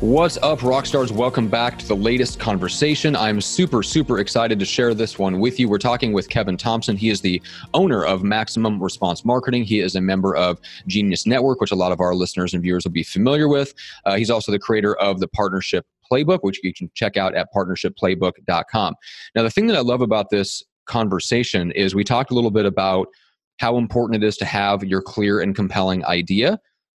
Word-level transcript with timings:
What's 0.00 0.38
up, 0.38 0.60
Rockstars? 0.60 1.10
Welcome 1.10 1.48
back 1.48 1.78
to 1.78 1.86
the 1.86 1.94
latest 1.94 2.40
conversation. 2.40 3.14
I'm 3.14 3.38
super, 3.38 3.82
super 3.82 4.18
excited 4.18 4.58
to 4.58 4.64
share 4.64 4.94
this 4.94 5.18
one 5.18 5.40
with 5.40 5.60
you. 5.60 5.68
We're 5.68 5.76
talking 5.76 6.14
with 6.14 6.30
Kevin 6.30 6.56
Thompson. 6.56 6.96
He 6.96 7.10
is 7.10 7.20
the 7.20 7.42
owner 7.74 8.06
of 8.06 8.24
Maximum 8.24 8.82
Response 8.82 9.26
Marketing. 9.26 9.62
He 9.62 9.80
is 9.80 9.96
a 9.96 10.00
member 10.00 10.34
of 10.34 10.58
Genius 10.86 11.26
Network, 11.26 11.60
which 11.60 11.70
a 11.70 11.74
lot 11.74 11.92
of 11.92 12.00
our 12.00 12.14
listeners 12.14 12.54
and 12.54 12.62
viewers 12.62 12.86
will 12.86 12.92
be 12.92 13.02
familiar 13.02 13.46
with. 13.46 13.74
Uh, 14.06 14.16
he's 14.16 14.30
also 14.30 14.50
the 14.50 14.58
creator 14.58 14.96
of 14.96 15.20
the 15.20 15.28
Partnership 15.28 15.84
Playbook, 16.10 16.38
which 16.40 16.60
you 16.62 16.72
can 16.72 16.90
check 16.94 17.18
out 17.18 17.34
at 17.34 17.48
partnershipplaybook.com. 17.54 18.94
Now, 19.34 19.42
the 19.42 19.50
thing 19.50 19.66
that 19.66 19.76
I 19.76 19.80
love 19.80 20.00
about 20.00 20.30
this 20.30 20.62
conversation 20.86 21.72
is 21.72 21.94
we 21.94 22.04
talked 22.04 22.30
a 22.30 22.34
little 22.34 22.50
bit 22.50 22.64
about 22.64 23.08
how 23.58 23.76
important 23.76 24.24
it 24.24 24.26
is 24.26 24.38
to 24.38 24.46
have 24.46 24.82
your 24.82 25.02
clear 25.02 25.40
and 25.40 25.54
compelling 25.54 26.06
idea 26.06 26.58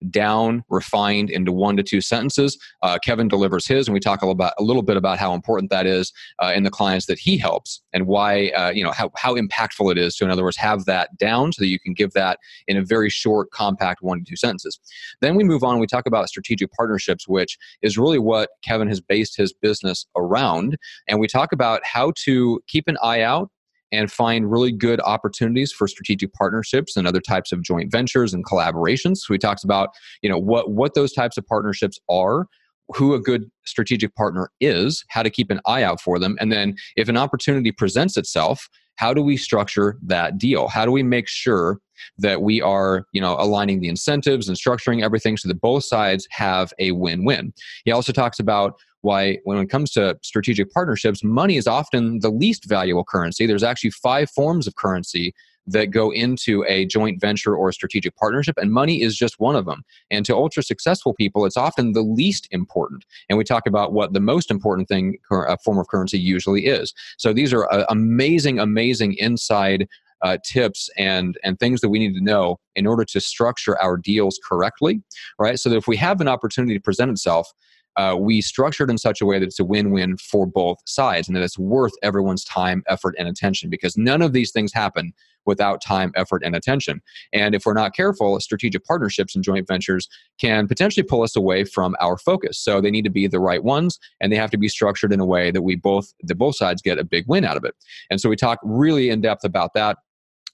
down, 0.09 0.63
refined 0.69 1.29
into 1.29 1.51
one 1.51 1.77
to 1.77 1.83
two 1.83 2.01
sentences. 2.01 2.57
Uh, 2.81 2.97
Kevin 3.03 3.27
delivers 3.27 3.67
his, 3.67 3.87
and 3.87 3.93
we 3.93 3.99
talk 3.99 4.21
a 4.21 4.25
little, 4.25 4.33
about, 4.33 4.53
a 4.57 4.63
little 4.63 4.81
bit 4.81 4.97
about 4.97 5.17
how 5.17 5.33
important 5.33 5.69
that 5.69 5.85
is 5.85 6.11
uh, 6.39 6.51
in 6.55 6.63
the 6.63 6.69
clients 6.69 7.05
that 7.05 7.19
he 7.19 7.37
helps, 7.37 7.81
and 7.93 8.07
why 8.07 8.49
uh, 8.49 8.71
you 8.71 8.83
know 8.83 8.91
how 8.91 9.11
how 9.15 9.35
impactful 9.35 9.91
it 9.91 9.97
is 9.97 10.15
to, 10.15 10.25
in 10.25 10.31
other 10.31 10.43
words, 10.43 10.57
have 10.57 10.85
that 10.85 11.15
down 11.17 11.51
so 11.51 11.61
that 11.61 11.67
you 11.67 11.79
can 11.79 11.93
give 11.93 12.11
that 12.13 12.39
in 12.67 12.77
a 12.77 12.83
very 12.83 13.09
short, 13.09 13.51
compact 13.51 14.01
one 14.01 14.19
to 14.19 14.25
two 14.25 14.35
sentences. 14.35 14.79
Then 15.21 15.35
we 15.35 15.43
move 15.43 15.63
on. 15.63 15.79
We 15.79 15.87
talk 15.87 16.07
about 16.07 16.27
strategic 16.29 16.71
partnerships, 16.71 17.27
which 17.27 17.57
is 17.81 17.97
really 17.97 18.19
what 18.19 18.49
Kevin 18.63 18.87
has 18.87 19.01
based 19.01 19.37
his 19.37 19.53
business 19.53 20.05
around, 20.15 20.77
and 21.07 21.19
we 21.19 21.27
talk 21.27 21.51
about 21.51 21.81
how 21.83 22.13
to 22.25 22.61
keep 22.67 22.87
an 22.87 22.97
eye 23.03 23.21
out 23.21 23.49
and 23.91 24.11
find 24.11 24.49
really 24.49 24.71
good 24.71 25.01
opportunities 25.01 25.71
for 25.71 25.87
strategic 25.87 26.33
partnerships 26.33 26.95
and 26.95 27.07
other 27.07 27.21
types 27.21 27.51
of 27.51 27.61
joint 27.61 27.91
ventures 27.91 28.33
and 28.33 28.45
collaborations. 28.45 29.17
So 29.17 29.33
he 29.33 29.37
talks 29.37 29.63
about, 29.63 29.89
you 30.21 30.29
know, 30.29 30.37
what 30.37 30.71
what 30.71 30.93
those 30.93 31.13
types 31.13 31.37
of 31.37 31.45
partnerships 31.45 31.99
are, 32.09 32.47
who 32.89 33.13
a 33.13 33.19
good 33.19 33.49
strategic 33.65 34.15
partner 34.15 34.49
is, 34.59 35.03
how 35.09 35.23
to 35.23 35.29
keep 35.29 35.51
an 35.51 35.61
eye 35.65 35.83
out 35.83 36.01
for 36.01 36.19
them, 36.19 36.37
and 36.39 36.51
then 36.51 36.75
if 36.95 37.09
an 37.09 37.17
opportunity 37.17 37.71
presents 37.71 38.17
itself, 38.17 38.69
how 38.95 39.13
do 39.13 39.21
we 39.21 39.37
structure 39.37 39.97
that 40.03 40.37
deal? 40.37 40.67
How 40.67 40.85
do 40.85 40.91
we 40.91 41.01
make 41.01 41.27
sure 41.27 41.79
that 42.17 42.41
we 42.41 42.61
are, 42.61 43.05
you 43.13 43.21
know, 43.21 43.35
aligning 43.39 43.79
the 43.79 43.87
incentives 43.87 44.47
and 44.47 44.57
structuring 44.57 45.03
everything 45.03 45.37
so 45.37 45.47
that 45.47 45.61
both 45.61 45.85
sides 45.85 46.27
have 46.31 46.71
a 46.77 46.91
win-win? 46.91 47.53
He 47.85 47.91
also 47.91 48.11
talks 48.11 48.39
about 48.39 48.79
why 49.01 49.39
when 49.43 49.57
it 49.57 49.67
comes 49.67 49.91
to 49.91 50.17
strategic 50.21 50.71
partnerships 50.71 51.23
money 51.23 51.57
is 51.57 51.67
often 51.67 52.19
the 52.19 52.29
least 52.29 52.65
valuable 52.67 53.03
currency. 53.03 53.45
There's 53.45 53.63
actually 53.63 53.91
five 53.91 54.29
forms 54.29 54.67
of 54.67 54.75
currency 54.75 55.33
that 55.67 55.87
go 55.87 56.11
into 56.11 56.65
a 56.67 56.85
joint 56.85 57.21
venture 57.21 57.55
or 57.55 57.69
a 57.69 57.73
strategic 57.73 58.15
partnership 58.15 58.57
and 58.57 58.71
money 58.71 59.01
is 59.01 59.15
just 59.15 59.39
one 59.39 59.55
of 59.55 59.65
them. 59.65 59.83
And 60.09 60.25
to 60.25 60.35
ultra 60.35 60.63
successful 60.63 61.13
people 61.13 61.45
it's 61.45 61.57
often 61.57 61.93
the 61.93 62.01
least 62.01 62.47
important. 62.51 63.05
And 63.29 63.37
we 63.37 63.43
talk 63.43 63.67
about 63.67 63.93
what 63.93 64.13
the 64.13 64.19
most 64.19 64.49
important 64.49 64.87
thing 64.87 65.17
a 65.31 65.57
form 65.59 65.77
of 65.77 65.87
currency 65.87 66.19
usually 66.19 66.65
is. 66.65 66.93
So 67.17 67.33
these 67.33 67.53
are 67.53 67.71
uh, 67.71 67.85
amazing 67.89 68.59
amazing 68.59 69.13
inside 69.13 69.87
uh, 70.21 70.37
tips 70.43 70.89
and 70.97 71.37
and 71.43 71.59
things 71.59 71.81
that 71.81 71.89
we 71.89 71.99
need 71.99 72.13
to 72.13 72.23
know 72.23 72.59
in 72.75 72.85
order 72.85 73.03
to 73.03 73.19
structure 73.19 73.79
our 73.81 73.97
deals 73.97 74.39
correctly 74.47 75.01
right? 75.39 75.59
So 75.59 75.69
that 75.69 75.77
if 75.77 75.87
we 75.87 75.97
have 75.97 76.21
an 76.21 76.27
opportunity 76.27 76.75
to 76.75 76.81
present 76.81 77.11
itself 77.11 77.51
uh, 77.97 78.15
we 78.19 78.41
structured 78.41 78.89
in 78.89 78.97
such 78.97 79.21
a 79.21 79.25
way 79.25 79.39
that 79.39 79.45
it's 79.45 79.59
a 79.59 79.65
win-win 79.65 80.17
for 80.17 80.45
both 80.45 80.77
sides 80.85 81.27
and 81.27 81.35
that 81.35 81.43
it's 81.43 81.59
worth 81.59 81.93
everyone's 82.03 82.43
time 82.43 82.83
effort 82.87 83.15
and 83.17 83.27
attention 83.27 83.69
because 83.69 83.97
none 83.97 84.21
of 84.21 84.33
these 84.33 84.51
things 84.51 84.73
happen 84.73 85.13
without 85.45 85.81
time 85.81 86.11
effort 86.15 86.43
and 86.45 86.55
attention. 86.55 87.01
And 87.33 87.55
if 87.55 87.65
we're 87.65 87.73
not 87.73 87.95
careful 87.95 88.39
strategic 88.39 88.85
partnerships 88.85 89.35
and 89.35 89.43
joint 89.43 89.67
ventures 89.67 90.07
can 90.39 90.67
potentially 90.67 91.03
pull 91.03 91.23
us 91.23 91.35
away 91.35 91.63
from 91.63 91.95
our 91.99 92.17
focus. 92.17 92.59
So 92.59 92.79
they 92.79 92.91
need 92.91 93.03
to 93.03 93.09
be 93.09 93.27
the 93.27 93.39
right 93.39 93.63
ones 93.63 93.99
and 94.19 94.31
they 94.31 94.37
have 94.37 94.51
to 94.51 94.57
be 94.57 94.69
structured 94.69 95.11
in 95.11 95.19
a 95.19 95.25
way 95.25 95.51
that 95.51 95.61
we 95.61 95.75
both 95.75 96.13
that 96.23 96.35
both 96.35 96.55
sides 96.55 96.81
get 96.81 96.99
a 96.99 97.03
big 97.03 97.25
win 97.27 97.43
out 97.43 97.57
of 97.57 97.63
it. 97.63 97.75
And 98.09 98.21
so 98.21 98.29
we 98.29 98.35
talk 98.35 98.59
really 98.63 99.09
in 99.09 99.21
depth 99.21 99.43
about 99.43 99.73
that 99.73 99.97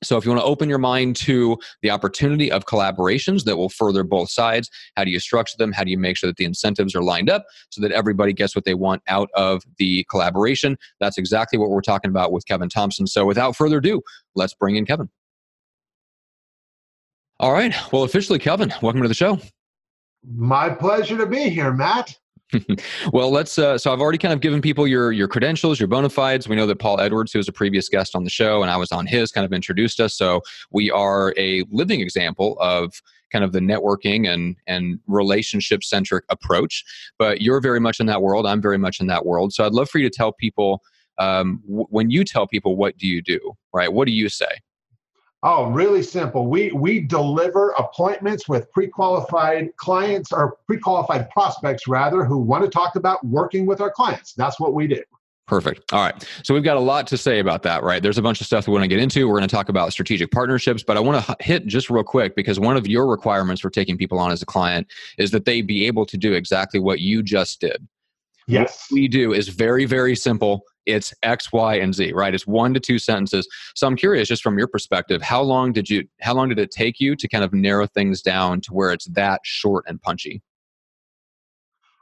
so, 0.04 0.16
if 0.16 0.26
you 0.26 0.32
want 0.32 0.42
to 0.42 0.46
open 0.46 0.70
your 0.70 0.78
mind 0.78 1.16
to 1.18 1.58
the 1.82 1.90
opportunity 1.90 2.52
of 2.52 2.66
collaborations 2.66 3.46
that 3.46 3.58
will 3.58 3.70
further 3.70 4.04
both 4.04 4.30
sides, 4.30 4.70
how 4.96 5.04
do 5.04 5.10
you 5.10 5.20
structure 5.20 5.56
them? 5.58 5.72
How 5.72 5.84
do 5.84 5.90
you 5.90 5.98
make 5.98 6.18
sure 6.18 6.30
that 6.30 6.38
the 6.38 6.46
incentives 6.46 6.96
are 6.96 7.02
lined 7.02 7.32
up 7.32 7.46
so 7.72 7.82
that 7.82 7.92
everybody 7.92 8.32
gets 8.32 8.56
what 8.56 8.64
they 8.64 8.76
want 8.76 9.02
out 9.08 9.30
of 9.34 9.64
the 9.80 10.06
collaboration? 10.10 10.78
That's 11.00 11.18
exactly 11.18 11.58
what 11.58 11.72
we're 11.72 11.82
talking 11.82 12.10
about 12.10 12.32
with 12.32 12.46
Kevin 12.46 12.70
Thompson. 12.70 13.08
So, 13.08 13.26
without 13.26 13.56
further 13.56 13.80
ado, 13.80 14.02
let's 14.36 14.54
bring 14.54 14.76
in 14.76 14.86
Kevin. 14.86 15.10
All 17.40 17.52
right. 17.52 17.74
Well, 17.92 18.04
officially, 18.04 18.40
Kevin, 18.40 18.72
welcome 18.84 19.02
to 19.02 19.08
the 19.08 19.16
show. 19.16 19.40
My 20.24 20.70
pleasure 20.70 21.18
to 21.18 21.26
be 21.26 21.50
here, 21.50 21.74
Matt. 21.74 22.16
well, 23.12 23.30
let's. 23.30 23.58
Uh, 23.58 23.78
so 23.78 23.92
I've 23.92 24.00
already 24.00 24.18
kind 24.18 24.34
of 24.34 24.42
given 24.42 24.62
people 24.62 24.88
your 24.88 25.12
your 25.12 25.28
credentials, 25.28 25.80
your 25.80 25.88
bona 25.88 26.10
fides. 26.10 26.48
We 26.48 26.56
know 26.56 26.66
that 26.66 26.80
Paul 26.80 27.00
Edwards, 27.00 27.32
who 27.32 27.40
was 27.40 27.48
a 27.48 27.54
previous 27.54 27.90
guest 27.90 28.16
on 28.16 28.24
the 28.24 28.30
show, 28.30 28.62
and 28.62 28.72
I 28.72 28.78
was 28.78 28.92
on 28.92 29.06
his, 29.06 29.32
kind 29.32 29.46
of 29.46 29.52
introduced 29.52 30.00
us. 30.00 30.16
So 30.16 30.42
we 30.72 30.90
are 30.90 31.34
a 31.38 31.64
living 31.72 32.00
example 32.00 32.58
of 32.60 33.02
kind 33.32 33.44
of 33.44 33.52
the 33.52 33.60
networking 33.60 34.32
and 34.32 34.56
and 34.66 35.00
relationship 35.08 35.84
centric 35.84 36.24
approach. 36.30 36.84
But 37.20 37.42
you're 37.42 37.60
very 37.60 37.80
much 37.80 38.00
in 38.00 38.06
that 38.08 38.22
world. 38.22 38.46
I'm 38.46 38.62
very 38.62 38.78
much 38.78 39.00
in 39.00 39.08
that 39.08 39.26
world. 39.26 39.54
So 39.54 39.66
I'd 39.66 39.74
love 39.74 39.90
for 39.90 39.98
you 39.98 40.10
to 40.10 40.16
tell 40.16 40.32
people 40.32 40.82
um, 41.20 41.62
w- 41.68 41.88
when 41.90 42.10
you 42.10 42.24
tell 42.24 42.48
people 42.48 42.78
what 42.78 42.98
do 42.98 43.08
you 43.08 43.22
do, 43.22 43.58
right? 43.74 43.92
What 43.92 44.06
do 44.06 44.14
you 44.14 44.30
say? 44.30 44.62
Oh, 45.44 45.70
really 45.70 46.02
simple. 46.02 46.48
We 46.48 46.72
we 46.72 47.00
deliver 47.00 47.70
appointments 47.78 48.50
with 48.50 48.72
pre-qualified 48.72 49.76
clients 49.78 50.32
or 50.32 50.58
pre-qualified 50.66 51.30
prospects 51.30 51.88
rather 51.88 52.26
who 52.26 52.40
want 52.40 52.64
to 52.64 52.70
talk 52.70 52.96
about 52.96 53.26
working 53.26 53.66
with 53.66 53.80
our 53.80 53.92
clients. 53.92 54.34
That's 54.34 54.60
what 54.60 54.74
we 54.74 54.88
do. 54.88 55.02
Perfect. 55.46 55.94
All 55.94 56.02
right. 56.02 56.28
So 56.44 56.54
we've 56.54 56.64
got 56.64 56.76
a 56.76 56.82
lot 56.82 57.08
to 57.08 57.18
say 57.18 57.40
about 57.40 57.64
that, 57.64 57.82
right? 57.82 58.04
There's 58.04 58.18
a 58.18 58.22
bunch 58.22 58.42
of 58.42 58.48
stuff 58.48 58.68
we 58.68 58.74
want 58.74 58.84
to 58.84 58.90
get 58.90 59.00
into. 59.00 59.28
We're 59.28 59.38
going 59.38 59.48
to 59.48 59.56
talk 59.56 59.70
about 59.70 59.94
strategic 59.94 60.30
partnerships, 60.32 60.84
but 60.84 60.98
I 60.98 61.00
want 61.00 61.26
to 61.26 61.38
hit 61.40 61.68
just 61.68 61.90
real 61.90 62.04
quick 62.04 62.36
because 62.36 62.60
one 62.60 62.76
of 62.76 62.86
your 62.86 63.08
requirements 63.08 63.62
for 63.62 63.70
taking 63.70 63.98
people 63.98 64.20
on 64.20 64.32
as 64.32 64.42
a 64.42 64.46
client 64.46 64.88
is 65.18 65.32
that 65.32 65.46
they 65.46 65.62
be 65.62 65.88
able 65.88 66.06
to 66.08 66.18
do 66.18 66.34
exactly 66.34 66.82
what 66.82 67.00
you 67.00 67.24
just 67.24 67.62
did. 67.62 67.88
Yes. 68.48 68.88
What 68.90 68.96
we 68.96 69.08
do 69.08 69.34
is 69.34 69.48
very, 69.48 69.86
very 69.86 70.18
simple 70.18 70.64
it's 70.88 71.14
X, 71.22 71.52
Y, 71.52 71.76
and 71.76 71.94
Z, 71.94 72.14
right? 72.14 72.34
It's 72.34 72.48
one 72.48 72.74
to 72.74 72.80
two 72.80 72.98
sentences. 72.98 73.48
So 73.76 73.86
I'm 73.86 73.96
curious, 73.96 74.28
just 74.28 74.42
from 74.42 74.58
your 74.58 74.68
perspective, 74.68 75.22
how 75.22 75.42
long 75.42 75.74
did 75.74 75.90
you 75.90 76.08
how 76.22 76.34
long 76.34 76.50
did 76.50 76.58
it 76.58 76.72
take 76.72 77.00
you 77.00 77.16
to 77.16 77.28
kind 77.28 77.44
of 77.44 77.54
narrow 77.54 77.86
things 77.86 78.22
down 78.22 78.62
to 78.62 78.74
where 78.74 78.92
it's 78.92 79.06
that 79.08 79.42
short 79.44 79.86
and 79.88 80.02
punchy? 80.02 80.42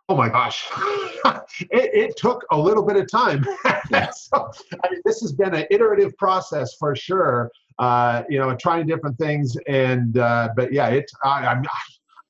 Oh 0.08 0.16
my 0.16 0.30
gosh, 0.30 0.68
it, 1.62 1.90
it, 1.94 2.16
took 2.16 2.46
a 2.52 2.58
little 2.58 2.84
bit 2.84 2.96
of 2.96 3.10
time. 3.10 3.44
so, 3.64 4.52
I 4.84 4.92
mean, 4.92 5.02
this 5.04 5.20
has 5.22 5.34
been 5.34 5.56
an 5.56 5.66
iterative 5.72 6.16
process 6.18 6.76
for 6.76 6.96
sure. 6.96 7.50
Uh, 7.80 8.22
you 8.30 8.38
know, 8.38 8.56
trying 8.56 8.86
different 8.86 9.18
things, 9.18 9.58
and 9.68 10.20
uh, 10.20 10.50
but 10.56 10.72
yeah, 10.72 10.90
it. 10.90 11.10
I, 11.24 11.60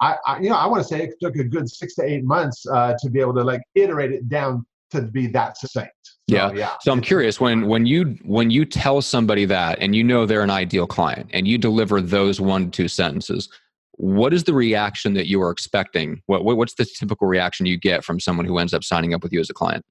I, 0.01 0.15
I, 0.25 0.39
you 0.39 0.50
know, 0.50 0.56
I 0.56 0.68
want 0.68 0.83
to 0.83 0.88
say 0.88 1.03
it 1.03 1.15
took 1.21 1.35
a 1.35 1.44
good 1.44 1.69
six 1.69 1.95
to 1.95 2.03
eight 2.03 2.24
months 2.24 2.65
uh, 2.68 2.95
to 3.00 3.09
be 3.09 3.19
able 3.19 3.33
to 3.35 3.44
like 3.44 3.62
iterate 3.75 4.12
it 4.12 4.29
down 4.29 4.65
to 4.91 5.01
be 5.01 5.27
that 5.27 5.57
succinct. 5.57 5.91
So, 6.30 6.36
yeah. 6.36 6.51
yeah. 6.54 6.72
So 6.81 6.92
I'm 6.92 7.01
curious 7.01 7.39
when 7.39 7.68
when 7.68 7.86
you 7.86 8.18
when 8.24 8.50
you 8.50 8.66
tell 8.66 9.01
somebody 9.01 9.45
that 9.45 9.77
and 9.80 9.95
you 9.95 10.04
know 10.04 10.25
they're 10.25 10.42
an 10.42 10.50
ideal 10.50 10.88
client 10.88 11.30
and 11.33 11.48
you 11.48 11.57
deliver 11.57 12.01
those 12.01 12.42
one 12.42 12.66
to 12.66 12.72
two 12.72 12.88
sentences, 12.88 13.50
what 13.92 14.33
is 14.33 14.44
the 14.44 14.54
reaction 14.54 15.13
that 15.13 15.27
you 15.27 15.42
are 15.42 15.51
expecting? 15.51 16.22
What, 16.25 16.44
what 16.44 16.57
what's 16.57 16.74
the 16.74 16.86
typical 16.86 17.27
reaction 17.27 17.68
you 17.68 17.77
get 17.77 18.04
from 18.04 18.19
someone 18.19 18.45
who 18.45 18.57
ends 18.57 18.74
up 18.74 18.83
signing 18.83 19.13
up 19.13 19.22
with 19.22 19.33
you 19.33 19.39
as 19.39 19.50
a 19.51 19.54
client? 19.54 19.86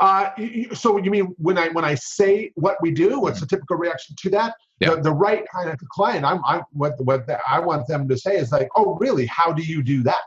Uh, 0.00 0.30
so 0.72 0.96
you 0.96 1.10
mean 1.10 1.34
when 1.36 1.58
I 1.58 1.68
when 1.68 1.84
I 1.84 1.94
say 1.94 2.50
what 2.54 2.76
we 2.80 2.92
do, 2.92 3.20
what's 3.20 3.40
the 3.40 3.46
typical 3.46 3.76
reaction 3.76 4.16
to 4.20 4.30
that? 4.30 4.54
Yeah. 4.80 4.94
The, 4.94 5.02
the 5.02 5.12
right 5.12 5.44
kind 5.54 5.68
of 5.68 5.78
client, 5.90 6.24
I'm, 6.24 6.42
I'm 6.46 6.62
what 6.72 6.94
what 7.04 7.26
the, 7.26 7.38
I 7.46 7.60
want 7.60 7.86
them 7.88 8.08
to 8.08 8.16
say 8.16 8.36
is 8.36 8.50
like, 8.50 8.68
oh, 8.74 8.96
really? 8.96 9.26
How 9.26 9.52
do 9.52 9.62
you 9.62 9.82
do 9.82 10.02
that? 10.04 10.22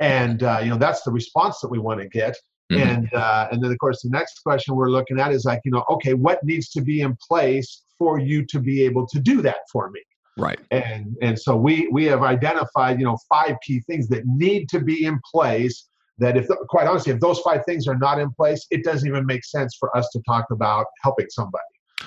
And 0.00 0.42
uh, 0.42 0.60
you 0.62 0.70
know 0.70 0.78
that's 0.78 1.02
the 1.02 1.12
response 1.12 1.60
that 1.60 1.68
we 1.68 1.78
want 1.78 2.00
to 2.00 2.08
get. 2.08 2.34
Mm-hmm. 2.70 2.88
And 2.88 3.14
uh, 3.14 3.48
and 3.50 3.62
then 3.62 3.70
of 3.70 3.78
course 3.78 4.02
the 4.02 4.10
next 4.10 4.40
question 4.42 4.76
we're 4.76 4.90
looking 4.90 5.18
at 5.18 5.32
is 5.32 5.44
like 5.44 5.60
you 5.64 5.72
know 5.72 5.84
okay 5.90 6.14
what 6.14 6.42
needs 6.44 6.68
to 6.70 6.80
be 6.80 7.00
in 7.00 7.16
place 7.28 7.82
for 7.98 8.18
you 8.18 8.46
to 8.46 8.60
be 8.60 8.82
able 8.82 9.06
to 9.08 9.18
do 9.18 9.42
that 9.42 9.58
for 9.72 9.90
me 9.90 10.00
Right. 10.40 10.58
And 10.70 11.16
and 11.20 11.38
so 11.38 11.56
we 11.56 11.88
we 11.92 12.04
have 12.06 12.22
identified 12.22 12.98
you 12.98 13.04
know 13.04 13.18
five 13.28 13.56
key 13.62 13.80
things 13.80 14.08
that 14.08 14.26
need 14.26 14.68
to 14.70 14.80
be 14.80 15.04
in 15.04 15.20
place. 15.30 15.86
That 16.18 16.36
if 16.36 16.48
quite 16.68 16.86
honestly, 16.86 17.12
if 17.12 17.20
those 17.20 17.40
five 17.40 17.64
things 17.66 17.86
are 17.86 17.96
not 17.96 18.18
in 18.18 18.30
place, 18.32 18.66
it 18.70 18.84
doesn't 18.84 19.08
even 19.08 19.26
make 19.26 19.44
sense 19.44 19.76
for 19.78 19.94
us 19.96 20.08
to 20.12 20.20
talk 20.26 20.46
about 20.50 20.86
helping 21.02 21.26
somebody. 21.30 21.64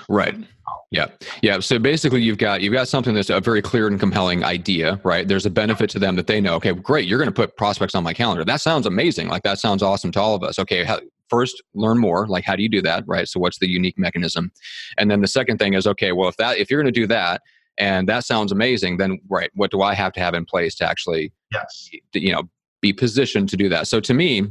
Right. 0.08 0.34
Um, 0.34 0.46
yeah. 0.90 1.06
Yeah. 1.42 1.58
So 1.60 1.78
basically 1.78 2.22
you've 2.22 2.38
got 2.38 2.60
you've 2.60 2.72
got 2.72 2.88
something 2.88 3.14
that's 3.14 3.30
a 3.30 3.40
very 3.40 3.60
clear 3.60 3.88
and 3.88 3.98
compelling 3.98 4.44
idea, 4.44 5.00
right? 5.04 5.26
There's 5.26 5.46
a 5.46 5.50
benefit 5.50 5.90
to 5.90 5.98
them 5.98 6.16
that 6.16 6.26
they 6.26 6.40
know, 6.40 6.54
okay, 6.54 6.72
great, 6.72 7.08
you're 7.08 7.18
going 7.18 7.28
to 7.28 7.34
put 7.34 7.56
prospects 7.56 7.94
on 7.94 8.04
my 8.04 8.14
calendar. 8.14 8.44
That 8.44 8.60
sounds 8.60 8.86
amazing. 8.86 9.28
Like 9.28 9.42
that 9.42 9.58
sounds 9.58 9.82
awesome 9.82 10.12
to 10.12 10.20
all 10.20 10.34
of 10.34 10.42
us. 10.42 10.58
Okay, 10.58 10.84
how, 10.84 11.00
first 11.28 11.62
learn 11.74 11.98
more, 11.98 12.26
like 12.28 12.44
how 12.44 12.54
do 12.54 12.62
you 12.62 12.68
do 12.68 12.82
that, 12.82 13.04
right? 13.06 13.28
So 13.28 13.40
what's 13.40 13.58
the 13.58 13.68
unique 13.68 13.98
mechanism? 13.98 14.52
And 14.96 15.10
then 15.10 15.20
the 15.20 15.26
second 15.26 15.58
thing 15.58 15.74
is, 15.74 15.86
okay, 15.86 16.12
well 16.12 16.28
if 16.28 16.36
that 16.36 16.58
if 16.58 16.70
you're 16.70 16.80
going 16.80 16.92
to 16.92 17.00
do 17.00 17.06
that 17.08 17.42
and 17.76 18.08
that 18.08 18.24
sounds 18.24 18.52
amazing, 18.52 18.98
then 18.98 19.18
right, 19.28 19.50
what 19.54 19.70
do 19.70 19.82
I 19.82 19.94
have 19.94 20.12
to 20.12 20.20
have 20.20 20.34
in 20.34 20.44
place 20.44 20.74
to 20.76 20.88
actually 20.88 21.32
yes, 21.52 21.90
you 22.12 22.32
know, 22.32 22.44
be 22.80 22.92
positioned 22.92 23.48
to 23.48 23.56
do 23.56 23.68
that? 23.68 23.88
So 23.88 24.00
to 24.00 24.14
me, 24.14 24.46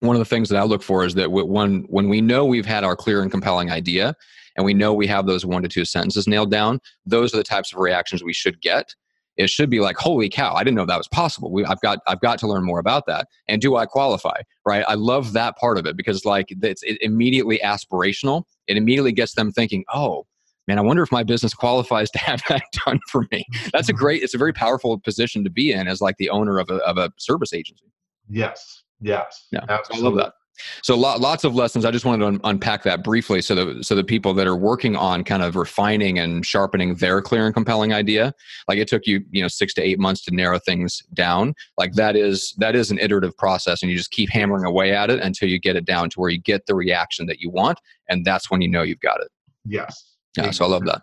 one 0.00 0.16
of 0.16 0.20
the 0.20 0.26
things 0.26 0.48
that 0.48 0.58
I 0.58 0.64
look 0.64 0.82
for 0.82 1.04
is 1.04 1.14
that 1.14 1.30
when 1.30 1.84
when 1.84 2.08
we 2.08 2.20
know 2.20 2.44
we've 2.44 2.66
had 2.66 2.84
our 2.84 2.96
clear 2.96 3.22
and 3.22 3.30
compelling 3.30 3.70
idea 3.70 4.14
and 4.56 4.64
we 4.64 4.74
know 4.74 4.92
we 4.92 5.06
have 5.06 5.26
those 5.26 5.44
one 5.44 5.62
to 5.62 5.68
two 5.68 5.84
sentences 5.84 6.26
nailed 6.26 6.50
down, 6.50 6.80
those 7.06 7.34
are 7.34 7.38
the 7.38 7.44
types 7.44 7.72
of 7.72 7.78
reactions 7.78 8.22
we 8.22 8.32
should 8.32 8.60
get. 8.60 8.94
It 9.36 9.50
should 9.50 9.68
be 9.68 9.80
like, 9.80 9.96
"Holy 9.96 10.28
cow! 10.28 10.54
I 10.54 10.62
didn't 10.62 10.76
know 10.76 10.86
that 10.86 10.96
was 10.96 11.08
possible." 11.08 11.50
We, 11.50 11.64
I've 11.64 11.80
got 11.80 11.98
I've 12.06 12.20
got 12.20 12.38
to 12.40 12.46
learn 12.46 12.64
more 12.64 12.78
about 12.78 13.06
that. 13.06 13.26
And 13.48 13.60
do 13.60 13.76
I 13.76 13.84
qualify? 13.84 14.40
Right? 14.64 14.84
I 14.86 14.94
love 14.94 15.32
that 15.32 15.56
part 15.56 15.76
of 15.76 15.86
it 15.86 15.96
because 15.96 16.24
like 16.24 16.46
it's 16.50 16.82
it 16.84 16.98
immediately 17.00 17.58
aspirational. 17.64 18.44
It 18.68 18.76
immediately 18.76 19.12
gets 19.12 19.34
them 19.34 19.50
thinking, 19.50 19.84
"Oh, 19.92 20.26
man, 20.68 20.78
I 20.78 20.82
wonder 20.82 21.02
if 21.02 21.10
my 21.10 21.24
business 21.24 21.52
qualifies 21.52 22.10
to 22.12 22.18
have 22.20 22.42
that 22.48 22.62
done 22.86 23.00
for 23.10 23.26
me." 23.32 23.44
That's 23.72 23.88
a 23.88 23.92
mm-hmm. 23.92 23.98
great. 23.98 24.22
It's 24.22 24.34
a 24.34 24.38
very 24.38 24.52
powerful 24.52 25.00
position 25.00 25.42
to 25.42 25.50
be 25.50 25.72
in 25.72 25.88
as 25.88 26.00
like 26.00 26.16
the 26.18 26.30
owner 26.30 26.58
of 26.58 26.70
a 26.70 26.76
of 26.76 26.96
a 26.96 27.10
service 27.18 27.52
agency. 27.52 27.90
Yes. 28.28 28.84
Yes. 29.00 29.48
Yeah. 29.50 29.64
I 29.68 29.98
love 29.98 30.14
that. 30.14 30.32
So 30.82 30.96
lot, 30.96 31.20
lots 31.20 31.44
of 31.44 31.54
lessons. 31.54 31.84
I 31.84 31.90
just 31.90 32.04
wanted 32.04 32.20
to 32.20 32.26
un- 32.26 32.40
unpack 32.44 32.82
that 32.84 33.02
briefly, 33.02 33.42
so 33.42 33.54
that 33.54 33.84
so 33.84 33.94
the 33.94 34.04
people 34.04 34.34
that 34.34 34.46
are 34.46 34.56
working 34.56 34.96
on 34.96 35.24
kind 35.24 35.42
of 35.42 35.56
refining 35.56 36.18
and 36.18 36.44
sharpening 36.44 36.94
their 36.96 37.20
clear 37.20 37.46
and 37.46 37.54
compelling 37.54 37.92
idea, 37.92 38.32
like 38.68 38.78
it 38.78 38.88
took 38.88 39.06
you 39.06 39.24
you 39.30 39.42
know 39.42 39.48
six 39.48 39.74
to 39.74 39.82
eight 39.82 39.98
months 39.98 40.22
to 40.24 40.34
narrow 40.34 40.58
things 40.58 41.02
down. 41.12 41.54
Like 41.76 41.94
that 41.94 42.16
is 42.16 42.54
that 42.58 42.76
is 42.76 42.90
an 42.90 42.98
iterative 42.98 43.36
process, 43.36 43.82
and 43.82 43.90
you 43.90 43.96
just 43.96 44.10
keep 44.10 44.30
hammering 44.30 44.64
away 44.64 44.94
at 44.94 45.10
it 45.10 45.20
until 45.20 45.48
you 45.48 45.58
get 45.58 45.76
it 45.76 45.84
down 45.84 46.10
to 46.10 46.20
where 46.20 46.30
you 46.30 46.40
get 46.40 46.66
the 46.66 46.74
reaction 46.74 47.26
that 47.26 47.40
you 47.40 47.50
want, 47.50 47.80
and 48.08 48.24
that's 48.24 48.50
when 48.50 48.60
you 48.60 48.68
know 48.68 48.82
you've 48.82 49.00
got 49.00 49.20
it. 49.20 49.28
Yes. 49.64 50.14
Yeah. 50.36 50.50
So 50.50 50.64
I 50.64 50.68
love 50.68 50.84
that. 50.84 51.02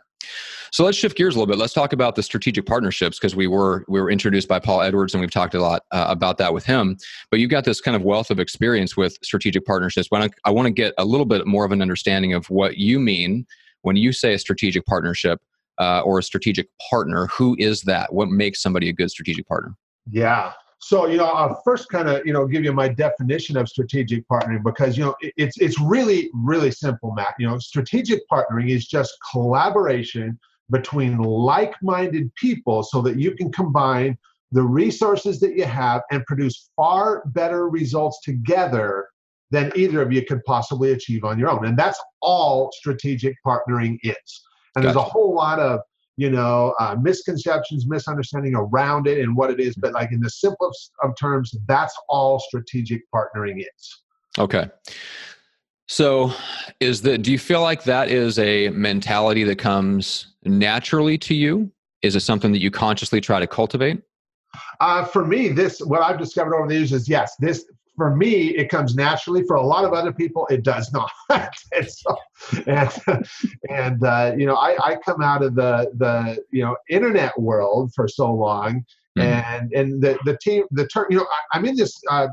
So 0.71 0.85
let's 0.85 0.97
shift 0.97 1.17
gears 1.17 1.35
a 1.35 1.37
little 1.37 1.51
bit. 1.51 1.59
Let's 1.59 1.73
talk 1.73 1.91
about 1.91 2.15
the 2.15 2.23
strategic 2.23 2.65
partnerships 2.65 3.19
because 3.19 3.35
we 3.35 3.45
were 3.45 3.83
we 3.89 3.99
were 3.99 4.09
introduced 4.09 4.47
by 4.47 4.57
Paul 4.57 4.81
Edwards 4.81 5.13
and 5.13 5.19
we've 5.19 5.29
talked 5.29 5.53
a 5.53 5.59
lot 5.59 5.83
uh, 5.91 6.05
about 6.07 6.37
that 6.37 6.53
with 6.53 6.65
him. 6.65 6.95
But 7.29 7.41
you've 7.41 7.49
got 7.49 7.65
this 7.65 7.81
kind 7.81 7.95
of 7.95 8.03
wealth 8.03 8.31
of 8.31 8.39
experience 8.39 8.95
with 8.95 9.17
strategic 9.21 9.65
partnerships. 9.65 10.07
But 10.09 10.21
I, 10.21 10.29
I 10.45 10.51
want 10.51 10.67
to 10.67 10.71
get 10.71 10.93
a 10.97 11.03
little 11.03 11.25
bit 11.25 11.45
more 11.45 11.65
of 11.65 11.73
an 11.73 11.81
understanding 11.81 12.33
of 12.33 12.49
what 12.49 12.77
you 12.77 13.01
mean 13.01 13.45
when 13.81 13.97
you 13.97 14.13
say 14.13 14.33
a 14.33 14.39
strategic 14.39 14.85
partnership 14.85 15.41
uh, 15.77 16.01
or 16.05 16.19
a 16.19 16.23
strategic 16.23 16.69
partner. 16.89 17.27
Who 17.27 17.57
is 17.59 17.81
that? 17.81 18.13
What 18.13 18.29
makes 18.29 18.61
somebody 18.61 18.87
a 18.87 18.93
good 18.93 19.11
strategic 19.11 19.45
partner? 19.49 19.75
Yeah. 20.09 20.53
So 20.79 21.05
you 21.05 21.17
know, 21.17 21.25
I'll 21.25 21.61
first 21.65 21.89
kind 21.89 22.07
of 22.07 22.25
you 22.25 22.31
know 22.31 22.47
give 22.47 22.63
you 22.63 22.71
my 22.71 22.87
definition 22.87 23.57
of 23.57 23.67
strategic 23.67 24.25
partnering 24.29 24.63
because 24.63 24.97
you 24.97 25.03
know 25.03 25.15
it's 25.21 25.57
it's 25.57 25.81
really 25.81 26.29
really 26.33 26.71
simple, 26.71 27.13
Matt. 27.13 27.33
You 27.37 27.49
know, 27.49 27.59
strategic 27.59 28.21
partnering 28.31 28.69
is 28.69 28.87
just 28.87 29.13
collaboration 29.33 30.39
between 30.71 31.17
like-minded 31.17 32.33
people 32.35 32.83
so 32.83 33.01
that 33.01 33.19
you 33.19 33.35
can 33.35 33.51
combine 33.51 34.17
the 34.51 34.63
resources 34.63 35.39
that 35.39 35.55
you 35.55 35.65
have 35.65 36.01
and 36.11 36.25
produce 36.25 36.69
far 36.75 37.23
better 37.27 37.69
results 37.69 38.19
together 38.23 39.07
than 39.51 39.71
either 39.75 40.01
of 40.01 40.11
you 40.11 40.25
could 40.25 40.43
possibly 40.45 40.91
achieve 40.91 41.23
on 41.23 41.37
your 41.37 41.49
own. 41.49 41.65
And 41.65 41.77
that's 41.77 42.01
all 42.21 42.71
strategic 42.73 43.35
partnering 43.45 43.97
is. 44.03 44.15
And 44.75 44.83
gotcha. 44.83 44.93
there's 44.93 44.95
a 44.95 45.01
whole 45.01 45.33
lot 45.33 45.59
of 45.59 45.81
you 46.17 46.29
know, 46.29 46.75
uh, 46.79 46.95
misconceptions, 47.01 47.87
misunderstanding 47.87 48.53
around 48.55 49.07
it 49.07 49.19
and 49.19 49.35
what 49.35 49.49
it 49.49 49.59
is. 49.59 49.75
But 49.75 49.93
like 49.93 50.11
in 50.11 50.19
the 50.19 50.29
simplest 50.29 50.91
of 51.03 51.15
terms, 51.19 51.55
that's 51.67 51.97
all 52.09 52.39
strategic 52.39 53.01
partnering 53.11 53.59
is. 53.59 54.03
Okay. 54.37 54.69
So, 55.91 56.31
is 56.79 57.01
that? 57.01 57.21
Do 57.21 57.33
you 57.33 57.37
feel 57.37 57.61
like 57.61 57.83
that 57.83 58.07
is 58.07 58.39
a 58.39 58.69
mentality 58.69 59.43
that 59.43 59.57
comes 59.57 60.27
naturally 60.45 61.17
to 61.17 61.35
you? 61.35 61.69
Is 62.01 62.15
it 62.15 62.21
something 62.21 62.53
that 62.53 62.61
you 62.61 62.71
consciously 62.71 63.19
try 63.19 63.41
to 63.41 63.45
cultivate? 63.45 64.01
Uh, 64.79 65.03
for 65.03 65.25
me, 65.25 65.49
this 65.49 65.81
what 65.81 66.01
I've 66.01 66.17
discovered 66.17 66.55
over 66.55 66.69
the 66.69 66.75
years 66.75 66.93
is 66.93 67.09
yes, 67.09 67.35
this 67.41 67.65
for 67.97 68.15
me, 68.15 68.55
it 68.55 68.69
comes 68.69 68.95
naturally. 68.95 69.43
For 69.43 69.57
a 69.57 69.61
lot 69.61 69.83
of 69.83 69.91
other 69.91 70.13
people, 70.13 70.47
it 70.49 70.63
does 70.63 70.93
not. 70.93 71.11
and, 71.29 71.91
so, 71.91 72.17
and, 72.67 72.89
and 73.69 74.01
uh, 74.01 74.33
you 74.37 74.45
know, 74.45 74.55
I, 74.55 74.77
I 74.81 74.95
come 74.95 75.21
out 75.21 75.43
of 75.43 75.55
the 75.55 75.91
the 75.97 76.41
you 76.51 76.63
know 76.63 76.77
internet 76.89 77.37
world 77.37 77.91
for 77.93 78.07
so 78.07 78.33
long, 78.33 78.85
mm-hmm. 79.19 79.21
and 79.23 79.73
and 79.73 80.01
the 80.01 80.17
the 80.23 80.37
team 80.37 80.63
the 80.71 80.87
term 80.87 81.07
you 81.09 81.17
know 81.17 81.27
I, 81.51 81.57
am 81.57 81.65
in 81.65 81.75
this 81.75 82.01
uh, 82.09 82.29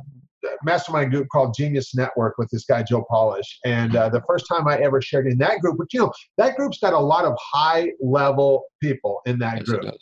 mastermind 0.63 1.11
group 1.11 1.29
called 1.31 1.55
Genius 1.57 1.95
Network 1.95 2.39
with 2.39 2.49
this 2.51 2.65
guy 2.65 2.83
Joe 2.83 3.05
Polish, 3.11 3.59
and 3.65 3.97
uh, 3.97 4.09
the 4.09 4.23
first 4.27 4.47
time 4.49 4.69
I 4.69 4.79
ever 4.79 5.01
shared 5.01 5.27
in 5.27 5.39
that 5.39 5.61
group, 5.61 5.79
but 5.79 5.93
you 5.93 6.01
know 6.01 6.13
that 6.37 6.57
group's 6.57 6.79
got 6.79 6.93
a 6.93 6.99
lot 6.99 7.25
of 7.25 7.37
high 7.41 7.93
level 8.01 8.65
people 8.83 9.21
in 9.27 9.39
that 9.41 9.59
yes, 9.59 9.69
group 9.69 9.95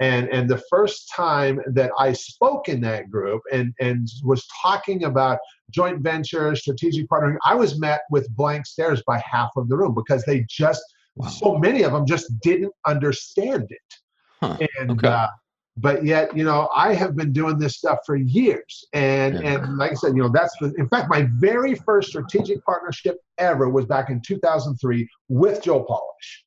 and 0.00 0.28
and 0.30 0.48
the 0.48 0.62
first 0.68 1.10
time 1.14 1.60
that 1.66 1.90
I 1.98 2.12
spoke 2.12 2.68
in 2.68 2.80
that 2.82 3.10
group 3.10 3.42
and 3.52 3.72
and 3.80 4.08
was 4.24 4.46
talking 4.62 5.04
about 5.04 5.38
joint 5.70 6.00
venture, 6.00 6.54
strategic 6.56 7.08
partnering, 7.08 7.36
I 7.44 7.54
was 7.54 7.78
met 7.78 8.02
with 8.10 8.28
blank 8.36 8.66
stares 8.66 9.02
by 9.06 9.18
half 9.18 9.50
of 9.56 9.68
the 9.68 9.76
room 9.76 9.94
because 9.94 10.24
they 10.24 10.44
just 10.48 10.82
wow. 11.16 11.28
so 11.28 11.58
many 11.58 11.82
of 11.82 11.92
them 11.92 12.06
just 12.06 12.26
didn't 12.40 12.72
understand 12.86 13.66
it. 13.70 13.94
Huh. 14.42 14.58
And 14.80 14.90
okay. 14.92 15.08
uh, 15.08 15.28
but 15.76 16.04
yet, 16.04 16.36
you 16.36 16.44
know, 16.44 16.68
I 16.74 16.94
have 16.94 17.16
been 17.16 17.32
doing 17.32 17.58
this 17.58 17.76
stuff 17.76 17.98
for 18.06 18.14
years, 18.14 18.84
and 18.92 19.34
yeah. 19.34 19.54
and 19.54 19.76
like 19.76 19.90
I 19.90 19.94
said, 19.94 20.14
you 20.14 20.22
know, 20.22 20.28
that's 20.28 20.54
the, 20.60 20.72
in 20.78 20.88
fact 20.88 21.10
my 21.10 21.28
very 21.34 21.74
first 21.74 22.08
strategic 22.10 22.64
partnership 22.64 23.16
ever 23.38 23.68
was 23.68 23.84
back 23.84 24.08
in 24.08 24.20
2003 24.20 25.08
with 25.28 25.62
Joe 25.62 25.82
Polish, 25.82 26.44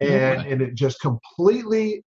and 0.00 0.46
and 0.46 0.60
it 0.60 0.74
just 0.74 1.00
completely 1.00 2.04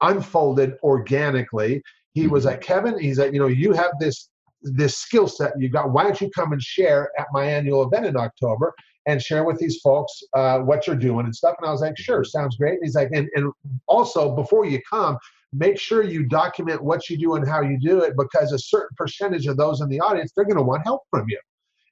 unfolded 0.00 0.74
organically. 0.84 1.82
He 2.14 2.28
was 2.28 2.44
mm-hmm. 2.44 2.52
like, 2.52 2.60
Kevin, 2.60 2.98
he's 2.98 3.18
like, 3.18 3.32
you 3.32 3.40
know, 3.40 3.48
you 3.48 3.72
have 3.72 3.92
this 3.98 4.28
this 4.62 4.96
skill 4.96 5.26
set 5.26 5.58
you 5.58 5.68
got. 5.68 5.90
Why 5.90 6.04
don't 6.04 6.20
you 6.20 6.30
come 6.30 6.52
and 6.52 6.62
share 6.62 7.10
at 7.18 7.26
my 7.32 7.44
annual 7.44 7.82
event 7.82 8.06
in 8.06 8.16
October 8.16 8.72
and 9.06 9.20
share 9.20 9.42
with 9.42 9.58
these 9.58 9.80
folks 9.80 10.22
uh, 10.34 10.60
what 10.60 10.86
you're 10.86 10.94
doing 10.94 11.26
and 11.26 11.34
stuff? 11.34 11.56
And 11.58 11.68
I 11.68 11.72
was 11.72 11.80
like, 11.80 11.98
sure, 11.98 12.22
sounds 12.22 12.56
great. 12.56 12.74
And 12.74 12.84
he's 12.84 12.94
like, 12.94 13.10
and, 13.12 13.28
and 13.34 13.52
also 13.88 14.36
before 14.36 14.64
you 14.64 14.80
come, 14.88 15.18
make 15.52 15.78
sure 15.78 16.02
you 16.02 16.24
document 16.26 16.82
what 16.82 17.08
you 17.08 17.16
do 17.18 17.34
and 17.34 17.46
how 17.46 17.60
you 17.60 17.78
do 17.78 18.00
it 18.00 18.14
because 18.16 18.52
a 18.52 18.58
certain 18.58 18.94
percentage 18.96 19.46
of 19.46 19.56
those 19.56 19.80
in 19.80 19.88
the 19.88 20.00
audience 20.00 20.32
they're 20.34 20.44
going 20.44 20.56
to 20.56 20.62
want 20.62 20.82
help 20.84 21.02
from 21.10 21.28
you 21.28 21.38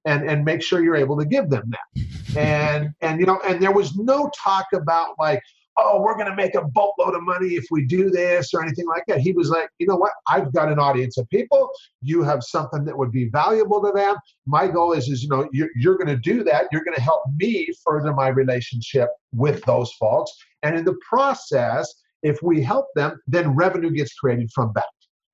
and 0.07 0.29
and 0.29 0.45
make 0.45 0.63
sure 0.63 0.83
you're 0.83 0.97
able 0.97 1.19
to 1.19 1.27
give 1.27 1.51
them 1.51 1.71
that 1.71 2.37
and 2.39 2.91
and 3.01 3.21
you 3.21 3.27
know 3.27 3.41
and 3.47 3.63
there 3.63 3.73
was 3.73 3.97
no 3.97 4.31
talk 4.43 4.67
about 4.73 5.15
like 5.19 5.43
oh, 5.81 6.01
we're 6.01 6.15
going 6.15 6.27
to 6.27 6.35
make 6.35 6.55
a 6.55 6.63
boatload 6.63 7.15
of 7.15 7.23
money 7.23 7.51
if 7.51 7.65
we 7.71 7.85
do 7.87 8.11
this 8.11 8.53
or 8.53 8.63
anything 8.63 8.87
like 8.87 9.05
that. 9.07 9.21
He 9.21 9.33
was 9.33 9.51
like, 9.51 9.69
you 9.79 9.87
know 9.87 9.97
what? 9.97 10.13
I've 10.29 10.53
got 10.53 10.71
an 10.71 10.79
audience 10.79 11.17
of 11.19 11.29
people. 11.31 11.71
You 12.03 12.23
have 12.23 12.43
something 12.43 12.85
that 12.85 12.97
would 12.97 13.13
be 13.13 13.29
valuable 13.29 13.83
to 13.83 13.93
them. 13.93 14.17
My 14.47 14.67
goal 14.67 14.93
is, 14.93 15.09
is 15.09 15.23
you 15.23 15.29
know, 15.29 15.49
you're, 15.53 15.71
you're 15.77 15.97
going 15.97 16.09
to 16.09 16.17
do 16.17 16.43
that. 16.45 16.67
You're 16.73 16.85
going 16.85 16.97
to 16.97 17.03
help 17.03 17.23
me 17.37 17.69
further 17.85 18.13
my 18.13 18.29
relationship 18.29 19.09
with 19.33 19.63
those 19.65 19.93
folks. 19.93 20.33
And 20.63 20.77
in 20.77 20.85
the 20.85 20.97
process, 21.09 21.93
if 22.23 22.43
we 22.43 22.63
help 22.63 22.87
them, 22.95 23.21
then 23.27 23.55
revenue 23.55 23.91
gets 23.91 24.15
created 24.15 24.51
from 24.55 24.73
that. 24.75 24.85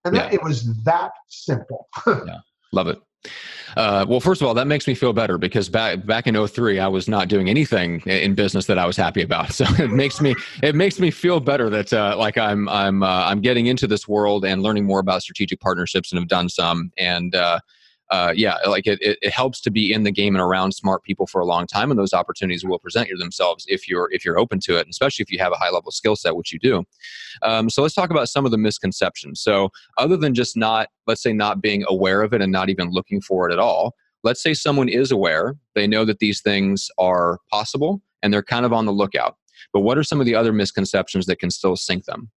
And 0.05 0.17
that, 0.17 0.33
it 0.33 0.43
was 0.43 0.83
that 0.85 1.11
simple. 1.29 1.89
yeah, 2.07 2.39
love 2.73 2.87
it. 2.89 2.99
Uh, 3.77 4.07
well, 4.09 4.21
first 4.21 4.41
of 4.41 4.47
all, 4.47 4.55
that 4.55 4.67
makes 4.67 4.87
me 4.87 4.95
feel 4.95 5.13
better 5.13 5.37
because 5.37 5.69
back 5.69 6.07
back 6.07 6.27
in 6.27 6.47
03, 6.47 6.79
I 6.79 6.89
was 6.89 7.09
not 7.09 7.29
doing 7.29 7.51
anything 7.51 8.01
in 8.03 8.35
business 8.35 8.67
that 8.67 8.79
I 8.79 8.87
was 8.87 8.97
happy 8.97 9.23
about. 9.23 9.53
So 9.57 9.65
it 9.83 9.91
makes 9.91 10.21
me 10.21 10.35
it 10.63 10.75
makes 10.75 11.01
me 11.01 11.11
feel 11.11 11.41
better 11.41 11.71
that 11.71 11.93
uh, 11.93 12.15
like 12.19 12.39
I'm 12.39 12.69
I'm 12.69 13.03
uh, 13.03 13.25
I'm 13.25 13.41
getting 13.41 13.67
into 13.67 13.87
this 13.87 14.07
world 14.07 14.45
and 14.45 14.63
learning 14.63 14.85
more 14.85 15.01
about 15.01 15.23
strategic 15.23 15.61
partnerships 15.61 16.13
and 16.13 16.19
have 16.19 16.29
done 16.29 16.49
some. 16.49 16.91
And 16.99 17.35
uh, 18.11 18.33
yeah, 18.37 18.57
like 18.69 18.87
it, 18.87 19.01
it, 19.03 19.19
it, 19.21 19.33
helps 19.33 19.61
to 19.61 19.71
be 19.71 19.93
in 19.93 20.05
the 20.05 20.13
game 20.13 20.37
and 20.37 20.43
around 20.43 20.73
smart 20.73 21.03
people 21.03 21.27
for 21.27 21.41
a 21.41 21.45
long 21.45 21.67
time, 21.67 21.91
and 21.91 21.99
those 21.99 22.13
opportunities 22.13 22.65
will 22.65 22.79
present 22.79 23.09
themselves 23.19 23.65
if 23.69 23.89
you're 23.89 24.09
if 24.13 24.25
you're 24.25 24.39
open 24.39 24.61
to 24.61 24.77
it, 24.77 24.87
especially 24.89 25.25
if 25.25 25.31
you 25.31 25.39
have 25.39 25.53
a 25.53 25.57
high 25.57 25.71
level 25.71 25.91
skill 25.91 26.15
set, 26.15 26.37
which 26.37 26.53
you 26.53 26.59
do. 26.59 26.85
Um, 27.43 27.69
so 27.69 27.83
let's 27.83 27.95
talk 27.95 28.11
about 28.11 28.29
some 28.29 28.45
of 28.45 28.53
the 28.53 28.59
misconceptions. 28.59 29.41
So 29.41 29.71
other 29.99 30.17
than 30.17 30.35
just 30.35 30.57
not, 30.57 30.89
let's 31.07 31.23
say, 31.23 31.33
not 31.33 31.61
being 31.61 31.85
aware 31.89 32.23
of 32.23 32.33
it 32.33 32.41
and 32.41 32.53
not 32.53 32.69
even 32.69 32.91
looking 32.91 33.21
for 33.21 33.49
it 33.49 33.53
at 33.53 33.59
all, 33.59 33.95
let's 34.23 34.43
say 34.43 34.55
someone 34.55 34.89
is 34.89 35.11
aware, 35.11 35.57
they 35.75 35.89
know 35.89 36.05
that 36.05 36.21
these 36.21 36.41
things 36.41 36.89
are 36.99 37.39
possible, 37.51 38.01
and 38.23 38.33
they're 38.33 38.43
kind 38.43 38.65
of 38.65 38.73
on 38.73 38.87
the 38.87 38.93
lookout. 38.93 39.37
But 39.73 39.81
what 39.81 39.99
are 39.99 40.05
some 40.05 40.21
of 40.21 40.27
the 40.27 40.35
other 40.35 40.53
misconceptions 40.53 41.27
that 41.27 41.41
can 41.41 41.51
still 41.51 41.77
sink 41.77 42.05
them? 42.05 42.31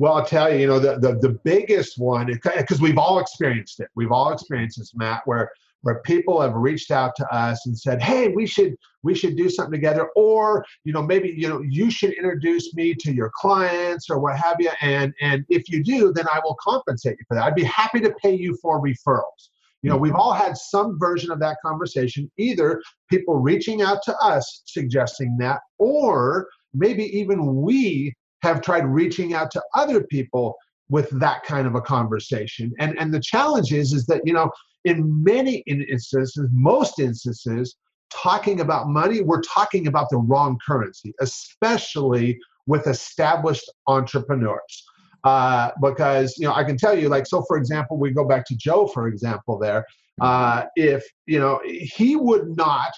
Well, 0.00 0.14
I'll 0.14 0.24
tell 0.24 0.50
you, 0.50 0.60
you 0.60 0.66
know, 0.66 0.78
the, 0.78 0.98
the, 0.98 1.18
the 1.20 1.38
biggest 1.44 1.98
one, 1.98 2.26
because 2.26 2.80
we've 2.80 2.96
all 2.96 3.18
experienced 3.18 3.80
it. 3.80 3.88
We've 3.94 4.10
all 4.10 4.32
experienced 4.32 4.78
this, 4.78 4.94
Matt, 4.94 5.20
where 5.26 5.50
where 5.82 6.00
people 6.00 6.40
have 6.40 6.54
reached 6.54 6.90
out 6.90 7.14
to 7.16 7.34
us 7.34 7.66
and 7.66 7.78
said, 7.78 8.00
"Hey, 8.00 8.28
we 8.28 8.46
should 8.46 8.76
we 9.02 9.14
should 9.14 9.36
do 9.36 9.50
something 9.50 9.72
together," 9.72 10.08
or 10.16 10.64
you 10.84 10.94
know, 10.94 11.02
maybe 11.02 11.34
you 11.36 11.50
know, 11.50 11.60
you 11.60 11.90
should 11.90 12.14
introduce 12.14 12.72
me 12.72 12.94
to 12.94 13.12
your 13.12 13.30
clients 13.34 14.08
or 14.08 14.18
what 14.18 14.38
have 14.38 14.56
you. 14.58 14.70
And 14.80 15.12
and 15.20 15.44
if 15.50 15.68
you 15.68 15.84
do, 15.84 16.14
then 16.14 16.26
I 16.32 16.40
will 16.44 16.56
compensate 16.62 17.18
you 17.18 17.24
for 17.28 17.34
that. 17.34 17.44
I'd 17.44 17.54
be 17.54 17.64
happy 17.64 18.00
to 18.00 18.14
pay 18.22 18.34
you 18.34 18.56
for 18.62 18.80
referrals. 18.80 19.50
You 19.82 19.90
know, 19.90 19.98
we've 19.98 20.14
all 20.14 20.32
had 20.32 20.56
some 20.56 20.98
version 20.98 21.30
of 21.30 21.40
that 21.40 21.58
conversation, 21.62 22.30
either 22.38 22.80
people 23.10 23.36
reaching 23.36 23.82
out 23.82 24.02
to 24.04 24.16
us 24.16 24.62
suggesting 24.64 25.36
that, 25.40 25.60
or 25.78 26.48
maybe 26.72 27.04
even 27.18 27.56
we 27.56 28.14
have 28.42 28.62
tried 28.62 28.86
reaching 28.86 29.34
out 29.34 29.50
to 29.52 29.62
other 29.74 30.02
people 30.04 30.56
with 30.88 31.08
that 31.20 31.42
kind 31.44 31.66
of 31.66 31.74
a 31.74 31.80
conversation. 31.80 32.72
And 32.78 32.98
and 32.98 33.12
the 33.12 33.20
challenge 33.20 33.72
is 33.72 33.92
is 33.92 34.06
that 34.06 34.22
you 34.24 34.32
know 34.32 34.50
in 34.84 35.22
many 35.22 35.56
instances, 35.66 36.38
most 36.52 36.98
instances, 36.98 37.76
talking 38.10 38.60
about 38.60 38.88
money, 38.88 39.20
we're 39.20 39.42
talking 39.42 39.86
about 39.86 40.08
the 40.10 40.18
wrong 40.18 40.58
currency, 40.66 41.14
especially 41.20 42.38
with 42.66 42.86
established 42.86 43.70
entrepreneurs. 43.86 44.84
Uh, 45.22 45.70
because 45.82 46.36
you 46.38 46.46
know, 46.46 46.54
I 46.54 46.64
can 46.64 46.78
tell 46.78 46.98
you, 46.98 47.10
like, 47.10 47.26
so 47.26 47.42
for 47.46 47.58
example, 47.58 47.98
we 47.98 48.10
go 48.10 48.24
back 48.24 48.46
to 48.46 48.56
Joe, 48.56 48.86
for 48.86 49.06
example, 49.06 49.58
there. 49.58 49.84
Uh, 50.20 50.64
if 50.76 51.04
you 51.26 51.38
know, 51.38 51.60
he 51.64 52.16
would 52.16 52.56
not 52.56 52.90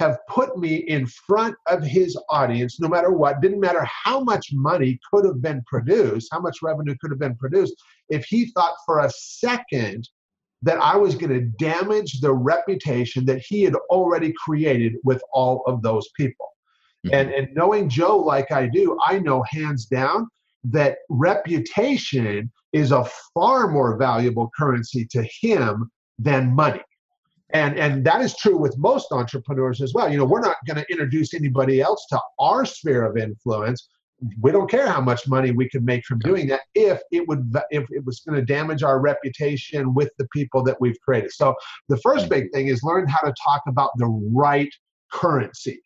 have 0.00 0.18
put 0.28 0.58
me 0.58 0.76
in 0.76 1.06
front 1.06 1.54
of 1.68 1.82
his 1.84 2.18
audience 2.28 2.80
no 2.80 2.88
matter 2.88 3.12
what 3.12 3.40
didn't 3.40 3.60
matter 3.60 3.86
how 4.04 4.20
much 4.20 4.48
money 4.52 4.98
could 5.12 5.24
have 5.24 5.40
been 5.40 5.62
produced 5.66 6.28
how 6.32 6.40
much 6.40 6.58
revenue 6.62 6.94
could 7.00 7.10
have 7.10 7.20
been 7.20 7.36
produced 7.36 7.74
if 8.08 8.24
he 8.24 8.50
thought 8.52 8.74
for 8.84 9.00
a 9.00 9.10
second 9.10 10.08
that 10.62 10.78
I 10.78 10.96
was 10.96 11.14
going 11.14 11.32
to 11.32 11.64
damage 11.64 12.20
the 12.20 12.32
reputation 12.32 13.24
that 13.26 13.42
he 13.46 13.62
had 13.62 13.74
already 13.88 14.32
created 14.44 14.94
with 15.04 15.22
all 15.32 15.62
of 15.66 15.82
those 15.82 16.08
people. 16.16 16.46
Mm-hmm. 17.06 17.14
And, 17.14 17.30
and 17.30 17.48
knowing 17.54 17.88
Joe 17.88 18.18
like 18.18 18.52
I 18.52 18.66
do, 18.66 18.98
I 19.04 19.18
know 19.18 19.42
hands 19.50 19.86
down 19.86 20.28
that 20.64 20.98
reputation 21.08 22.52
is 22.72 22.92
a 22.92 23.08
far 23.32 23.68
more 23.68 23.96
valuable 23.96 24.50
currency 24.56 25.06
to 25.12 25.26
him 25.40 25.90
than 26.18 26.54
money. 26.54 26.82
And, 27.52 27.78
and 27.78 28.04
that 28.04 28.20
is 28.20 28.36
true 28.36 28.56
with 28.56 28.76
most 28.78 29.12
entrepreneurs 29.12 29.80
as 29.80 29.92
well. 29.94 30.10
You 30.10 30.18
know, 30.18 30.24
we're 30.24 30.40
not 30.40 30.56
going 30.66 30.76
to 30.76 30.90
introduce 30.90 31.34
anybody 31.34 31.80
else 31.80 32.06
to 32.10 32.20
our 32.38 32.64
sphere 32.64 33.04
of 33.04 33.16
influence. 33.16 33.88
We 34.40 34.52
don't 34.52 34.70
care 34.70 34.86
how 34.86 35.00
much 35.00 35.26
money 35.26 35.50
we 35.50 35.68
could 35.68 35.84
make 35.84 36.04
from 36.04 36.18
doing 36.18 36.46
that 36.48 36.60
if 36.74 37.00
it 37.10 37.26
would 37.26 37.52
if 37.70 37.86
it 37.90 38.04
was 38.04 38.20
going 38.20 38.38
to 38.38 38.44
damage 38.44 38.82
our 38.82 39.00
reputation 39.00 39.94
with 39.94 40.10
the 40.18 40.28
people 40.28 40.62
that 40.64 40.76
we've 40.78 41.00
created. 41.00 41.32
So 41.32 41.54
the 41.88 41.96
first 41.98 42.26
mm. 42.26 42.30
big 42.30 42.52
thing 42.52 42.68
is 42.68 42.82
learn 42.82 43.08
how 43.08 43.26
to 43.26 43.32
talk 43.42 43.62
about 43.66 43.90
the 43.96 44.06
right 44.06 44.72
currency. 45.10 45.80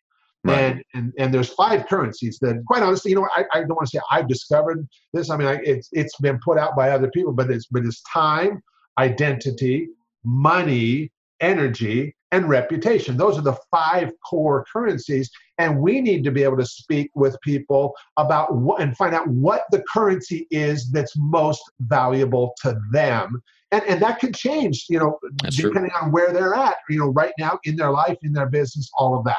Right. 0.46 0.58
and, 0.60 0.82
and 0.92 1.12
and 1.16 1.32
there's 1.32 1.48
five 1.48 1.86
currencies 1.86 2.38
that 2.42 2.62
quite 2.66 2.82
honestly 2.82 3.12
you 3.12 3.16
know 3.16 3.26
i, 3.34 3.46
I 3.54 3.60
don't 3.60 3.76
want 3.76 3.88
to 3.88 3.96
say 3.96 4.00
i've 4.10 4.28
discovered 4.28 4.86
this. 5.14 5.30
I 5.30 5.38
mean 5.38 5.48
I, 5.48 5.54
it's 5.64 5.88
it's 5.92 6.18
been 6.18 6.38
put 6.44 6.58
out 6.58 6.76
by 6.76 6.90
other 6.90 7.10
people 7.12 7.32
but 7.32 7.50
it's 7.50 7.64
but 7.70 7.82
it's 7.86 8.02
time 8.02 8.62
identity 8.98 9.88
money 10.22 11.10
energy 11.44 12.16
and 12.32 12.48
reputation. 12.48 13.16
Those 13.16 13.38
are 13.38 13.42
the 13.42 13.56
five 13.70 14.10
core 14.28 14.64
currencies. 14.72 15.30
And 15.58 15.78
we 15.78 16.00
need 16.00 16.24
to 16.24 16.32
be 16.32 16.42
able 16.42 16.56
to 16.56 16.66
speak 16.66 17.10
with 17.14 17.40
people 17.42 17.94
about 18.16 18.56
what, 18.56 18.80
and 18.80 18.96
find 18.96 19.14
out 19.14 19.28
what 19.28 19.62
the 19.70 19.84
currency 19.92 20.48
is 20.50 20.90
that's 20.90 21.12
most 21.16 21.62
valuable 21.80 22.54
to 22.62 22.76
them. 22.90 23.40
And, 23.70 23.82
and 23.84 24.02
that 24.02 24.18
can 24.18 24.32
change, 24.32 24.86
you 24.88 24.98
know, 24.98 25.18
that's 25.42 25.56
depending 25.56 25.90
true. 25.92 26.00
on 26.02 26.12
where 26.12 26.32
they're 26.32 26.54
at, 26.54 26.76
you 26.88 26.98
know, 26.98 27.08
right 27.08 27.32
now 27.38 27.58
in 27.64 27.76
their 27.76 27.90
life, 27.90 28.18
in 28.22 28.32
their 28.32 28.48
business, 28.48 28.90
all 28.98 29.16
of 29.16 29.24
that. 29.24 29.38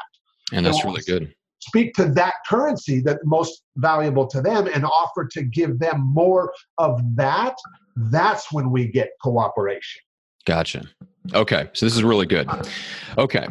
And 0.53 0.65
that's 0.65 0.81
so 0.81 0.89
really 0.89 1.01
good. 1.01 1.33
Speak 1.59 1.95
to 1.95 2.05
that 2.05 2.35
currency 2.47 3.01
that's 3.01 3.23
most 3.25 3.63
valuable 3.77 4.27
to 4.27 4.41
them 4.41 4.67
and 4.73 4.85
offer 4.85 5.25
to 5.25 5.43
give 5.43 5.79
them 5.79 6.01
more 6.05 6.53
of 6.77 7.01
that. 7.15 7.55
That's 7.95 8.51
when 8.51 8.71
we 8.71 8.87
get 8.87 9.09
cooperation. 9.21 10.01
Gotcha. 10.45 10.83
Okay, 11.33 11.69
so 11.73 11.85
this 11.85 11.95
is 11.95 12.03
really 12.03 12.27
good. 12.27 12.47
Okay, 13.17 13.47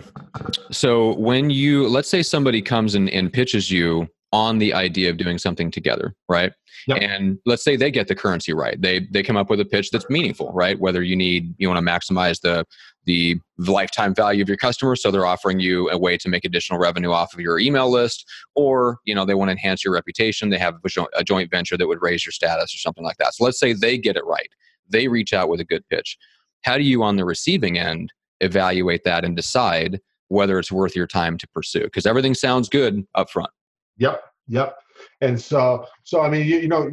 so 0.71 1.15
when 1.15 1.51
you 1.51 1.89
let's 1.89 2.09
say 2.09 2.23
somebody 2.23 2.63
comes 2.63 2.95
and, 2.95 3.11
and 3.11 3.33
pitches 3.33 3.71
you 3.71 4.09
on 4.33 4.59
the 4.59 4.75
idea 4.75 5.11
of 5.11 5.17
doing 5.17 5.39
something 5.39 5.71
together, 5.71 6.15
right? 6.29 6.53
Yep. 6.87 6.99
And 7.01 7.39
let's 7.47 7.63
say 7.63 7.77
they 7.77 7.91
get 7.91 8.09
the 8.09 8.15
currency 8.15 8.53
right. 8.53 8.81
They 8.81 9.07
they 9.13 9.23
come 9.23 9.37
up 9.37 9.49
with 9.51 9.61
a 9.61 9.65
pitch 9.65 9.91
that's 9.91 10.09
meaningful, 10.11 10.53
right? 10.53 10.79
Whether 10.79 11.03
you 11.03 11.17
need 11.17 11.55
you 11.59 11.69
want 11.69 11.85
to 11.85 11.91
maximize 11.93 12.41
the 12.41 12.65
the 13.07 13.39
lifetime 13.59 14.15
value 14.15 14.43
of 14.43 14.49
your 14.49 14.57
customer, 14.57 14.97
so 14.97 15.11
they're 15.11 15.27
offering 15.27 15.61
you 15.61 15.91
a 15.91 15.99
way 15.99 16.17
to 16.17 16.29
make 16.29 16.45
additional 16.45 16.79
revenue 16.79 17.11
off 17.11 17.35
of 17.35 17.41
your 17.41 17.59
email 17.59 17.91
list, 17.91 18.25
or 18.55 18.99
you 19.05 19.15
know 19.15 19.25
they 19.25 19.35
want 19.35 19.49
to 19.49 19.53
enhance 19.53 19.85
your 19.85 19.95
reputation. 19.95 20.51
They 20.51 20.59
have 20.59 20.77
a 21.17 21.25
joint 21.25 21.51
venture 21.51 21.77
that 21.77 21.87
would 21.87 22.03
raise 22.03 22.25
your 22.25 22.33
status 22.33 22.75
or 22.75 22.79
something 22.79 23.05
like 23.05 23.17
that. 23.17 23.35
So 23.35 23.45
let's 23.45 23.59
say 23.59 23.73
they 23.73 23.99
get 23.99 24.17
it 24.17 24.25
right. 24.27 24.49
They 24.89 25.09
reach 25.09 25.33
out 25.33 25.49
with 25.49 25.61
a 25.61 25.65
good 25.65 25.89
pitch 25.89 26.19
how 26.65 26.77
do 26.77 26.85
you 26.85 27.03
on 27.03 27.17
the 27.17 27.25
receiving 27.25 27.79
end 27.79 28.13
evaluate 28.41 29.05
that 29.05 29.25
and 29.25 29.37
decide 29.37 30.01
whether 30.29 30.59
it's 30.59 30.73
worth 30.73 30.97
your 30.97 31.07
time 31.07 31.39
to 31.39 31.49
pursue? 31.49 31.85
Because 31.85 32.07
everything 32.07 32.35
sounds 32.35 32.69
good 32.69 33.07
up 33.15 33.31
front 33.31 33.51
yep 33.99 34.23
yep. 34.49 34.77
And 35.21 35.41
so 35.41 35.87
so 36.05 36.21
i 36.21 36.29
mean 36.29 36.47
you, 36.47 36.59
you 36.59 36.69
know 36.69 36.91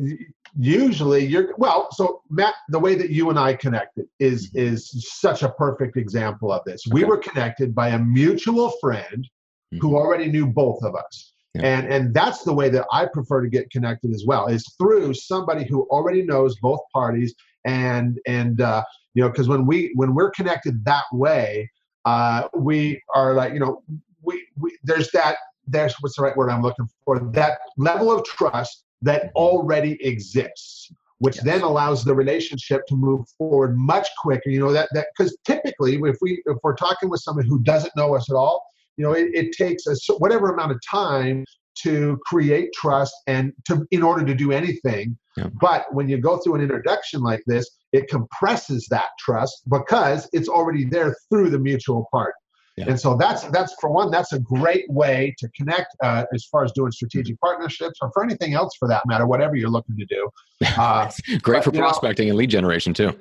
usually 0.58 1.25
you're 1.25 1.54
well 1.58 1.88
so 1.92 2.22
matt 2.30 2.56
the 2.70 2.80
way 2.80 2.94
that 2.96 3.10
you 3.10 3.30
and 3.30 3.40
i 3.40 3.54
connected 3.54 4.06
is 4.20 4.50
mm-hmm. 4.50 4.74
is 4.74 5.08
such 5.10 5.44
a 5.44 5.50
perfect 5.50 5.98
example 5.98 6.51
of 6.51 6.62
this. 6.66 6.84
We 6.92 7.04
were 7.04 7.18
connected 7.18 7.74
by 7.74 7.90
a 7.90 8.00
mutual 8.00 8.72
friend 8.82 9.28
mm-hmm. 9.74 9.78
who 9.80 9.96
already 9.96 10.30
knew 10.30 10.48
both 10.48 10.84
of 10.84 10.96
us 10.96 11.31
yeah. 11.53 11.62
and 11.63 11.91
and 11.91 12.13
that's 12.13 12.43
the 12.43 12.53
way 12.53 12.70
that 12.70 12.86
i 12.91 13.05
prefer 13.05 13.41
to 13.41 13.50
get 13.50 13.70
connected 13.72 14.13
as 14.13 14.24
well 14.25 14.48
is 14.48 14.65
through 14.77 15.13
somebody 15.13 15.65
who 15.65 15.84
already 15.89 16.22
knows 16.22 16.55
both 16.58 16.79
parties 16.93 17.36
and 17.65 18.20
and 18.25 18.62
uh, 18.62 18.84
you 19.13 19.22
know 19.22 19.29
because 19.29 19.48
when 19.48 19.65
we 19.65 19.91
when 19.96 20.13
we're 20.13 20.31
connected 20.31 20.84
that 20.86 21.03
way 21.12 21.70
uh, 22.05 22.48
we 22.55 23.01
are 23.13 23.34
like 23.34 23.53
you 23.53 23.60
know 23.60 23.84
we, 24.22 24.48
we 24.58 24.75
there's 24.84 25.12
that 25.12 25.38
there's 25.67 25.93
what's 26.00 26.15
the 26.15 26.24
right 26.24 26.36
word 26.36 26.50
i'm 26.50 26.62
looking 26.62 26.88
for 27.05 27.20
that 27.20 27.60
level 27.77 28.12
of 28.12 28.25
trust 28.25 28.84
that 29.01 29.25
mm-hmm. 29.25 29.36
already 29.36 30.03
exists 30.05 30.91
which 31.20 31.36
yes. 31.36 31.46
then 31.46 31.62
allows 31.62 32.03
the 32.03 32.15
relationship 32.15 32.86
to 32.88 32.96
move 32.96 33.27
forward 33.38 33.77
much 33.77 34.08
quicker 34.20 34.50
you 34.50 34.60
know 34.60 34.72
that 34.72 34.89
that 34.93 35.08
because 35.15 35.38
typically 35.46 36.00
if 36.03 36.17
we 36.22 36.41
if 36.46 36.58
we're 36.63 36.75
talking 36.75 37.10
with 37.10 37.22
someone 37.22 37.46
who 37.46 37.60
doesn't 37.60 37.96
know 37.96 38.15
us 38.15 38.29
at 38.29 38.36
all 38.36 38.65
you 39.01 39.08
know 39.08 39.13
it, 39.13 39.29
it 39.34 39.51
takes 39.51 39.88
a 39.88 39.96
whatever 40.20 40.51
amount 40.51 40.72
of 40.72 40.79
time 40.89 41.43
to 41.74 42.20
create 42.25 42.70
trust 42.74 43.13
and 43.25 43.51
to 43.65 43.86
in 43.89 44.03
order 44.03 44.24
to 44.24 44.36
do 44.36 44.51
anything 44.51 45.17
yeah. 45.38 45.48
but 45.60 45.86
when 45.91 46.08
you 46.08 46.20
go 46.20 46.38
through 46.38 46.55
an 46.55 46.62
introduction 46.62 47.22
like 47.22 47.41
this 47.48 47.67
it 47.93 48.08
compresses 48.10 48.88
that 48.91 49.08
trust 49.20 49.63
because 49.70 50.29
it's 50.34 50.48
already 50.48 50.86
there 50.86 51.15
through 51.29 51.50
the 51.50 51.58
mutual 51.58 52.05
part 52.12 52.36
yeah. 52.77 52.86
and 52.88 53.00
so 53.00 53.17
that's 53.17 53.43
that's 53.46 53.74
for 53.81 53.89
one 53.89 54.12
that's 54.12 54.34
a 54.34 54.39
great 54.39 54.86
way 54.89 55.34
to 55.39 55.50
connect 55.58 55.88
uh, 56.03 56.25
as 56.34 56.46
far 56.46 56.63
as 56.63 56.72
doing 56.74 56.91
strategic 56.91 57.39
partnerships 57.39 57.98
or 58.03 58.12
for 58.13 58.24
anything 58.24 58.53
else 58.53 58.75
for 58.77 58.88
that 58.88 59.01
matter 59.08 59.25
whatever 59.25 59.55
you're 59.55 59.70
looking 59.70 59.98
to 59.98 60.05
do 60.05 60.29
uh, 60.77 61.10
great 61.41 61.63
but, 61.63 61.63
for 61.63 61.72
prospecting 61.72 62.27
know, 62.27 62.34
and 62.34 62.38
lead 62.38 62.50
generation 62.51 62.93
too 62.93 63.17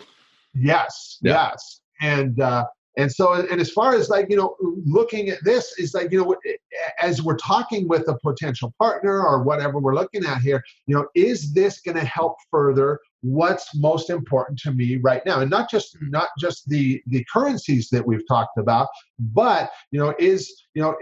yes 0.54 1.16
yeah. 1.22 1.50
yes 1.52 1.80
and 2.02 2.40
uh, 2.40 2.64
and 2.96 3.10
so, 3.10 3.32
and 3.34 3.60
as 3.60 3.70
far 3.70 3.94
as 3.94 4.08
like, 4.08 4.26
you 4.28 4.36
know, 4.36 4.56
looking 4.84 5.28
at 5.28 5.42
this 5.44 5.78
is 5.78 5.94
like, 5.94 6.10
you 6.10 6.22
know, 6.22 6.36
as 7.00 7.22
we're 7.22 7.36
talking 7.36 7.86
with 7.88 8.08
a 8.08 8.18
potential 8.18 8.74
partner 8.78 9.24
or 9.24 9.42
whatever 9.42 9.78
we're 9.78 9.94
looking 9.94 10.24
at 10.24 10.40
here, 10.40 10.62
you 10.86 10.96
know, 10.96 11.06
is 11.14 11.52
this 11.52 11.80
going 11.80 11.96
to 11.96 12.04
help 12.04 12.36
further 12.50 12.98
what's 13.22 13.76
most 13.76 14.10
important 14.10 14.58
to 14.60 14.72
me 14.72 14.96
right 14.96 15.24
now? 15.24 15.40
And 15.40 15.50
not 15.50 15.70
just, 15.70 15.96
not 16.02 16.28
just 16.38 16.68
the, 16.68 17.00
the 17.06 17.24
currencies 17.32 17.88
that 17.90 18.04
we've 18.04 18.26
talked 18.26 18.58
about, 18.58 18.88
but, 19.18 19.70
you 19.92 20.00
know, 20.00 20.14
is, 20.18 20.64
you 20.74 20.82
know, 20.82 20.96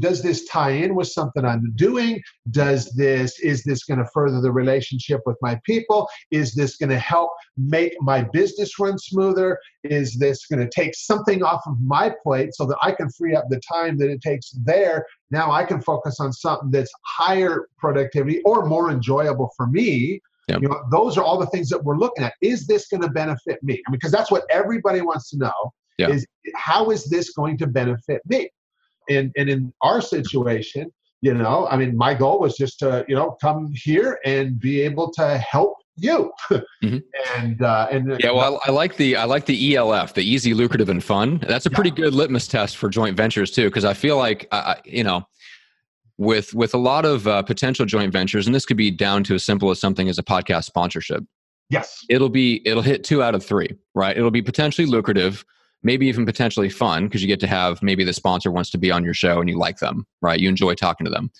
does 0.00 0.22
this 0.22 0.44
tie 0.46 0.70
in 0.70 0.94
with 0.94 1.08
something 1.08 1.44
i'm 1.44 1.72
doing 1.76 2.20
does 2.50 2.90
this 2.90 3.38
is 3.40 3.62
this 3.64 3.84
going 3.84 3.98
to 3.98 4.08
further 4.12 4.40
the 4.40 4.50
relationship 4.50 5.20
with 5.24 5.36
my 5.40 5.58
people 5.64 6.08
is 6.30 6.54
this 6.54 6.76
going 6.76 6.90
to 6.90 6.98
help 6.98 7.30
make 7.56 7.94
my 8.00 8.22
business 8.32 8.78
run 8.78 8.98
smoother 8.98 9.58
is 9.84 10.18
this 10.18 10.46
going 10.46 10.60
to 10.60 10.68
take 10.68 10.94
something 10.94 11.42
off 11.42 11.62
of 11.66 11.76
my 11.80 12.12
plate 12.22 12.54
so 12.54 12.66
that 12.66 12.76
i 12.82 12.92
can 12.92 13.08
free 13.10 13.34
up 13.34 13.44
the 13.48 13.60
time 13.60 13.96
that 13.96 14.10
it 14.10 14.20
takes 14.20 14.50
there 14.64 15.06
now 15.30 15.50
i 15.50 15.64
can 15.64 15.80
focus 15.80 16.20
on 16.20 16.32
something 16.32 16.70
that's 16.70 16.92
higher 17.04 17.68
productivity 17.78 18.40
or 18.42 18.66
more 18.66 18.90
enjoyable 18.90 19.50
for 19.56 19.66
me 19.66 20.20
Yep. 20.48 20.62
You 20.62 20.68
know, 20.68 20.80
those 20.92 21.18
are 21.18 21.24
all 21.24 21.40
the 21.40 21.46
things 21.46 21.68
that 21.70 21.82
we're 21.82 21.96
looking 21.96 22.22
at. 22.22 22.34
Is 22.40 22.68
this 22.68 22.86
going 22.86 23.02
to 23.02 23.08
benefit 23.08 23.60
me? 23.64 23.82
I 23.86 23.90
mean, 23.90 23.98
because 23.98 24.12
that's 24.12 24.30
what 24.30 24.44
everybody 24.48 25.00
wants 25.00 25.28
to 25.30 25.38
know. 25.38 25.72
Yep. 25.98 26.10
Is 26.10 26.26
how 26.54 26.90
is 26.90 27.04
this 27.06 27.30
going 27.30 27.58
to 27.58 27.66
benefit 27.66 28.22
me? 28.26 28.48
And 29.08 29.32
and 29.36 29.48
in 29.48 29.72
our 29.82 30.00
situation 30.00 30.90
you 31.22 31.32
know 31.32 31.66
i 31.70 31.76
mean 31.76 31.96
my 31.96 32.14
goal 32.14 32.38
was 32.38 32.56
just 32.56 32.78
to 32.78 33.04
you 33.08 33.14
know 33.14 33.36
come 33.40 33.72
here 33.74 34.18
and 34.24 34.58
be 34.58 34.80
able 34.80 35.10
to 35.10 35.38
help 35.38 35.76
you. 35.96 36.30
mm-hmm. 36.50 36.98
And 37.36 37.62
uh, 37.62 37.88
and 37.90 38.20
yeah, 38.20 38.30
well, 38.30 38.60
I, 38.64 38.68
I, 38.68 38.72
like 38.72 38.96
the 38.96 39.16
I 39.16 39.24
like 39.24 39.46
the 39.46 39.76
ELF, 39.76 40.14
the 40.14 40.22
easy, 40.22 40.54
lucrative, 40.54 40.88
and 40.88 41.02
fun. 41.02 41.42
That's 41.46 41.66
a 41.66 41.70
pretty 41.70 41.90
yeah. 41.90 42.04
good 42.04 42.14
litmus 42.14 42.46
test 42.46 42.76
for 42.76 42.88
joint 42.88 43.16
ventures 43.16 43.50
too, 43.50 43.68
because 43.68 43.84
I 43.84 43.94
feel 43.94 44.16
like 44.16 44.46
uh, 44.50 44.76
you 44.84 45.04
know 45.04 45.26
with 46.18 46.54
with 46.54 46.74
a 46.74 46.78
lot 46.78 47.04
of 47.04 47.26
uh, 47.26 47.42
potential 47.42 47.86
joint 47.86 48.12
ventures, 48.12 48.46
and 48.46 48.54
this 48.54 48.66
could 48.66 48.76
be 48.76 48.90
down 48.90 49.24
to 49.24 49.34
as 49.34 49.44
simple 49.44 49.70
as 49.70 49.80
something 49.80 50.08
as 50.08 50.18
a 50.18 50.22
podcast 50.22 50.64
sponsorship. 50.64 51.24
Yes, 51.68 52.04
it'll 52.08 52.28
be 52.28 52.62
it'll 52.66 52.82
hit 52.82 53.02
two 53.04 53.22
out 53.22 53.34
of 53.34 53.44
three, 53.44 53.68
right? 53.94 54.16
It'll 54.16 54.30
be 54.30 54.42
potentially 54.42 54.86
lucrative, 54.86 55.44
maybe 55.82 56.06
even 56.06 56.26
potentially 56.26 56.68
fun 56.68 57.04
because 57.04 57.22
you 57.22 57.28
get 57.28 57.40
to 57.40 57.46
have 57.46 57.82
maybe 57.82 58.04
the 58.04 58.12
sponsor 58.12 58.50
wants 58.50 58.70
to 58.70 58.78
be 58.78 58.90
on 58.90 59.04
your 59.04 59.14
show 59.14 59.40
and 59.40 59.48
you 59.48 59.58
like 59.58 59.78
them, 59.78 60.06
right? 60.22 60.40
You 60.40 60.48
enjoy 60.48 60.74
talking 60.74 61.04
to 61.04 61.10
them. 61.10 61.30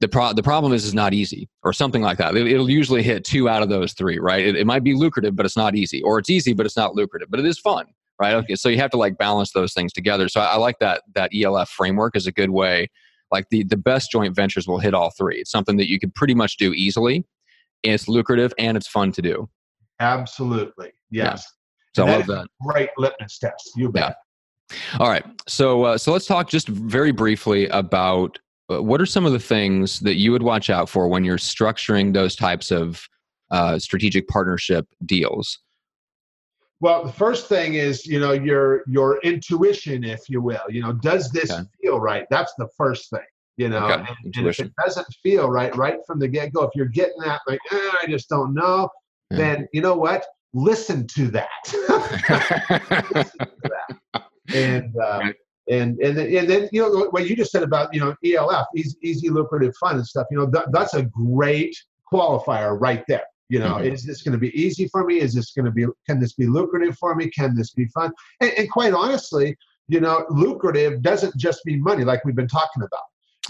The 0.00 0.08
pro- 0.08 0.32
the 0.32 0.42
problem 0.42 0.72
is 0.72 0.84
it's 0.84 0.94
not 0.94 1.14
easy 1.14 1.48
or 1.62 1.72
something 1.72 2.02
like 2.02 2.18
that. 2.18 2.36
It, 2.36 2.58
will 2.58 2.68
usually 2.68 3.02
hit 3.02 3.24
two 3.24 3.48
out 3.48 3.62
of 3.62 3.68
those 3.68 3.92
three, 3.92 4.18
right? 4.18 4.44
It, 4.44 4.56
it 4.56 4.66
might 4.66 4.82
be 4.82 4.94
lucrative, 4.94 5.36
but 5.36 5.46
it's 5.46 5.56
not 5.56 5.76
easy, 5.76 6.02
or 6.02 6.18
it's 6.18 6.28
easy, 6.28 6.52
but 6.52 6.66
it's 6.66 6.76
not 6.76 6.96
lucrative, 6.96 7.30
but 7.30 7.38
it 7.38 7.46
is 7.46 7.58
fun, 7.58 7.86
right? 8.20 8.34
Okay, 8.34 8.56
so 8.56 8.68
you 8.68 8.78
have 8.78 8.90
to 8.90 8.96
like 8.96 9.16
balance 9.16 9.52
those 9.52 9.72
things 9.72 9.92
together. 9.92 10.28
So 10.28 10.40
I, 10.40 10.54
I 10.54 10.56
like 10.56 10.80
that 10.80 11.02
that 11.14 11.30
ELF 11.32 11.68
framework 11.68 12.16
is 12.16 12.26
a 12.26 12.32
good 12.32 12.50
way 12.50 12.88
like 13.32 13.48
the 13.48 13.64
the 13.64 13.76
best 13.76 14.10
joint 14.12 14.36
ventures 14.36 14.68
will 14.68 14.78
hit 14.78 14.94
all 14.94 15.10
three 15.10 15.38
it's 15.38 15.50
something 15.50 15.78
that 15.78 15.88
you 15.88 15.98
can 15.98 16.10
pretty 16.12 16.34
much 16.34 16.58
do 16.58 16.72
easily 16.74 17.24
it's 17.82 18.06
lucrative 18.06 18.52
and 18.58 18.76
it's 18.76 18.86
fun 18.86 19.10
to 19.10 19.22
do 19.22 19.48
absolutely 19.98 20.92
yes 21.10 21.44
yeah. 21.44 21.61
So 21.94 22.06
i 22.06 22.16
love 22.16 22.26
that 22.26 22.46
great 22.60 22.90
litmus 22.98 23.38
test 23.38 23.72
you 23.76 23.88
bet 23.90 24.16
yeah. 24.70 24.76
all 24.98 25.08
right 25.08 25.24
so 25.46 25.84
uh, 25.84 25.98
so 25.98 26.12
let's 26.12 26.26
talk 26.26 26.48
just 26.48 26.68
very 26.68 27.12
briefly 27.12 27.66
about 27.68 28.38
uh, 28.70 28.82
what 28.82 29.00
are 29.00 29.06
some 29.06 29.26
of 29.26 29.32
the 29.32 29.38
things 29.38 30.00
that 30.00 30.16
you 30.16 30.32
would 30.32 30.42
watch 30.42 30.70
out 30.70 30.88
for 30.88 31.08
when 31.08 31.24
you're 31.24 31.38
structuring 31.38 32.12
those 32.12 32.36
types 32.36 32.70
of 32.70 33.06
uh, 33.50 33.78
strategic 33.78 34.26
partnership 34.28 34.86
deals 35.04 35.58
well, 36.82 37.04
the 37.04 37.12
first 37.12 37.46
thing 37.48 37.74
is, 37.74 38.04
you 38.06 38.18
know, 38.18 38.32
your 38.32 38.82
your 38.88 39.20
intuition, 39.20 40.02
if 40.02 40.28
you 40.28 40.42
will. 40.42 40.64
You 40.68 40.82
know, 40.82 40.92
does 40.92 41.30
this 41.30 41.52
okay. 41.52 41.62
feel 41.80 42.00
right? 42.00 42.26
That's 42.28 42.52
the 42.58 42.66
first 42.76 43.08
thing. 43.08 43.20
You 43.56 43.68
know, 43.68 43.84
okay. 43.86 44.04
and, 44.24 44.34
and, 44.34 44.46
if 44.48 44.58
it 44.58 44.72
doesn't 44.84 45.06
feel 45.22 45.48
right 45.48 45.74
right 45.76 45.98
from 46.08 46.18
the 46.18 46.26
get 46.26 46.52
go, 46.52 46.64
if 46.64 46.70
you're 46.74 46.86
getting 46.86 47.20
that 47.20 47.40
like, 47.46 47.60
eh, 47.70 47.90
I 48.02 48.06
just 48.08 48.28
don't 48.28 48.52
know, 48.52 48.88
yeah. 49.30 49.36
then 49.36 49.68
you 49.72 49.80
know 49.80 49.94
what? 49.94 50.26
Listen 50.54 51.06
to 51.08 51.28
that. 51.28 51.48
Listen 53.14 53.38
to 53.38 53.50
that. 53.62 54.24
And 54.54 54.94
uh, 55.02 55.32
and 55.70 55.98
and 56.00 56.16
then, 56.16 56.36
and 56.36 56.48
then 56.48 56.68
you 56.72 56.82
know 56.82 57.08
what 57.10 57.28
you 57.28 57.36
just 57.36 57.52
said 57.52 57.62
about 57.62 57.94
you 57.94 58.00
know 58.00 58.14
ELF, 58.24 58.66
easy, 58.76 58.96
easy 59.02 59.30
lucrative 59.30 59.74
fun 59.78 59.96
and 59.96 60.06
stuff. 60.06 60.26
You 60.30 60.38
know, 60.38 60.46
that, 60.46 60.72
that's 60.72 60.94
a 60.94 61.04
great 61.04 61.76
qualifier 62.12 62.78
right 62.78 63.04
there 63.08 63.24
you 63.52 63.58
know, 63.58 63.74
mm-hmm. 63.74 63.92
is 63.92 64.06
this 64.06 64.22
going 64.22 64.32
to 64.32 64.38
be 64.38 64.48
easy 64.58 64.88
for 64.88 65.04
me? 65.04 65.20
Is 65.20 65.34
this 65.34 65.52
going 65.52 65.66
to 65.66 65.70
be, 65.70 65.84
can 66.08 66.18
this 66.18 66.32
be 66.32 66.46
lucrative 66.46 66.96
for 66.96 67.14
me? 67.14 67.28
Can 67.28 67.54
this 67.54 67.72
be 67.72 67.84
fun? 67.88 68.10
And, 68.40 68.50
and 68.56 68.70
quite 68.70 68.94
honestly, 68.94 69.58
you 69.88 70.00
know, 70.00 70.24
lucrative 70.30 71.02
doesn't 71.02 71.36
just 71.36 71.60
mean 71.66 71.82
money 71.82 72.02
like 72.02 72.24
we've 72.24 72.34
been 72.34 72.48
talking 72.48 72.82
about. 72.82 73.02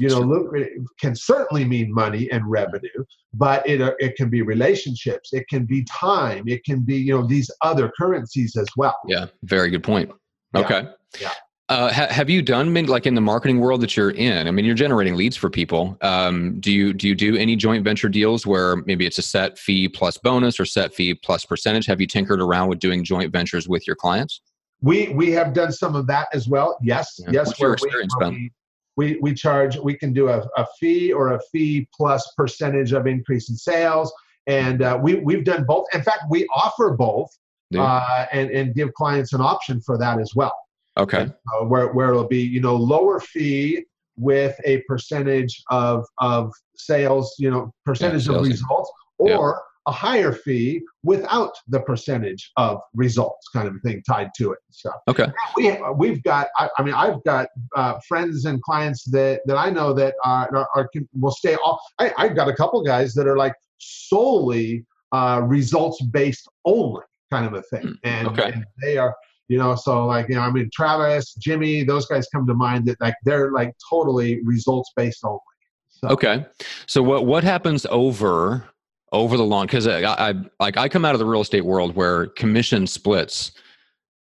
You 0.03 0.09
know, 0.09 0.21
lucrative 0.21 0.85
can 0.99 1.15
certainly 1.15 1.65
mean 1.65 1.93
money 1.93 2.31
and 2.31 2.45
revenue, 2.51 3.05
but 3.35 3.67
it, 3.69 3.81
uh, 3.81 3.93
it 3.99 4.17
can 4.17 4.29
be 4.29 4.43
relationships, 4.43 5.33
it 5.33 5.47
can 5.49 5.65
be 5.65 5.85
time, 5.85 6.45
it 6.47 6.65
can 6.65 6.81
be, 6.81 6.97
you 6.97 7.15
know, 7.15 7.27
these 7.27 7.51
other 7.61 7.93
currencies 7.97 8.57
as 8.57 8.67
well. 8.77 8.97
Yeah, 9.07 9.27
very 9.45 9.71
good 9.71 9.85
point. 9.85 10.11
Okay. 10.57 10.83
Yeah. 11.21 11.21
yeah. 11.21 11.33
Uh, 11.69 11.91
ha- 11.91 12.09
have 12.11 12.29
you 12.29 12.43
done 12.43 12.75
like 12.87 13.07
in 13.07 13.15
the 13.15 13.21
marketing 13.21 13.61
world 13.61 13.81
that 13.81 13.97
you're 13.97 14.11
in? 14.11 14.47
I 14.47 14.51
mean, 14.51 14.65
you're 14.65 14.75
generating 14.75 15.15
leads 15.15 15.37
for 15.37 15.49
people. 15.49 15.97
Um, 16.03 16.61
do 16.61 16.73
you 16.73 16.93
do 16.93 17.09
you 17.09 17.15
do 17.15 17.37
any 17.37 17.57
joint 17.57 17.85
venture 17.85 18.11
deals 18.11 18.45
where 18.45 18.77
maybe 18.85 19.07
it's 19.07 19.19
a 19.19 19.23
set 19.23 19.57
fee 19.57 19.89
plus 19.89 20.19
bonus 20.19 20.61
or 20.61 20.67
set 20.67 20.93
fee 20.93 21.15
plus 21.15 21.47
percentage? 21.47 21.87
Have 21.87 22.01
you 22.01 22.07
tinkered 22.07 22.43
around 22.43 22.69
with 22.69 22.79
doing 22.79 23.05
joint 23.05 23.33
ventures 23.33 23.69
with 23.69 23.87
your 23.87 23.97
clients? 23.97 24.43
We 24.83 25.11
we 25.11 25.31
have 25.31 25.55
done 25.55 25.73
some 25.73 25.95
of 25.95 26.07
that 26.09 26.29
as 26.35 26.49
well. 26.49 26.77
Yes, 26.83 27.15
yeah. 27.19 27.31
yes. 27.31 27.47
What's 27.47 27.61
your 27.61 27.73
experience 27.73 28.15
we, 28.19 28.25
been? 28.25 28.51
We, 28.97 29.19
we 29.23 29.33
charge. 29.35 29.77
We 29.79 29.95
can 29.95 30.13
do 30.13 30.29
a, 30.29 30.47
a 30.57 30.67
fee 30.79 31.13
or 31.13 31.33
a 31.33 31.41
fee 31.51 31.89
plus 31.95 32.31
percentage 32.37 32.93
of 32.93 33.07
increase 33.07 33.49
in 33.49 33.57
sales, 33.57 34.13
and 34.47 34.83
uh, 34.83 34.99
we 35.01 35.15
we've 35.17 35.45
done 35.45 35.65
both. 35.67 35.87
In 35.95 36.03
fact, 36.03 36.25
we 36.29 36.47
offer 36.55 36.91
both, 36.91 37.31
uh, 37.77 38.27
and 38.33 38.51
and 38.51 38.75
give 38.75 38.93
clients 38.95 39.33
an 39.33 39.41
option 39.41 39.81
for 39.81 39.97
that 39.99 40.21
as 40.21 40.35
well. 40.35 40.55
Okay. 40.99 41.23
Uh, 41.55 41.65
where 41.65 41.93
where 41.93 42.11
it'll 42.11 42.29
be 42.29 42.43
you 42.43 42.61
know 42.61 42.77
lower 42.77 43.19
fee 43.19 43.85
with 44.17 44.55
a 44.65 44.83
percentage 44.83 45.63
of 45.71 46.05
of 46.19 46.53
sales, 46.77 47.35
you 47.39 47.51
know, 47.51 47.73
percentage 47.85 48.29
yeah, 48.29 48.37
of 48.37 48.43
results, 48.43 48.93
or 49.19 49.29
yeah. 49.31 49.72
A 49.87 49.93
higher 49.93 50.33
fee 50.33 50.81
without 51.03 51.53
the 51.69 51.81
percentage 51.81 52.53
of 52.57 52.79
results, 52.95 53.49
kind 53.49 53.69
of 53.69 53.75
thing 53.83 54.03
tied 54.09 54.31
to 54.37 54.53
it. 54.53 54.59
So 54.71 54.91
okay, 55.09 55.27
we 55.57 55.77
we've 55.97 56.23
got. 56.23 56.49
I, 56.57 56.69
I 56.79 56.83
mean, 56.83 56.95
I've 56.95 57.23
got 57.25 57.49
uh, 57.75 57.99
friends 58.07 58.45
and 58.45 58.63
clients 58.63 59.05
that 59.11 59.41
that 59.47 59.57
I 59.57 59.71
know 59.71 59.93
that 59.95 60.15
are, 60.25 60.55
are, 60.55 60.69
are 60.75 60.91
will 61.19 61.33
stay 61.33 61.57
off. 61.57 61.81
I, 61.99 62.13
I've 62.19 62.37
got 62.37 62.49
a 62.49 62.55
couple 62.55 62.83
guys 62.83 63.15
that 63.15 63.27
are 63.27 63.37
like 63.37 63.55
solely 63.79 64.85
uh, 65.13 65.43
results 65.45 66.03
based 66.03 66.49
only 66.65 67.03
kind 67.31 67.47
of 67.47 67.55
a 67.55 67.63
thing, 67.63 67.83
hmm, 67.83 67.93
and, 68.05 68.29
okay. 68.29 68.53
and 68.53 68.65
they 68.83 68.99
are 68.99 69.15
you 69.49 69.59
know 69.59 69.75
so 69.75 70.07
like 70.07 70.29
you 70.29 70.35
know 70.35 70.41
i 70.41 70.51
mean 70.51 70.71
travis 70.73 71.35
jimmy 71.35 71.85
those 71.85 72.07
guys 72.07 72.27
come 72.33 72.47
to 72.47 72.55
mind 72.55 72.87
that 72.87 72.99
like 73.01 73.15
they're 73.25 73.51
like 73.53 73.75
totally 73.91 74.41
results 74.45 74.91
based 74.97 75.21
only 75.25 75.41
so. 75.89 76.09
okay 76.09 76.47
so 76.87 77.03
what 77.03 77.27
what 77.27 77.45
happens 77.45 77.85
over 77.91 78.65
over 79.13 79.37
the 79.37 79.45
long 79.45 79.67
because 79.67 79.87
I, 79.87 80.03
I 80.31 80.35
like 80.59 80.77
i 80.77 80.89
come 80.89 81.05
out 81.05 81.15
of 81.15 81.19
the 81.19 81.27
real 81.27 81.43
estate 81.43 81.65
world 81.65 81.95
where 81.95 82.27
commission 82.29 82.87
splits 82.87 83.53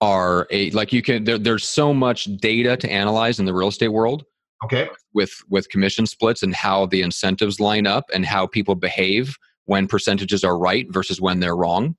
are 0.01 0.47
a 0.49 0.71
like 0.71 0.91
you 0.91 1.01
can 1.01 1.23
there, 1.23 1.37
there's 1.37 1.67
so 1.67 1.93
much 1.93 2.25
data 2.37 2.75
to 2.77 2.91
analyze 2.91 3.39
in 3.39 3.45
the 3.45 3.53
real 3.53 3.67
estate 3.67 3.89
world 3.89 4.25
okay 4.63 4.89
with 5.13 5.31
with 5.49 5.69
commission 5.69 6.05
splits 6.05 6.43
and 6.43 6.55
how 6.55 6.87
the 6.87 7.01
incentives 7.01 7.59
line 7.59 7.85
up 7.85 8.05
and 8.13 8.25
how 8.25 8.47
people 8.47 8.75
behave 8.75 9.37
when 9.65 9.87
percentages 9.87 10.43
are 10.43 10.57
right 10.57 10.87
versus 10.91 11.21
when 11.21 11.39
they're 11.39 11.55
wrong 11.55 11.95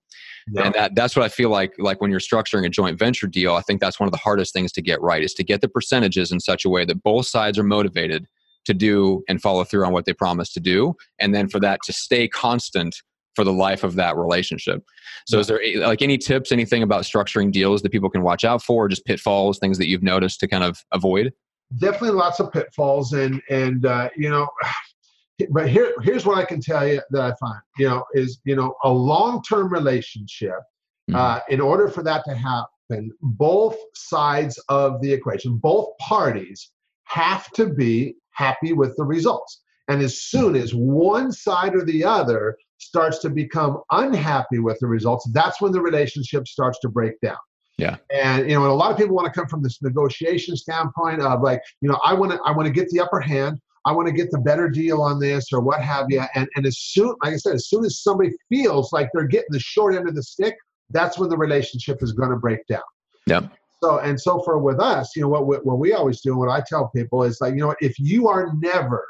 yeah. 0.52 0.64
and 0.64 0.74
that 0.74 0.94
that's 0.96 1.14
what 1.14 1.24
i 1.24 1.28
feel 1.28 1.50
like 1.50 1.72
like 1.78 2.00
when 2.00 2.10
you're 2.10 2.20
structuring 2.20 2.66
a 2.66 2.68
joint 2.68 2.98
venture 2.98 3.28
deal 3.28 3.54
i 3.54 3.60
think 3.60 3.80
that's 3.80 4.00
one 4.00 4.08
of 4.08 4.12
the 4.12 4.18
hardest 4.18 4.52
things 4.52 4.72
to 4.72 4.82
get 4.82 5.00
right 5.00 5.22
is 5.22 5.34
to 5.34 5.44
get 5.44 5.60
the 5.60 5.68
percentages 5.68 6.32
in 6.32 6.40
such 6.40 6.64
a 6.64 6.68
way 6.68 6.84
that 6.84 7.00
both 7.04 7.26
sides 7.26 7.58
are 7.58 7.64
motivated 7.64 8.26
to 8.64 8.74
do 8.74 9.22
and 9.28 9.40
follow 9.40 9.64
through 9.64 9.84
on 9.84 9.92
what 9.92 10.04
they 10.04 10.12
promise 10.12 10.52
to 10.52 10.60
do 10.60 10.94
and 11.18 11.34
then 11.34 11.48
for 11.48 11.60
that 11.60 11.80
to 11.84 11.92
stay 11.92 12.28
constant 12.28 13.02
for 13.34 13.44
the 13.44 13.52
life 13.52 13.82
of 13.82 13.94
that 13.94 14.16
relationship 14.16 14.82
so 15.26 15.36
yeah. 15.36 15.40
is 15.40 15.46
there 15.46 15.60
like 15.80 16.02
any 16.02 16.18
tips 16.18 16.52
anything 16.52 16.82
about 16.82 17.02
structuring 17.02 17.50
deals 17.50 17.82
that 17.82 17.90
people 17.90 18.10
can 18.10 18.22
watch 18.22 18.44
out 18.44 18.62
for 18.62 18.88
just 18.88 19.04
pitfalls 19.04 19.58
things 19.58 19.78
that 19.78 19.88
you've 19.88 20.02
noticed 20.02 20.38
to 20.40 20.46
kind 20.46 20.64
of 20.64 20.78
avoid 20.92 21.32
definitely 21.78 22.10
lots 22.10 22.40
of 22.40 22.52
pitfalls 22.52 23.12
and 23.12 23.40
and 23.50 23.86
uh, 23.86 24.08
you 24.16 24.28
know 24.28 24.48
but 25.50 25.68
here 25.68 25.94
here's 26.02 26.26
what 26.26 26.38
I 26.38 26.44
can 26.44 26.60
tell 26.60 26.86
you 26.86 27.00
that 27.10 27.22
I 27.22 27.34
find 27.36 27.60
you 27.78 27.88
know 27.88 28.04
is 28.14 28.40
you 28.44 28.56
know 28.56 28.74
a 28.84 28.90
long 28.90 29.42
term 29.42 29.72
relationship. 29.72 30.60
Mm-hmm. 31.10 31.16
Uh, 31.16 31.40
in 31.48 31.60
order 31.60 31.88
for 31.88 32.04
that 32.04 32.24
to 32.26 32.34
happen, 32.34 33.10
both 33.20 33.76
sides 33.94 34.62
of 34.68 35.00
the 35.00 35.12
equation, 35.12 35.56
both 35.56 35.88
parties 35.98 36.70
have 37.04 37.50
to 37.52 37.66
be 37.66 38.14
happy 38.34 38.72
with 38.72 38.94
the 38.96 39.04
results. 39.04 39.62
And 39.88 40.00
as 40.02 40.22
soon 40.22 40.56
as 40.56 40.74
one 40.74 41.32
side 41.32 41.74
or 41.74 41.84
the 41.84 42.04
other 42.04 42.56
starts 42.78 43.18
to 43.20 43.30
become 43.30 43.80
unhappy 43.90 44.58
with 44.58 44.78
the 44.80 44.86
results, 44.86 45.28
that's 45.32 45.60
when 45.60 45.72
the 45.72 45.80
relationship 45.80 46.46
starts 46.46 46.78
to 46.80 46.88
break 46.88 47.20
down. 47.20 47.36
Yeah. 47.78 47.96
And 48.12 48.48
you 48.48 48.54
know, 48.54 48.62
and 48.62 48.70
a 48.70 48.74
lot 48.74 48.90
of 48.90 48.96
people 48.96 49.16
want 49.16 49.32
to 49.32 49.38
come 49.38 49.48
from 49.48 49.62
this 49.62 49.80
negotiation 49.82 50.56
standpoint 50.56 51.20
of 51.20 51.42
like, 51.42 51.60
you 51.80 51.88
know, 51.88 51.98
I 52.04 52.14
want 52.14 52.32
to 52.32 52.38
I 52.44 52.52
want 52.52 52.66
to 52.66 52.72
get 52.72 52.88
the 52.90 53.00
upper 53.00 53.20
hand. 53.20 53.58
I 53.84 53.92
want 53.92 54.06
to 54.06 54.12
get 54.12 54.30
the 54.30 54.38
better 54.38 54.68
deal 54.68 55.02
on 55.02 55.18
this 55.18 55.52
or 55.52 55.60
what 55.60 55.80
have 55.82 56.06
you. 56.08 56.22
And, 56.36 56.48
and 56.54 56.64
as 56.66 56.78
soon, 56.78 57.16
like 57.24 57.32
I 57.32 57.36
said, 57.36 57.54
as 57.54 57.68
soon 57.68 57.84
as 57.84 58.00
somebody 58.00 58.30
feels 58.48 58.92
like 58.92 59.08
they're 59.12 59.26
getting 59.26 59.48
the 59.50 59.58
short 59.58 59.96
end 59.96 60.08
of 60.08 60.14
the 60.14 60.22
stick, 60.22 60.54
that's 60.90 61.18
when 61.18 61.28
the 61.28 61.36
relationship 61.36 62.00
is 62.00 62.12
going 62.12 62.30
to 62.30 62.36
break 62.36 62.64
down. 62.68 62.82
Yeah. 63.26 63.48
So, 63.82 63.98
and 63.98 64.20
so 64.20 64.40
for 64.42 64.58
with 64.58 64.80
us, 64.80 65.16
you 65.16 65.22
know, 65.22 65.28
what, 65.28 65.66
what 65.66 65.78
we 65.78 65.92
always 65.92 66.20
do, 66.20 66.36
what 66.36 66.48
I 66.48 66.62
tell 66.66 66.88
people 66.88 67.24
is 67.24 67.40
like, 67.40 67.54
you 67.54 67.60
know, 67.60 67.74
if 67.80 67.98
you 67.98 68.28
are 68.28 68.52
never, 68.60 69.04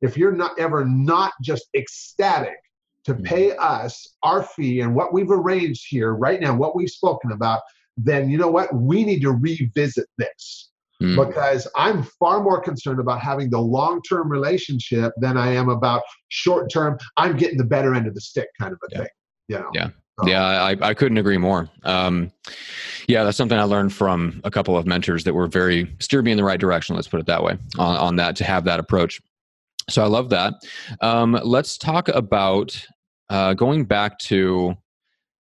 if 0.00 0.16
you're 0.16 0.32
not 0.32 0.58
ever 0.58 0.84
not 0.84 1.32
just 1.42 1.66
ecstatic 1.76 2.56
to 3.04 3.14
mm-hmm. 3.14 3.24
pay 3.24 3.56
us 3.56 4.16
our 4.22 4.42
fee 4.42 4.80
and 4.80 4.94
what 4.94 5.12
we've 5.12 5.30
arranged 5.30 5.84
here 5.88 6.14
right 6.14 6.40
now, 6.40 6.56
what 6.56 6.74
we've 6.74 6.90
spoken 6.90 7.32
about, 7.32 7.60
then 7.96 8.30
you 8.30 8.38
know 8.38 8.48
what? 8.48 8.74
We 8.74 9.04
need 9.04 9.20
to 9.20 9.32
revisit 9.32 10.06
this 10.18 10.70
mm. 11.02 11.26
because 11.26 11.68
I'm 11.76 12.02
far 12.02 12.42
more 12.42 12.60
concerned 12.60 13.00
about 13.00 13.20
having 13.20 13.50
the 13.50 13.60
long 13.60 14.02
term 14.02 14.30
relationship 14.30 15.12
than 15.18 15.36
I 15.36 15.52
am 15.52 15.68
about 15.68 16.02
short 16.28 16.70
term. 16.70 16.98
I'm 17.16 17.36
getting 17.36 17.58
the 17.58 17.64
better 17.64 17.94
end 17.94 18.06
of 18.06 18.14
the 18.14 18.20
stick 18.20 18.48
kind 18.58 18.72
of 18.72 18.78
a 18.84 18.88
yeah. 18.92 18.98
thing. 18.98 19.08
You 19.48 19.58
know? 19.58 19.70
Yeah. 19.74 19.88
So. 20.20 20.28
Yeah, 20.28 20.44
I, 20.44 20.76
I 20.80 20.94
couldn't 20.94 21.18
agree 21.18 21.36
more. 21.36 21.68
Um, 21.82 22.32
yeah, 23.06 23.22
that's 23.22 23.36
something 23.36 23.58
I 23.58 23.64
learned 23.64 23.92
from 23.92 24.40
a 24.44 24.50
couple 24.50 24.76
of 24.76 24.86
mentors 24.86 25.24
that 25.24 25.34
were 25.34 25.46
very 25.46 25.94
steered 25.98 26.24
me 26.24 26.30
in 26.30 26.36
the 26.38 26.44
right 26.44 26.58
direction. 26.58 26.96
Let's 26.96 27.08
put 27.08 27.20
it 27.20 27.26
that 27.26 27.42
way 27.42 27.58
on, 27.78 27.96
on 27.96 28.16
that 28.16 28.34
to 28.36 28.44
have 28.44 28.64
that 28.64 28.80
approach. 28.80 29.20
So 29.88 30.02
I 30.02 30.06
love 30.06 30.30
that. 30.30 30.54
Um, 31.00 31.38
let's 31.44 31.78
talk 31.78 32.08
about 32.08 32.86
uh, 33.28 33.54
going 33.54 33.84
back 33.84 34.18
to 34.20 34.76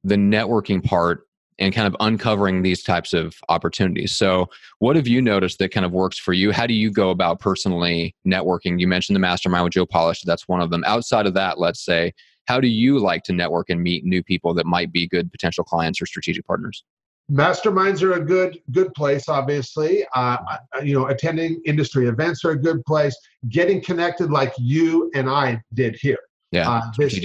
the 0.03 0.15
networking 0.15 0.83
part 0.83 1.23
and 1.59 1.73
kind 1.73 1.87
of 1.87 1.95
uncovering 1.99 2.61
these 2.61 2.83
types 2.83 3.13
of 3.13 3.35
opportunities. 3.49 4.13
So, 4.13 4.47
what 4.79 4.95
have 4.95 5.07
you 5.07 5.21
noticed 5.21 5.59
that 5.59 5.73
kind 5.73 5.85
of 5.85 5.91
works 5.91 6.17
for 6.17 6.31
you? 6.31 6.51
How 6.51 6.65
do 6.65 6.73
you 6.73 6.89
go 6.89 7.09
about 7.09 7.39
personally 7.39 8.15
networking? 8.25 8.79
You 8.79 8.87
mentioned 8.87 9.15
the 9.17 9.19
mastermind 9.19 9.65
with 9.65 9.73
Joe 9.73 9.85
Polish, 9.85 10.21
that's 10.21 10.47
one 10.47 10.61
of 10.61 10.69
them. 10.69 10.83
Outside 10.85 11.25
of 11.27 11.33
that, 11.33 11.59
let's 11.59 11.83
say, 11.83 12.13
how 12.49 12.59
do 12.59 12.67
you 12.67 12.97
like 12.97 13.23
to 13.23 13.31
network 13.31 13.69
and 13.69 13.81
meet 13.81 14.03
new 14.03 14.23
people 14.23 14.55
that 14.55 14.65
might 14.65 14.91
be 14.91 15.07
good 15.07 15.31
potential 15.31 15.63
clients 15.63 16.01
or 16.01 16.07
strategic 16.07 16.45
partners? 16.45 16.83
masterminds 17.31 18.01
are 18.01 18.13
a 18.13 18.19
good 18.19 18.59
good 18.71 18.91
place 18.95 19.29
obviously. 19.29 20.03
Uh, 20.15 20.37
you 20.83 20.93
know 20.95 21.07
attending 21.07 21.61
industry 21.63 22.07
events 22.07 22.43
are 22.43 22.51
a 22.51 22.59
good 22.59 22.83
place. 22.85 23.15
Getting 23.49 23.81
connected 23.81 24.31
like 24.31 24.53
you 24.57 25.11
and 25.13 25.29
i 25.29 25.61
did 25.73 25.95
here. 26.01 26.17
Yeah 26.51 26.69
uh, 26.69 26.81
this, 26.97 27.19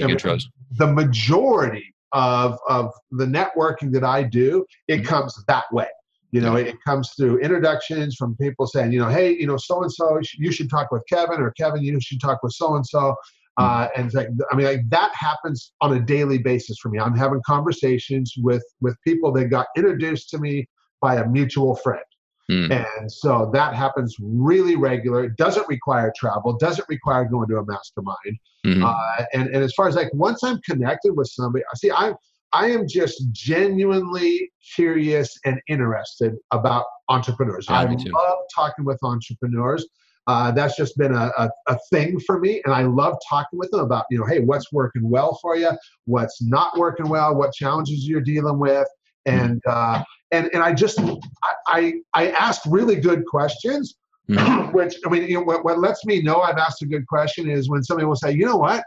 the 0.77 0.87
majority 0.87 1.91
of 2.11 2.59
of 2.69 2.93
the 3.11 3.25
networking 3.25 3.91
that 3.93 4.03
i 4.03 4.21
do 4.21 4.63
it 4.87 4.97
mm-hmm. 4.97 5.07
comes 5.07 5.43
that 5.47 5.65
way. 5.71 5.87
You 6.31 6.41
know 6.41 6.55
it 6.55 6.75
comes 6.85 7.13
through 7.17 7.39
introductions 7.39 8.15
from 8.15 8.35
people 8.35 8.67
saying 8.67 8.91
you 8.91 8.99
know 8.99 9.09
hey 9.09 9.31
you 9.31 9.47
know 9.47 9.57
so 9.57 9.81
and 9.81 9.91
so 9.91 10.19
you 10.37 10.51
should 10.51 10.69
talk 10.69 10.91
with 10.91 11.03
kevin 11.09 11.39
or 11.41 11.51
kevin 11.51 11.81
you 11.81 11.99
should 11.99 12.21
talk 12.21 12.43
with 12.43 12.51
so 12.51 12.75
and 12.75 12.85
so 12.85 13.15
uh, 13.57 13.87
and 13.95 14.13
like, 14.13 14.27
I 14.51 14.55
mean, 14.55 14.65
like 14.65 14.89
that 14.89 15.13
happens 15.15 15.71
on 15.81 15.95
a 15.95 15.99
daily 15.99 16.37
basis 16.37 16.77
for 16.79 16.89
me. 16.89 16.99
I'm 16.99 17.15
having 17.15 17.41
conversations 17.45 18.33
with 18.37 18.63
with 18.81 18.97
people 19.03 19.31
that 19.33 19.45
got 19.45 19.67
introduced 19.77 20.29
to 20.31 20.37
me 20.37 20.67
by 21.01 21.15
a 21.15 21.27
mutual 21.27 21.75
friend. 21.75 22.03
Mm. 22.51 22.85
And 23.01 23.11
so 23.11 23.49
that 23.53 23.73
happens 23.73 24.15
really 24.21 24.75
regular. 24.75 25.23
It 25.23 25.35
doesn't 25.37 25.67
require 25.67 26.13
travel, 26.15 26.57
doesn't 26.57 26.87
require 26.89 27.25
going 27.25 27.47
to 27.49 27.57
a 27.57 27.65
mastermind. 27.65 28.37
Mm-hmm. 28.65 28.83
Uh, 28.83 29.25
and, 29.33 29.47
and 29.47 29.63
as 29.63 29.73
far 29.73 29.87
as 29.87 29.95
like 29.95 30.13
once 30.13 30.43
I'm 30.43 30.59
connected 30.61 31.13
with 31.15 31.27
somebody, 31.27 31.63
I 31.71 31.77
see 31.77 31.91
I'm 31.91 32.15
I 32.53 32.67
am 32.67 32.87
just 32.87 33.21
genuinely 33.31 34.49
curious 34.75 35.37
and 35.43 35.59
interested 35.67 36.35
about 36.51 36.85
entrepreneurs. 37.09 37.65
Yeah, 37.69 37.79
I 37.79 37.85
love 37.85 38.39
talking 38.55 38.85
with 38.85 38.99
entrepreneurs. 39.03 39.85
Uh, 40.27 40.51
that's 40.51 40.75
just 40.75 40.97
been 40.97 41.13
a, 41.13 41.31
a, 41.37 41.49
a, 41.67 41.77
thing 41.91 42.19
for 42.19 42.39
me. 42.39 42.61
And 42.65 42.73
I 42.73 42.81
love 42.83 43.15
talking 43.29 43.59
with 43.59 43.69
them 43.69 43.81
about, 43.81 44.05
you 44.09 44.17
know, 44.17 44.25
hey, 44.25 44.39
what's 44.39 44.71
working 44.71 45.07
well 45.07 45.37
for 45.39 45.55
you? 45.55 45.71
What's 46.05 46.41
not 46.41 46.77
working 46.79 47.07
well? 47.07 47.35
What 47.35 47.53
challenges 47.53 48.07
you're 48.07 48.21
dealing 48.21 48.57
with? 48.57 48.87
And, 49.27 49.61
uh, 49.67 50.03
and, 50.31 50.49
and 50.53 50.63
I 50.63 50.73
just, 50.73 50.99
I, 50.99 51.19
I, 51.67 51.93
I 52.13 52.31
asked 52.31 52.65
really 52.65 52.95
good 52.95 53.23
questions, 53.25 53.95
mm-hmm. 54.27 54.71
which, 54.75 54.95
I 55.05 55.09
mean, 55.09 55.23
you 55.23 55.35
know, 55.35 55.43
what, 55.43 55.63
what 55.63 55.79
lets 55.79 56.05
me 56.05 56.23
know 56.23 56.41
I've 56.41 56.57
asked 56.57 56.81
a 56.81 56.87
good 56.87 57.05
question 57.05 57.47
is 57.47 57.69
when 57.69 57.83
somebody 57.83 58.07
will 58.07 58.15
say, 58.15 58.31
you 58.31 58.45
know 58.45 58.57
what, 58.57 58.83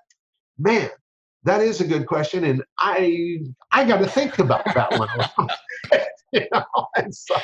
man, 0.59 0.91
that 1.45 1.61
is 1.61 1.81
a 1.81 1.87
good 1.87 2.07
question. 2.07 2.45
And 2.45 2.65
I, 2.81 3.39
I 3.71 3.85
got 3.85 3.99
to 3.99 4.09
think 4.09 4.41
about 4.41 4.65
that 4.75 4.99
one. 4.99 5.49
you 6.33 6.47
know? 6.53 6.65
so. 7.11 7.35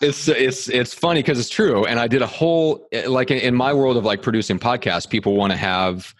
It's 0.00 0.28
it's 0.28 0.68
it's 0.68 0.94
funny 0.94 1.20
because 1.22 1.38
it's 1.38 1.48
true, 1.48 1.84
and 1.86 1.98
I 1.98 2.06
did 2.06 2.22
a 2.22 2.26
whole 2.26 2.86
like 3.06 3.30
in, 3.30 3.38
in 3.38 3.54
my 3.54 3.72
world 3.72 3.96
of 3.96 4.04
like 4.04 4.22
producing 4.22 4.58
podcasts, 4.58 5.08
people 5.08 5.34
want 5.34 5.52
to 5.52 5.56
have 5.56 6.14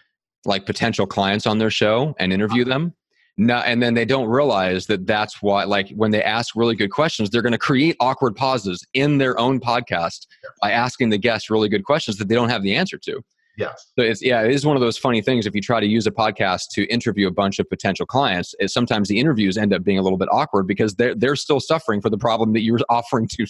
like 0.45 0.65
potential 0.65 1.05
clients 1.07 1.45
on 1.47 1.57
their 1.57 1.71
show 1.71 2.15
and 2.19 2.31
interview 2.31 2.63
uh-huh. 2.63 2.69
them. 2.69 2.93
No, 3.37 3.57
and 3.57 3.83
then 3.83 3.95
they 3.95 4.05
don't 4.05 4.29
realize 4.29 4.85
that 4.87 5.05
that's 5.05 5.41
why, 5.41 5.65
like, 5.65 5.89
when 5.89 6.11
they 6.11 6.23
ask 6.23 6.55
really 6.55 6.75
good 6.75 6.91
questions, 6.91 7.29
they're 7.29 7.41
going 7.41 7.51
to 7.51 7.57
create 7.57 7.97
awkward 7.99 8.33
pauses 8.33 8.85
in 8.93 9.17
their 9.17 9.37
own 9.37 9.59
podcast 9.59 10.25
by 10.61 10.71
asking 10.71 11.09
the 11.09 11.17
guests 11.17 11.49
really 11.49 11.67
good 11.67 11.83
questions 11.83 12.15
that 12.17 12.29
they 12.29 12.35
don't 12.35 12.47
have 12.47 12.63
the 12.63 12.73
answer 12.73 12.97
to. 12.99 13.21
Yes. 13.57 13.91
So 13.97 14.03
it's 14.03 14.21
yeah, 14.21 14.43
it 14.43 14.51
is 14.51 14.65
one 14.65 14.75
of 14.75 14.81
those 14.81 14.97
funny 14.97 15.21
things. 15.21 15.45
If 15.45 15.55
you 15.55 15.61
try 15.61 15.79
to 15.79 15.85
use 15.85 16.07
a 16.07 16.11
podcast 16.11 16.69
to 16.73 16.85
interview 16.85 17.27
a 17.27 17.31
bunch 17.31 17.59
of 17.59 17.69
potential 17.69 18.05
clients, 18.05 18.53
it, 18.59 18.69
sometimes 18.69 19.07
the 19.07 19.19
interviews 19.19 19.57
end 19.57 19.73
up 19.73 19.83
being 19.83 19.97
a 19.97 20.01
little 20.01 20.17
bit 20.17 20.29
awkward 20.31 20.67
because 20.67 20.95
they're 20.95 21.15
they're 21.15 21.35
still 21.35 21.59
suffering 21.59 22.01
for 22.01 22.09
the 22.09 22.17
problem 22.17 22.53
that 22.53 22.61
you're 22.61 22.79
offering 22.89 23.27
to 23.27 23.45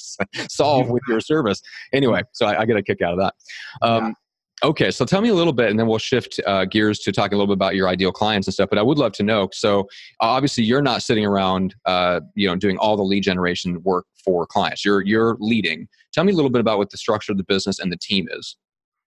solve 0.49 0.89
with 0.89 1.03
your 1.07 1.19
service. 1.19 1.61
Anyway, 1.93 2.21
so 2.33 2.45
I, 2.45 2.61
I 2.61 2.65
get 2.65 2.77
a 2.77 2.83
kick 2.83 3.01
out 3.01 3.13
of 3.13 3.19
that. 3.19 3.33
Um, 3.81 4.05
yeah. 4.05 4.11
Okay, 4.63 4.89
so 4.89 5.03
tell 5.03 5.19
me 5.19 5.29
a 5.29 5.33
little 5.33 5.51
bit, 5.51 5.69
and 5.69 5.77
then 5.77 5.85
we'll 5.85 5.99
shift 5.99 6.39
uh, 6.47 6.63
gears 6.63 6.99
to 6.99 7.11
talking 7.11 7.35
a 7.35 7.37
little 7.37 7.53
bit 7.53 7.57
about 7.57 7.75
your 7.75 7.89
ideal 7.89 8.11
clients 8.11 8.47
and 8.47 8.53
stuff. 8.53 8.69
But 8.69 8.79
I 8.79 8.83
would 8.83 8.97
love 8.97 9.11
to 9.13 9.23
know. 9.23 9.49
So 9.51 9.87
obviously, 10.21 10.63
you're 10.63 10.81
not 10.81 11.03
sitting 11.03 11.25
around, 11.25 11.75
uh, 11.85 12.21
you 12.35 12.47
know, 12.47 12.55
doing 12.55 12.77
all 12.77 12.95
the 12.95 13.03
lead 13.03 13.21
generation 13.21 13.81
work 13.83 14.05
for 14.23 14.47
clients. 14.47 14.85
You're 14.85 15.01
you're 15.01 15.35
leading. 15.39 15.87
Tell 16.13 16.23
me 16.23 16.31
a 16.31 16.35
little 16.35 16.49
bit 16.49 16.61
about 16.61 16.77
what 16.77 16.89
the 16.89 16.97
structure 16.97 17.33
of 17.33 17.37
the 17.37 17.43
business 17.43 17.79
and 17.79 17.91
the 17.91 17.97
team 17.97 18.27
is. 18.31 18.55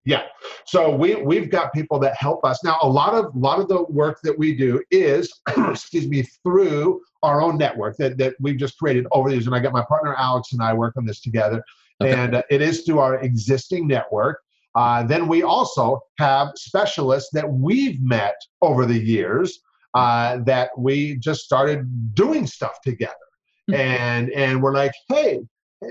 Yeah. 0.04 0.22
So 0.64 0.94
we 0.94 1.16
we've 1.16 1.50
got 1.50 1.72
people 1.72 1.98
that 2.00 2.14
help 2.16 2.44
us. 2.44 2.62
Now 2.64 2.78
a 2.82 2.88
lot 2.88 3.14
of 3.14 3.34
a 3.34 3.38
lot 3.38 3.60
of 3.60 3.68
the 3.68 3.84
work 3.84 4.20
that 4.22 4.38
we 4.38 4.54
do 4.54 4.82
is 4.90 5.32
excuse 5.56 6.08
me 6.08 6.22
through 6.42 7.00
our 7.22 7.42
own 7.42 7.58
network 7.58 7.96
that, 7.98 8.16
that 8.18 8.34
we've 8.40 8.56
just 8.56 8.78
created 8.78 9.06
over 9.12 9.30
these. 9.30 9.46
And 9.46 9.54
I 9.54 9.58
got 9.58 9.72
my 9.72 9.84
partner 9.84 10.14
Alex 10.16 10.52
and 10.52 10.62
I 10.62 10.72
work 10.72 10.96
on 10.96 11.04
this 11.04 11.20
together. 11.20 11.62
Okay. 12.00 12.12
And 12.12 12.36
uh, 12.36 12.42
it 12.50 12.62
is 12.62 12.82
through 12.82 13.00
our 13.00 13.20
existing 13.20 13.86
network. 13.86 14.40
Uh, 14.74 15.02
then 15.02 15.26
we 15.26 15.42
also 15.42 16.00
have 16.18 16.52
specialists 16.54 17.30
that 17.32 17.50
we've 17.50 18.00
met 18.00 18.36
over 18.62 18.86
the 18.86 18.98
years 18.98 19.60
uh, 19.94 20.38
that 20.44 20.70
we 20.78 21.16
just 21.16 21.40
started 21.40 22.14
doing 22.14 22.46
stuff 22.46 22.80
together. 22.82 23.14
Mm-hmm. 23.70 23.80
And 23.80 24.30
and 24.30 24.62
we're 24.62 24.74
like, 24.74 24.92
hey, 25.08 25.40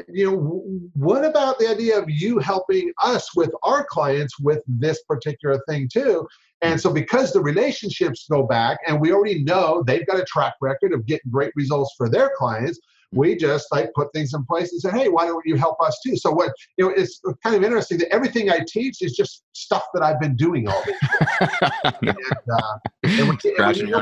you 0.08 0.30
know 0.30 0.63
what 0.93 1.23
about 1.23 1.60
the 1.60 1.67
idea 1.67 1.97
of 1.97 2.10
you 2.10 2.39
helping 2.39 2.91
us 3.02 3.36
with 3.36 3.52
our 3.63 3.86
clients 3.86 4.39
with 4.39 4.62
this 4.67 5.02
particular 5.04 5.62
thing 5.67 5.89
too? 5.91 6.28
And 6.62 6.80
so 6.80 6.91
because 6.91 7.32
the 7.32 7.41
relationships 7.41 8.26
go 8.30 8.43
back 8.43 8.80
and 8.88 9.00
we 9.00 9.12
already 9.12 9.43
know 9.43 9.84
they've 9.86 10.08
got 10.08 10.19
a 10.19 10.26
track 10.26 10.56
record 10.62 10.91
of 10.91 11.06
getting 11.06 11.32
great 11.32 11.54
results 11.56 11.93
for 11.97 12.10
their 12.10 12.32
clients 12.36 12.80
we 13.13 13.36
just 13.36 13.67
like 13.71 13.89
put 13.93 14.12
things 14.13 14.34
in 14.34 14.43
place 14.45 14.71
and 14.71 14.82
say 14.82 14.91
hey 14.91 15.08
why 15.08 15.26
don't 15.26 15.45
you 15.45 15.56
help 15.56 15.78
us 15.82 15.97
too? 16.06 16.17
So 16.17 16.32
what 16.32 16.52
you 16.78 16.86
know 16.86 16.91
it's 16.91 17.21
kind 17.43 17.56
of 17.56 17.63
interesting 17.63 17.97
that 18.00 18.13
everything 18.13 18.50
i 18.50 18.60
teach 18.67 19.02
is 19.02 19.15
just 19.15 19.43
stuff 19.54 19.86
that 19.93 20.04
i've 20.04 20.19
been 20.19 20.36
doing 20.36 20.67
all 20.67 20.84
this 20.86 20.97
and, 22.02 22.10
uh, 22.10 22.78
and, 23.04 23.30
we, 23.30 23.56
and 23.58 23.76
we, 23.76 23.88
you 23.88 24.02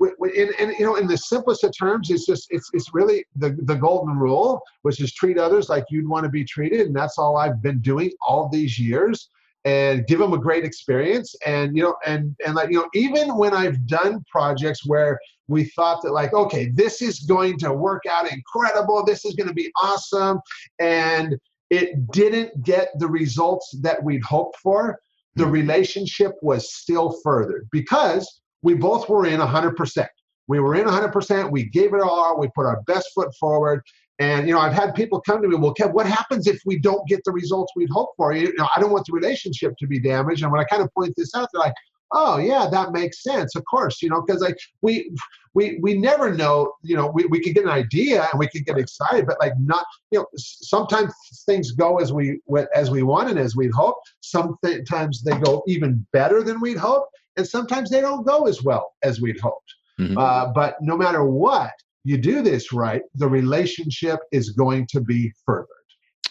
in, 0.00 0.52
in, 0.58 0.74
you 0.78 0.84
know, 0.84 0.96
in 0.96 1.06
the 1.06 1.16
simplest 1.16 1.64
of 1.64 1.72
terms, 1.76 2.10
it's 2.10 2.26
just 2.26 2.46
it's 2.50 2.68
it's 2.72 2.92
really 2.94 3.24
the 3.36 3.56
the 3.62 3.74
golden 3.74 4.16
rule, 4.16 4.62
which 4.82 5.00
is 5.00 5.12
treat 5.12 5.38
others 5.38 5.68
like 5.68 5.84
you'd 5.90 6.08
want 6.08 6.24
to 6.24 6.30
be 6.30 6.44
treated, 6.44 6.86
and 6.86 6.96
that's 6.96 7.18
all 7.18 7.36
I've 7.36 7.62
been 7.62 7.80
doing 7.80 8.10
all 8.20 8.48
these 8.48 8.78
years, 8.78 9.30
and 9.64 10.06
give 10.06 10.18
them 10.18 10.32
a 10.32 10.38
great 10.38 10.64
experience, 10.64 11.34
and 11.46 11.76
you 11.76 11.82
know, 11.82 11.96
and 12.06 12.34
and 12.44 12.54
like 12.54 12.70
you 12.70 12.78
know, 12.78 12.88
even 12.94 13.36
when 13.36 13.54
I've 13.54 13.86
done 13.86 14.24
projects 14.30 14.86
where 14.86 15.18
we 15.48 15.64
thought 15.64 16.02
that 16.02 16.12
like, 16.12 16.32
okay, 16.32 16.70
this 16.74 17.02
is 17.02 17.20
going 17.20 17.58
to 17.58 17.72
work 17.72 18.02
out 18.10 18.30
incredible, 18.30 19.04
this 19.04 19.24
is 19.24 19.34
going 19.34 19.48
to 19.48 19.54
be 19.54 19.70
awesome, 19.80 20.40
and 20.80 21.36
it 21.70 22.10
didn't 22.12 22.62
get 22.62 22.90
the 22.98 23.08
results 23.08 23.74
that 23.82 24.02
we'd 24.02 24.22
hoped 24.22 24.56
for. 24.58 24.98
The 25.36 25.44
hmm. 25.44 25.50
relationship 25.50 26.32
was 26.42 26.72
still 26.74 27.18
furthered 27.22 27.68
because 27.72 28.40
we 28.64 28.74
both 28.74 29.08
were 29.08 29.26
in 29.26 29.38
100%. 29.38 30.06
We 30.48 30.58
were 30.58 30.74
in 30.74 30.86
100%. 30.86 31.50
We 31.52 31.66
gave 31.66 31.94
it 31.94 32.00
all. 32.00 32.38
We 32.38 32.48
put 32.54 32.66
our 32.66 32.82
best 32.86 33.10
foot 33.14 33.32
forward. 33.38 33.82
And 34.18 34.48
you 34.48 34.54
know, 34.54 34.60
I've 34.60 34.72
had 34.72 34.94
people 34.94 35.20
come 35.20 35.42
to 35.42 35.48
me, 35.48 35.56
well, 35.56 35.74
Kev, 35.74 35.92
what 35.92 36.06
happens 36.06 36.46
if 36.46 36.60
we 36.64 36.78
don't 36.78 37.06
get 37.06 37.20
the 37.24 37.32
results 37.32 37.72
we'd 37.76 37.90
hoped 37.90 38.14
for? 38.16 38.32
You 38.32 38.54
know, 38.56 38.68
I 38.74 38.80
don't 38.80 38.90
want 38.90 39.06
the 39.06 39.12
relationship 39.12 39.74
to 39.78 39.86
be 39.86 39.98
damaged. 40.00 40.42
And 40.42 40.50
when 40.50 40.60
I 40.60 40.64
kind 40.64 40.82
of 40.82 40.92
point 40.94 41.14
this 41.16 41.34
out, 41.34 41.48
they're 41.52 41.60
like, 41.60 41.74
oh 42.12 42.38
yeah, 42.38 42.68
that 42.70 42.92
makes 42.92 43.22
sense. 43.22 43.56
Of 43.56 43.64
course, 43.64 44.00
you 44.00 44.08
know, 44.08 44.22
because 44.22 44.40
like 44.40 44.56
we 44.82 45.12
we 45.54 45.78
we 45.82 45.98
never 45.98 46.32
know, 46.32 46.72
you 46.82 46.96
know, 46.96 47.08
we, 47.08 47.26
we 47.26 47.40
could 47.40 47.54
get 47.54 47.64
an 47.64 47.70
idea 47.70 48.28
and 48.30 48.38
we 48.38 48.46
could 48.48 48.64
get 48.64 48.78
excited, 48.78 49.26
but 49.26 49.36
like 49.40 49.54
not, 49.58 49.84
you 50.12 50.20
know, 50.20 50.26
sometimes 50.36 51.12
things 51.44 51.72
go 51.72 51.98
as 51.98 52.12
we 52.12 52.40
as 52.74 52.90
we 52.90 53.02
want 53.02 53.30
and 53.30 53.38
as 53.38 53.56
we'd 53.56 53.72
hope. 53.72 53.96
Sometimes 54.20 55.22
they 55.22 55.38
go 55.40 55.64
even 55.66 56.06
better 56.12 56.44
than 56.44 56.60
we'd 56.60 56.78
hoped 56.78 57.10
and 57.36 57.46
sometimes 57.46 57.90
they 57.90 58.00
don't 58.00 58.26
go 58.26 58.46
as 58.46 58.62
well 58.62 58.94
as 59.02 59.20
we'd 59.20 59.40
hoped. 59.40 59.74
Mm-hmm. 60.00 60.18
Uh, 60.18 60.52
but 60.52 60.76
no 60.80 60.96
matter 60.96 61.24
what, 61.24 61.72
you 62.04 62.18
do 62.18 62.42
this 62.42 62.72
right, 62.72 63.02
the 63.14 63.28
relationship 63.28 64.20
is 64.32 64.50
going 64.50 64.86
to 64.90 65.00
be 65.00 65.32
furthered. 65.46 65.68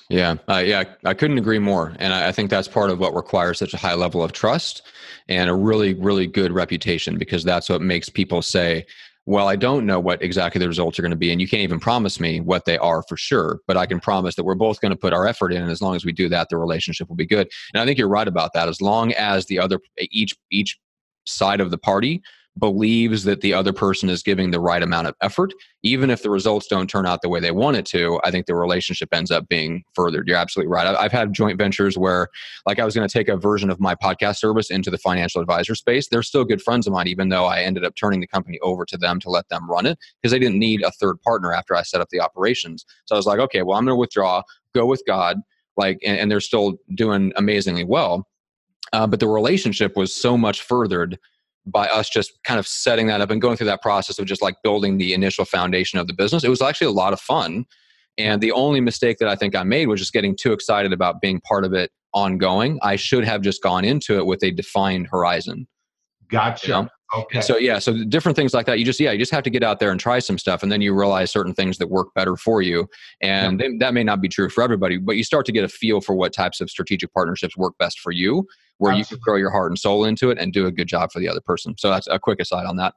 Yeah, 0.10 0.36
uh, 0.50 0.58
yeah, 0.58 0.84
I 1.06 1.14
couldn't 1.14 1.38
agree 1.38 1.60
more, 1.60 1.96
and 1.98 2.14
I, 2.14 2.28
I 2.28 2.32
think 2.32 2.50
that's 2.50 2.68
part 2.68 2.90
of 2.90 3.00
what 3.00 3.16
requires 3.16 3.58
such 3.58 3.74
a 3.74 3.78
high 3.78 3.96
level 3.96 4.22
of 4.22 4.34
trust 4.34 4.84
and 5.30 5.50
a 5.50 5.56
really, 5.56 5.94
really 5.94 6.28
good 6.28 6.52
reputation 6.52 7.18
because 7.18 7.44
that's 7.44 7.70
what 7.70 7.82
makes 7.82 8.10
people 8.10 8.42
say, 8.42 8.86
well, 9.26 9.48
I 9.48 9.56
don't 9.56 9.86
know 9.86 10.02
what 10.02 10.22
exactly 10.22 10.60
the 10.60 10.68
results 10.68 11.00
are 11.00 11.02
going 11.02 11.12
to 11.12 11.18
be, 11.18 11.32
and 11.32 11.40
you 11.40 11.48
can't 11.48 11.64
even 11.64 11.80
promise 11.80 12.20
me 12.20 12.42
what 12.42 12.66
they 12.66 12.78
are 12.78 13.04
for 13.08 13.16
sure. 13.16 13.60
But 13.68 13.78
I 13.78 13.86
can 13.86 14.02
promise 14.02 14.36
that 14.36 14.44
we're 14.44 14.56
both 14.56 14.82
going 14.82 14.92
to 14.92 14.98
put 14.98 15.14
our 15.14 15.26
effort 15.26 15.54
in, 15.54 15.62
and 15.62 15.72
as 15.72 15.82
long 15.82 15.96
as 15.96 16.04
we 16.04 16.12
do 16.12 16.28
that, 16.30 16.50
the 16.50 16.58
relationship 16.58 17.08
will 17.08 17.16
be 17.16 17.26
good. 17.26 17.50
And 17.74 17.82
I 17.82 17.86
think 17.86 17.98
you're 17.98 18.10
right 18.10 18.28
about 18.28 18.52
that. 18.54 18.68
As 18.68 18.82
long 18.82 19.14
as 19.14 19.46
the 19.46 19.60
other 19.60 19.80
each 19.98 20.36
each 20.52 20.78
side 21.26 21.62
of 21.62 21.72
the 21.72 21.78
party 21.78 22.22
believes 22.60 23.24
that 23.24 23.42
the 23.42 23.52
other 23.54 23.74
person 23.74 24.10
is 24.10 24.22
giving 24.22 24.52
the 24.52 24.60
right 24.60 24.84
amount 24.84 25.08
of 25.08 25.16
effort, 25.22 25.52
even 25.82 26.12
if 26.12 26.22
the 26.22 26.30
results 26.30 26.68
don't 26.68 26.88
turn 26.88 27.06
out 27.06 27.22
the 27.24 27.30
way 27.30 27.40
they 27.40 27.52
want 27.52 27.78
it 27.78 27.86
to, 27.86 28.20
I 28.24 28.30
think 28.30 28.46
the 28.46 28.56
relationship 28.56 29.10
ends 29.12 29.32
up 29.32 29.48
being 29.48 29.84
furthered. 29.96 30.28
You're 30.28 30.38
absolutely 30.38 30.72
right. 30.72 30.86
I've 30.86 31.12
had 31.12 31.34
joint 31.34 31.58
ventures 31.58 31.98
where, 31.98 32.28
like, 32.68 32.78
I 32.78 32.86
was 32.86 32.94
going 32.94 33.08
to 33.08 33.12
take 33.12 33.28
a 33.28 33.38
version 33.38 33.72
of 33.72 33.80
my 33.80 33.96
podcast 33.96 34.38
service 34.38 34.70
into 34.70 34.92
the 34.92 35.00
financial 35.00 35.42
advisor 35.42 35.74
space. 35.74 36.08
They're 36.08 36.22
still 36.22 36.46
good 36.46 36.62
friends 36.62 36.86
of 36.86 36.94
mine, 36.94 37.08
even 37.08 37.30
though 37.30 37.46
I 37.46 37.62
ended 37.62 37.86
up 37.86 37.96
turning 37.96 38.20
the 38.20 38.28
company 38.28 38.60
over 38.62 38.86
to 38.86 38.98
them 38.98 39.20
to 39.22 39.30
let 39.30 39.50
them 39.50 39.68
run 39.70 39.88
it 39.88 39.98
because 40.22 40.32
they 40.32 40.40
didn't 40.40 40.60
need 40.60 40.84
a 40.84 40.92
third 40.92 41.20
partner 41.24 41.54
after 41.54 41.76
I 41.76 41.82
set 41.82 42.02
up 42.02 42.10
the 42.10 42.22
operations. 42.22 42.86
So 43.06 43.16
I 43.16 43.18
was 43.18 43.26
like, 43.26 43.40
okay, 43.40 43.64
well, 43.64 43.80
I'm 43.80 43.86
going 43.86 43.96
to 43.96 44.00
withdraw, 44.00 44.44
go 44.76 44.86
with 44.86 45.02
God, 45.08 45.38
like, 45.76 45.98
and, 46.06 46.20
and 46.20 46.32
they're 46.32 46.40
still 46.40 46.76
doing 46.94 47.34
amazingly 47.36 47.84
well. 47.84 48.28
Uh, 48.92 49.08
but 49.08 49.20
the 49.20 49.28
relationship 49.28 49.96
was 49.96 50.14
so 50.14 50.38
much 50.38 50.62
furthered 50.62 51.18
by 51.66 51.88
us 51.88 52.10
just 52.10 52.34
kind 52.44 52.60
of 52.60 52.68
setting 52.68 53.08
that 53.08 53.22
up 53.22 53.30
and 53.30 53.42
going 53.42 53.56
through 53.56 53.68
that 53.68 53.82
process 53.82 54.20
of 54.20 54.26
just 54.26 54.42
like 54.42 54.56
building 54.64 54.98
the 54.98 55.14
initial 55.14 55.46
foundation 55.46 55.98
of 55.98 56.08
the 56.08 56.14
business. 56.14 56.44
It 56.44 56.50
was 56.50 56.62
actually 56.62 56.88
a 56.88 56.92
lot 56.92 57.14
of 57.14 57.22
fun. 57.22 57.66
And 58.18 58.42
the 58.42 58.52
only 58.52 58.82
mistake 58.82 59.18
that 59.20 59.30
I 59.30 59.36
think 59.36 59.56
I 59.56 59.64
made 59.64 59.88
was 59.88 60.00
just 60.00 60.14
getting 60.14 60.36
too 60.36 60.52
excited 60.52 60.94
about 60.94 61.22
being 61.22 61.40
part 61.42 61.64
of 61.66 61.74
it 61.74 61.92
ongoing. 62.14 62.80
I 62.84 62.96
should 62.96 63.24
have 63.24 63.42
just 63.42 63.64
gone 63.64 63.86
into 63.86 64.18
it 64.18 64.26
with 64.26 64.44
a 64.44 64.52
defined 64.52 65.08
horizon. 65.10 65.68
Gotcha. 66.30 66.68
You 66.68 66.74
know? 66.74 66.90
Okay. 67.16 67.42
So 67.42 67.58
yeah, 67.58 67.78
so 67.78 68.04
different 68.06 68.36
things 68.36 68.54
like 68.54 68.66
that. 68.66 68.80
You 68.80 68.86
just 68.86 69.00
yeah, 69.00 69.12
you 69.12 69.20
just 69.20 69.32
have 69.32 69.44
to 69.44 69.52
get 69.52 69.62
out 69.62 69.80
there 69.80 69.92
and 69.92 70.00
try 70.00 70.18
some 70.18 70.40
stuff, 70.40 70.64
and 70.64 70.72
then 70.72 70.82
you 70.82 70.96
realize 70.96 71.30
certain 71.30 71.54
things 71.54 71.78
that 71.78 71.88
work 71.88 72.08
better 72.16 72.36
for 72.36 72.64
you, 72.64 72.88
and 73.22 73.60
yeah. 73.60 73.70
that 73.80 73.94
may 73.94 74.04
not 74.04 74.20
be 74.20 74.28
true 74.28 74.50
for 74.50 74.64
everybody, 74.64 74.98
but 74.98 75.16
you 75.16 75.24
start 75.24 75.46
to 75.46 75.52
get 75.52 75.64
a 75.64 75.68
feel 75.68 76.02
for 76.02 76.16
what 76.16 76.34
types 76.34 76.60
of 76.60 76.72
strategic 76.72 77.14
partnerships 77.14 77.56
work 77.56 77.76
best 77.78 78.00
for 78.00 78.12
you, 78.12 78.48
where 78.84 78.92
Absolutely. 78.92 79.00
you 79.00 79.18
can 79.18 79.24
throw 79.24 79.38
your 79.38 79.50
heart 79.50 79.72
and 79.72 79.80
soul 79.80 80.04
into 80.04 80.30
it 80.30 80.38
and 80.38 80.52
do 80.52 80.66
a 80.66 80.72
good 80.72 80.90
job 80.90 81.10
for 81.10 81.20
the 81.20 81.30
other 81.30 81.40
person. 81.40 81.74
So 81.78 81.90
that's 81.90 82.06
a 82.08 82.20
quick 82.20 82.42
aside 82.42 82.66
on 82.66 82.76
that. 82.78 82.96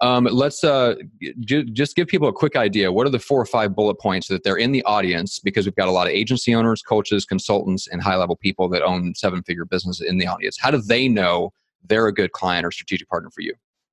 Um, 0.00 0.24
let's 0.24 0.64
uh, 0.64 0.94
j- 1.40 1.64
just 1.64 1.94
give 1.94 2.08
people 2.08 2.28
a 2.28 2.32
quick 2.32 2.56
idea. 2.56 2.90
What 2.90 3.06
are 3.06 3.10
the 3.10 3.18
four 3.18 3.38
or 3.38 3.44
five 3.44 3.76
bullet 3.76 3.96
points 4.00 4.26
that 4.28 4.42
they're 4.42 4.56
in 4.56 4.72
the 4.72 4.82
audience? 4.84 5.38
Because 5.38 5.66
we've 5.66 5.76
got 5.76 5.86
a 5.86 5.92
lot 5.92 6.06
of 6.06 6.14
agency 6.14 6.54
owners, 6.54 6.80
coaches, 6.80 7.26
consultants, 7.26 7.88
and 7.88 8.02
high 8.02 8.16
level 8.16 8.36
people 8.36 8.70
that 8.70 8.82
own 8.82 9.14
seven 9.14 9.42
figure 9.42 9.66
businesses 9.66 10.08
in 10.08 10.16
the 10.16 10.26
audience. 10.26 10.56
How 10.58 10.70
do 10.70 10.80
they 10.80 11.08
know 11.08 11.52
they're 11.86 12.06
a 12.06 12.14
good 12.14 12.32
client 12.32 12.64
or 12.64 12.70
strategic 12.70 13.06
partner 13.10 13.28
for 13.34 13.42
you? 13.42 13.52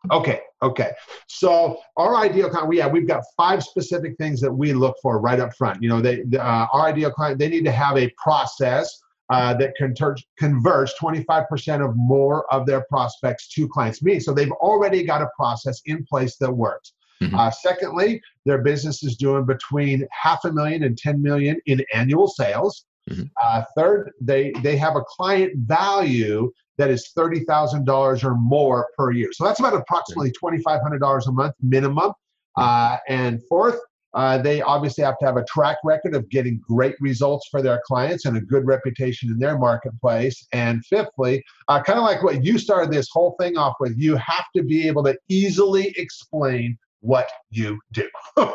Okay, 0.10 0.40
okay. 0.62 0.94
So 1.28 1.80
our 1.98 2.16
ideal 2.16 2.50
client, 2.50 2.70
we 2.70 2.78
yeah, 2.78 2.88
we've 2.88 3.08
got 3.08 3.22
five 3.36 3.62
specific 3.62 4.16
things 4.18 4.40
that 4.40 4.52
we 4.52 4.72
look 4.72 4.96
for 5.02 5.20
right 5.20 5.42
up 5.42 5.54
front. 5.58 5.84
You 5.84 5.90
know, 5.90 6.00
they 6.00 6.24
uh, 6.38 6.68
our 6.72 6.88
ideal 6.88 7.12
client, 7.12 7.38
they 7.38 7.50
need 7.50 7.66
to 7.66 7.72
have 7.74 7.98
a 7.98 8.10
process 8.18 8.98
uh, 9.30 9.54
that 9.56 9.76
converts 9.76 10.24
converts 10.38 10.94
25% 11.02 11.88
of 11.88 11.96
more 11.96 12.52
of 12.54 12.66
their 12.66 12.86
prospects 12.90 13.48
to 13.50 13.68
clients. 13.68 14.02
Me, 14.02 14.20
so 14.20 14.34
they've 14.34 14.52
already 14.54 15.04
got 15.04 15.22
a 15.22 15.30
process 15.36 15.82
in 15.86 16.06
place 16.06 16.38
that 16.38 16.52
works. 16.52 16.94
Mm-hmm. 17.22 17.36
Uh, 17.36 17.52
secondly, 17.52 18.22
their 18.46 18.60
business 18.60 19.04
is 19.04 19.18
doing 19.18 19.46
between 19.46 20.08
half 20.12 20.46
a 20.46 20.52
million 20.52 20.84
and 20.84 20.98
10 20.98 21.22
million 21.22 21.60
in 21.66 21.84
annual 21.94 22.28
sales. 22.28 22.86
Mm-hmm. 23.10 23.24
Uh, 23.42 23.64
third, 23.76 24.12
they 24.22 24.52
they 24.64 24.78
have 24.78 24.96
a 24.96 25.02
client 25.02 25.54
value 25.58 26.52
that 26.78 26.90
is 26.90 27.12
$30,000 27.16 28.24
or 28.24 28.36
more 28.36 28.88
per 28.98 29.12
year. 29.12 29.30
So 29.34 29.44
that's 29.44 29.60
about 29.60 29.74
approximately 29.74 30.32
$2,500 30.32 31.28
a 31.28 31.32
month 31.32 31.54
minimum. 31.62 32.14
Uh, 32.56 32.98
and 33.08 33.42
fourth, 33.48 33.80
uh, 34.14 34.38
they 34.38 34.62
obviously 34.62 35.04
have 35.04 35.18
to 35.20 35.26
have 35.26 35.38
a 35.38 35.44
track 35.46 35.78
record 35.84 36.16
of 36.16 36.30
getting 36.30 36.60
great 36.68 36.96
results 37.00 37.48
for 37.50 37.62
their 37.62 37.82
clients 37.86 38.26
and 38.26 38.36
a 38.38 38.42
good 38.42 38.66
reputation 38.66 39.30
in 39.30 39.38
their 39.38 39.58
marketplace. 39.58 40.48
And 40.52 40.84
fifthly, 40.86 41.44
uh, 41.68 41.84
kind 41.84 42.00
of 42.00 42.06
like 42.06 42.24
what 42.24 42.44
you 42.44 42.58
started 42.58 42.92
this 42.92 43.10
whole 43.12 43.36
thing 43.40 43.58
off 43.58 43.76
with, 43.80 43.98
you 43.98 44.16
have 44.16 44.46
to 44.56 44.64
be 44.64 44.88
able 44.88 45.04
to 45.04 45.18
easily 45.28 45.94
explain 45.98 46.78
what 47.02 47.30
you 47.50 47.80
do. 47.94 48.08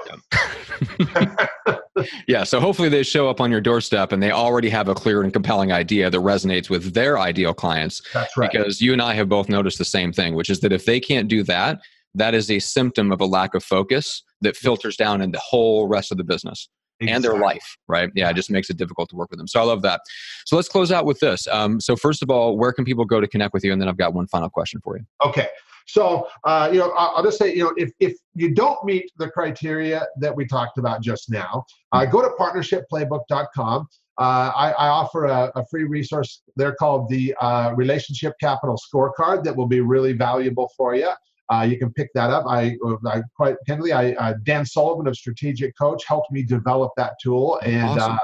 yeah, 2.28 2.44
so 2.44 2.60
hopefully 2.60 2.88
they 2.88 3.02
show 3.02 3.28
up 3.28 3.40
on 3.40 3.50
your 3.50 3.60
doorstep 3.60 4.12
and 4.12 4.22
they 4.22 4.30
already 4.30 4.68
have 4.68 4.88
a 4.88 4.94
clear 4.94 5.22
and 5.22 5.32
compelling 5.32 5.72
idea 5.72 6.10
that 6.10 6.18
resonates 6.18 6.68
with 6.68 6.92
their 6.94 7.18
ideal 7.18 7.54
clients. 7.54 8.02
That's 8.12 8.36
right. 8.36 8.50
Because 8.50 8.80
you 8.80 8.92
and 8.92 9.00
I 9.00 9.14
have 9.14 9.28
both 9.28 9.48
noticed 9.48 9.78
the 9.78 9.84
same 9.84 10.12
thing, 10.12 10.34
which 10.34 10.50
is 10.50 10.60
that 10.60 10.72
if 10.72 10.84
they 10.84 11.00
can't 11.00 11.28
do 11.28 11.42
that, 11.44 11.80
that 12.14 12.34
is 12.34 12.50
a 12.50 12.58
symptom 12.58 13.12
of 13.12 13.20
a 13.20 13.26
lack 13.26 13.54
of 13.54 13.64
focus 13.64 14.22
that 14.40 14.56
filters 14.56 14.96
down 14.96 15.20
in 15.20 15.32
the 15.32 15.40
whole 15.40 15.86
rest 15.86 16.12
of 16.12 16.18
the 16.18 16.24
business. 16.24 16.68
Exactly. 17.00 17.14
and 17.16 17.24
their 17.24 17.40
life, 17.40 17.76
right? 17.88 18.08
Yeah, 18.14 18.30
it 18.30 18.36
just 18.36 18.50
makes 18.50 18.70
it 18.70 18.76
difficult 18.76 19.10
to 19.10 19.16
work 19.16 19.28
with 19.28 19.38
them. 19.38 19.48
So 19.48 19.60
I 19.60 19.64
love 19.64 19.82
that. 19.82 20.00
So 20.46 20.54
let's 20.54 20.68
close 20.68 20.92
out 20.92 21.04
with 21.04 21.18
this. 21.18 21.46
Um, 21.48 21.80
so 21.80 21.96
first 21.96 22.22
of 22.22 22.30
all, 22.30 22.56
where 22.56 22.72
can 22.72 22.84
people 22.84 23.04
go 23.04 23.20
to 23.20 23.26
connect 23.26 23.52
with 23.52 23.64
you? 23.64 23.72
And 23.72 23.82
then 23.82 23.88
I've 23.88 23.96
got 23.96 24.14
one 24.14 24.28
final 24.28 24.48
question 24.48 24.80
for 24.82 24.96
you. 24.96 25.04
Okay. 25.26 25.48
So, 25.86 26.28
uh, 26.44 26.70
you 26.72 26.78
know, 26.78 26.92
I'll 26.92 27.22
just 27.22 27.38
say, 27.38 27.54
you 27.54 27.64
know, 27.64 27.72
if, 27.76 27.90
if 28.00 28.14
you 28.34 28.54
don't 28.54 28.82
meet 28.84 29.10
the 29.18 29.28
criteria 29.28 30.06
that 30.20 30.34
we 30.34 30.46
talked 30.46 30.78
about 30.78 31.02
just 31.02 31.30
now, 31.30 31.64
uh, 31.92 32.06
go 32.06 32.22
to 32.22 32.28
partnershipplaybook.com. 32.40 33.88
Uh, 34.16 34.22
I, 34.54 34.70
I, 34.78 34.88
offer 34.88 35.24
a, 35.24 35.50
a, 35.56 35.66
free 35.66 35.82
resource. 35.82 36.42
They're 36.54 36.76
called 36.76 37.08
the 37.08 37.34
uh, 37.40 37.72
Relationship 37.74 38.34
Capital 38.40 38.78
Scorecard 38.78 39.42
that 39.42 39.56
will 39.56 39.66
be 39.66 39.80
really 39.80 40.12
valuable 40.12 40.70
for 40.76 40.94
you. 40.94 41.10
Uh, 41.52 41.66
you 41.68 41.78
can 41.78 41.92
pick 41.92 42.08
that 42.14 42.30
up. 42.30 42.44
I, 42.48 42.76
I 43.06 43.22
quite 43.36 43.56
candidly, 43.66 43.92
I, 43.92 44.12
uh, 44.12 44.34
Dan 44.44 44.64
Sullivan 44.64 45.06
of 45.06 45.16
Strategic 45.16 45.76
Coach 45.76 46.04
helped 46.06 46.32
me 46.32 46.42
develop 46.42 46.92
that 46.96 47.14
tool, 47.22 47.60
and 47.62 48.00
awesome. 48.00 48.18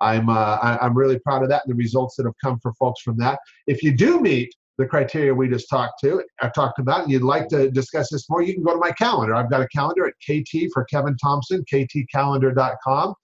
I'm 0.00 0.28
I, 0.28 0.78
I'm 0.82 0.96
really 0.96 1.18
proud 1.20 1.42
of 1.42 1.48
that 1.50 1.62
and 1.64 1.72
the 1.72 1.76
results 1.76 2.16
that 2.16 2.26
have 2.26 2.34
come 2.42 2.58
for 2.60 2.72
folks 2.74 3.00
from 3.00 3.16
that. 3.18 3.38
If 3.66 3.82
you 3.82 3.92
do 3.92 4.20
meet 4.20 4.54
the 4.76 4.86
criteria 4.86 5.32
we 5.32 5.48
just 5.48 5.68
talked 5.70 6.00
to, 6.00 6.22
I 6.42 6.48
talked 6.48 6.78
about, 6.78 7.04
and 7.04 7.12
you'd 7.12 7.22
like 7.22 7.48
to 7.48 7.70
discuss 7.70 8.10
this 8.10 8.28
more, 8.28 8.42
you 8.42 8.54
can 8.54 8.64
go 8.64 8.72
to 8.72 8.78
my 8.78 8.90
calendar. 8.90 9.34
I've 9.34 9.50
got 9.50 9.62
a 9.62 9.68
calendar 9.68 10.06
at 10.06 10.14
KT 10.20 10.68
for 10.72 10.84
Kevin 10.84 11.16
Thompson, 11.16 11.64
ktcalendar.com. 11.72 13.14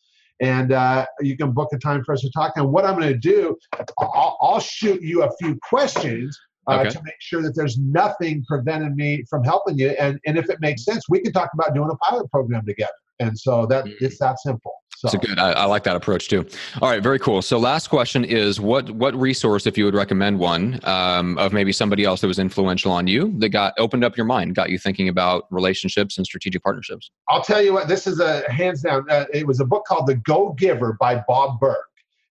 And 0.41 0.73
uh, 0.73 1.07
you 1.21 1.37
can 1.37 1.53
book 1.53 1.69
a 1.75 1.79
time 1.79 2.03
for 2.03 2.15
us 2.15 2.23
to 2.23 2.31
talk. 2.31 2.53
And 2.57 2.71
what 2.71 2.87
I'm 2.87 2.99
going 2.99 3.13
to 3.13 3.19
do, 3.19 3.59
I'll, 3.99 4.39
I'll, 4.41 4.61
shoot 4.61 5.03
you 5.03 5.23
a 5.25 5.31
few 5.39 5.59
questions 5.69 6.39
uh, 6.71 6.81
okay. 6.81 6.91
to 6.91 7.03
make 7.05 7.21
sure 7.21 7.43
that 7.43 7.55
there's 7.55 7.79
nothing 7.79 8.45
preventing 8.47 8.95
me 8.97 9.25
from 9.29 9.45
helping 9.45 9.79
you. 9.79 9.91
And, 9.91 10.19
and 10.27 10.39
if 10.39 10.49
it 10.49 10.61
makes 10.61 10.85
sense, 10.85 11.05
we 11.09 11.21
can 11.21 11.33
talk 11.33 11.51
about 11.55 11.75
doing 11.75 11.91
a 11.91 11.97
pilot 11.97 12.31
program 12.31 12.65
together. 12.67 12.93
And 13.21 13.39
so 13.39 13.67
that 13.67 13.85
mm-hmm. 13.85 14.05
it's 14.05 14.19
that 14.19 14.41
simple. 14.41 14.73
So. 14.97 15.07
It's 15.07 15.15
a 15.15 15.19
good. 15.19 15.39
I, 15.39 15.53
I, 15.53 15.65
like 15.65 15.85
that 15.85 15.97
approach 15.97 16.29
too. 16.29 16.45
All 16.83 16.91
right, 16.91 17.03
very 17.03 17.19
cool. 17.19 17.41
So, 17.41 17.57
last 17.59 17.89
question 17.89 18.23
is 18.23 18.61
what 18.61 18.91
what 18.91 19.15
resource, 19.15 19.67
if 19.67 19.79
you 19.79 19.87
would 19.87 19.95
recommend 19.95 20.39
one, 20.39 20.79
um, 20.85 21.39
of 21.39 21.55
maybe 21.55 21.73
somebody 21.73 22.05
else 22.05 22.21
that 22.21 22.27
was 22.27 22.39
influential 22.39 22.93
on 22.93 23.07
you 23.07 23.33
that 23.39 23.49
got 23.49 23.73
opened 23.79 24.05
up 24.05 24.15
your 24.15 24.27
mind, 24.27 24.55
got 24.55 24.69
you 24.69 24.79
thinking 24.79 25.09
about 25.09 25.47
relationships 25.51 26.19
and 26.19 26.27
strategic 26.27 26.63
partnerships? 26.63 27.11
I'll 27.31 27.43
tell 27.43 27.63
you 27.63 27.73
what. 27.73 27.89
This 27.89 28.07
is 28.07 28.21
a 28.21 28.43
hands 28.53 28.83
down. 28.83 29.09
Uh, 29.09 29.25
it 29.33 29.47
was 29.47 29.61
a 29.61 29.65
book 29.65 29.87
called 29.87 30.07
The 30.07 30.17
Go 30.17 30.53
Giver 30.59 30.99
by 31.01 31.25
Bob 31.27 31.59
Burg. 31.61 31.79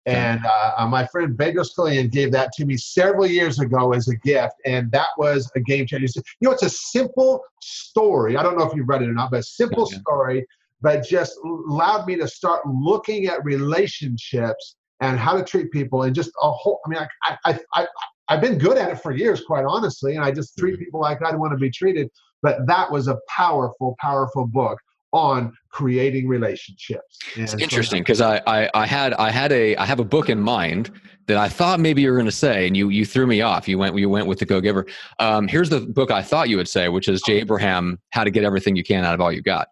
And 0.09 0.41
uh, 0.45 0.87
my 0.87 1.07
friend 1.07 1.37
Pedro 1.39 1.63
Scallion 1.63 2.11
gave 2.11 2.33
that 2.33 2.53
to 2.53 2.65
me 2.65 2.77
several 2.77 3.27
years 3.27 3.61
ago 3.61 3.93
as 3.93 4.09
a 4.09 4.17
gift, 4.17 4.55
and 4.65 4.91
that 4.93 5.09
was 5.17 5.51
a 5.55 5.61
game 5.61 5.87
changer. 5.87 6.07
You 6.41 6.49
know, 6.49 6.53
it's 6.53 6.63
a 6.63 6.71
simple 6.71 7.43
story. 7.61 8.37
I 8.37 8.43
don't 8.43 8.57
know 8.57 8.65
if 8.65 8.75
you've 8.75 8.89
read 8.89 9.03
it 9.03 9.09
or 9.09 9.15
not, 9.15 9.31
but 9.31 9.41
a 9.41 9.43
simple 9.43 9.89
yeah. 9.91 9.99
story 9.99 10.47
but 10.81 11.05
just 11.05 11.37
allowed 11.45 12.07
me 12.07 12.15
to 12.15 12.29
start 12.29 12.65
looking 12.65 13.27
at 13.27 13.45
relationships 13.45 14.77
and 15.01 15.19
how 15.19 15.37
to 15.37 15.43
treat 15.43 15.73
people 15.73 16.05
and 16.05 16.15
just 16.15 16.31
a 16.41 16.51
whole 16.53 16.81
i 16.87 16.89
mean 16.89 17.09
i 17.25 17.37
i, 17.45 17.59
I 17.75 17.87
I've 18.29 18.43
been 18.43 18.59
good 18.59 18.77
at 18.77 18.91
it 18.91 19.01
for 19.01 19.13
years, 19.13 19.43
quite 19.43 19.65
honestly, 19.65 20.15
and 20.15 20.25
I 20.25 20.31
just 20.31 20.57
treat 20.59 20.75
mm-hmm. 20.75 20.85
people 20.85 21.01
like 21.01 21.23
I 21.23 21.35
want 21.35 21.53
to 21.53 21.57
be 21.57 21.71
treated. 21.71 22.11
But 22.43 22.67
that 22.67 22.91
was 22.91 23.09
a 23.09 23.19
powerful, 23.29 23.97
powerful 24.01 24.47
book 24.47 24.79
on 25.13 25.53
creating 25.71 26.29
relationships. 26.29 27.19
And 27.35 27.45
it's 27.45 27.55
interesting 27.55 28.03
because 28.03 28.21
I, 28.21 28.41
I, 28.47 28.71
I 28.75 28.87
had 28.87 29.15
I 29.15 29.31
had 29.31 29.53
a 29.53 29.77
I 29.77 29.87
have 29.87 30.01
a 30.01 30.05
book 30.05 30.29
in 30.29 30.41
mind 30.41 30.91
that 31.27 31.37
I 31.37 31.49
thought 31.49 31.81
maybe 31.81 32.03
you 32.03 32.11
were 32.11 32.17
going 32.17 32.27
to 32.27 32.33
say, 32.33 32.67
and 32.67 32.77
you 32.77 32.89
you 32.89 33.05
threw 33.05 33.27
me 33.27 33.41
off. 33.41 33.69
You 33.69 33.79
went 33.79 33.97
you 33.97 34.09
went 34.09 34.27
with 34.27 34.39
the 34.39 34.47
Go 34.47 34.61
Giver. 34.61 34.87
Um, 35.19 35.49
here's 35.49 35.71
the 35.71 35.81
book 35.81 36.11
I 36.11 36.23
thought 36.23 36.49
you 36.49 36.57
would 36.57 36.69
say, 36.69 36.89
which 36.89 37.09
is 37.09 37.23
Jay 37.23 37.39
Abraham, 37.39 37.99
How 38.11 38.25
to 38.25 38.31
Get 38.31 38.45
Everything 38.45 38.77
You 38.77 38.85
Can 38.85 39.05
Out 39.05 39.15
of 39.15 39.21
All 39.21 39.33
You 39.33 39.43
Got. 39.43 39.69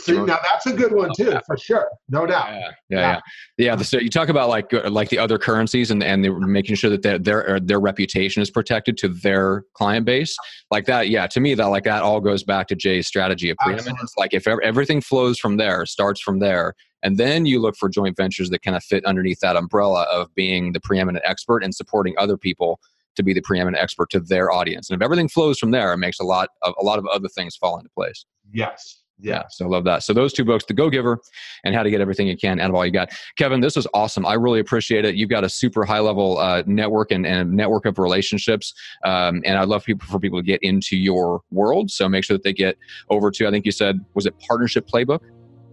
See, 0.00 0.12
now 0.12 0.38
that's 0.42 0.66
a 0.66 0.72
good 0.72 0.92
one 0.92 1.10
too, 1.16 1.38
for 1.46 1.56
sure, 1.56 1.88
no 2.08 2.26
doubt. 2.26 2.48
Yeah, 2.48 2.70
yeah, 2.88 2.98
yeah. 2.98 3.20
yeah. 3.58 3.76
The, 3.76 3.84
so 3.84 3.98
you 3.98 4.10
talk 4.10 4.28
about 4.28 4.48
like 4.48 4.74
uh, 4.74 4.90
like 4.90 5.08
the 5.08 5.18
other 5.18 5.38
currencies 5.38 5.90
and 5.90 6.02
and 6.02 6.24
they're 6.24 6.36
making 6.40 6.74
sure 6.76 6.90
that 6.90 7.02
their 7.02 7.18
their 7.18 7.56
uh, 7.56 7.60
their 7.62 7.78
reputation 7.78 8.42
is 8.42 8.50
protected 8.50 8.96
to 8.98 9.08
their 9.08 9.64
client 9.74 10.04
base, 10.04 10.36
like 10.70 10.86
that. 10.86 11.10
Yeah, 11.10 11.28
to 11.28 11.38
me 11.38 11.54
that 11.54 11.66
like 11.66 11.84
that 11.84 12.02
all 12.02 12.20
goes 12.20 12.42
back 12.42 12.66
to 12.68 12.74
Jay's 12.74 13.06
strategy 13.06 13.50
of 13.50 13.56
preeminence. 13.58 14.12
Like 14.16 14.34
if 14.34 14.48
everything 14.48 15.00
flows 15.00 15.38
from 15.38 15.58
there, 15.58 15.86
starts 15.86 16.20
from 16.20 16.40
there, 16.40 16.74
and 17.04 17.16
then 17.16 17.46
you 17.46 17.60
look 17.60 17.76
for 17.76 17.88
joint 17.88 18.16
ventures 18.16 18.50
that 18.50 18.62
kind 18.62 18.76
of 18.76 18.82
fit 18.82 19.04
underneath 19.04 19.38
that 19.40 19.56
umbrella 19.56 20.06
of 20.10 20.34
being 20.34 20.72
the 20.72 20.80
preeminent 20.80 21.24
expert 21.24 21.62
and 21.62 21.72
supporting 21.72 22.14
other 22.18 22.36
people 22.36 22.80
to 23.14 23.22
be 23.22 23.32
the 23.32 23.42
preeminent 23.42 23.80
expert 23.80 24.10
to 24.10 24.18
their 24.18 24.50
audience. 24.50 24.90
And 24.90 25.00
if 25.00 25.04
everything 25.04 25.28
flows 25.28 25.58
from 25.58 25.70
there, 25.70 25.92
it 25.92 25.98
makes 25.98 26.18
a 26.18 26.24
lot 26.24 26.48
of 26.62 26.74
a 26.80 26.84
lot 26.84 26.98
of 26.98 27.06
other 27.06 27.28
things 27.28 27.54
fall 27.54 27.78
into 27.78 27.90
place. 27.90 28.26
Yes. 28.52 29.03
Yeah. 29.20 29.34
yeah. 29.34 29.42
So 29.50 29.68
love 29.68 29.84
that. 29.84 30.02
So 30.02 30.12
those 30.12 30.32
two 30.32 30.44
books, 30.44 30.64
The 30.64 30.74
Go 30.74 30.90
Giver 30.90 31.20
and 31.64 31.74
How 31.74 31.82
to 31.82 31.90
Get 31.90 32.00
Everything 32.00 32.26
You 32.26 32.36
Can 32.36 32.60
Out 32.60 32.70
of 32.70 32.74
All 32.74 32.84
You 32.84 32.92
Got. 32.92 33.10
Kevin, 33.36 33.60
this 33.60 33.76
was 33.76 33.86
awesome. 33.94 34.26
I 34.26 34.34
really 34.34 34.60
appreciate 34.60 35.04
it. 35.04 35.14
You've 35.14 35.30
got 35.30 35.44
a 35.44 35.48
super 35.48 35.84
high 35.84 36.00
level 36.00 36.38
uh, 36.38 36.62
network 36.66 37.10
and, 37.10 37.26
and 37.26 37.52
network 37.52 37.86
of 37.86 37.98
relationships. 37.98 38.74
Um, 39.04 39.42
and 39.44 39.58
I'd 39.58 39.68
love 39.68 39.84
people 39.84 40.06
for 40.08 40.18
people 40.18 40.40
to 40.40 40.44
get 40.44 40.62
into 40.62 40.96
your 40.96 41.42
world. 41.50 41.90
So 41.90 42.08
make 42.08 42.24
sure 42.24 42.36
that 42.36 42.42
they 42.42 42.52
get 42.52 42.76
over 43.08 43.30
to, 43.30 43.46
I 43.46 43.50
think 43.50 43.66
you 43.66 43.72
said, 43.72 44.04
was 44.14 44.26
it 44.26 44.34
Partnership 44.40 44.88
Playbook? 44.88 45.20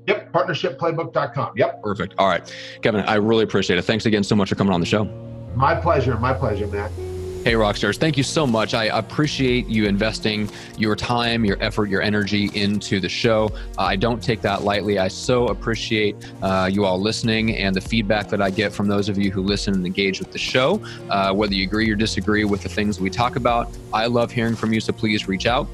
Yep. 0.08 0.34
Partnershipplaybook.com. 0.34 1.54
Yep. 1.56 1.84
Perfect. 1.84 2.16
All 2.18 2.28
right. 2.28 2.54
Kevin, 2.82 3.02
I 3.02 3.16
really 3.16 3.44
appreciate 3.44 3.78
it. 3.78 3.84
Thanks 3.84 4.06
again 4.06 4.24
so 4.24 4.36
much 4.36 4.50
for 4.50 4.56
coming 4.56 4.74
on 4.74 4.80
the 4.80 4.86
show. 4.86 5.06
My 5.56 5.76
pleasure. 5.76 6.18
My 6.18 6.34
pleasure, 6.34 6.68
Matt. 6.68 6.92
Hey, 7.44 7.54
Rockstars, 7.54 7.98
thank 7.98 8.18
you 8.18 8.24
so 8.24 8.46
much. 8.46 8.76
I 8.76 8.86
appreciate 8.86 9.66
you 9.66 9.86
investing 9.86 10.48
your 10.78 10.96
time, 10.96 11.44
your 11.44 11.58
effort, 11.60 11.90
your 11.90 12.04
energy 12.04 12.52
into 12.54 13.00
the 13.00 13.10
show. 13.10 13.50
Uh, 13.80 13.82
I 13.82 13.96
don't 13.96 14.22
take 14.22 14.42
that 14.42 14.62
lightly. 14.62 15.00
I 15.00 15.08
so 15.08 15.48
appreciate 15.48 16.16
uh, 16.44 16.70
you 16.72 16.86
all 16.86 17.02
listening 17.02 17.58
and 17.58 17.76
the 17.76 17.82
feedback 17.82 18.30
that 18.30 18.44
I 18.44 18.52
get 18.52 18.72
from 18.72 18.88
those 18.88 19.10
of 19.10 19.18
you 19.18 19.32
who 19.32 19.42
listen 19.42 19.74
and 19.74 19.84
engage 19.88 20.20
with 20.20 20.32
the 20.32 20.38
show. 20.38 20.84
Uh, 21.10 21.34
whether 21.34 21.56
you 21.56 21.64
agree 21.64 21.90
or 21.90 21.96
disagree 21.96 22.46
with 22.46 22.62
the 22.62 22.70
things 22.70 23.00
we 23.00 23.10
talk 23.10 23.38
about, 23.38 23.76
I 23.92 24.06
love 24.06 24.30
hearing 24.30 24.56
from 24.56 24.72
you, 24.72 24.80
so 24.80 24.94
please 24.94 25.28
reach 25.28 25.48
out. 25.48 25.68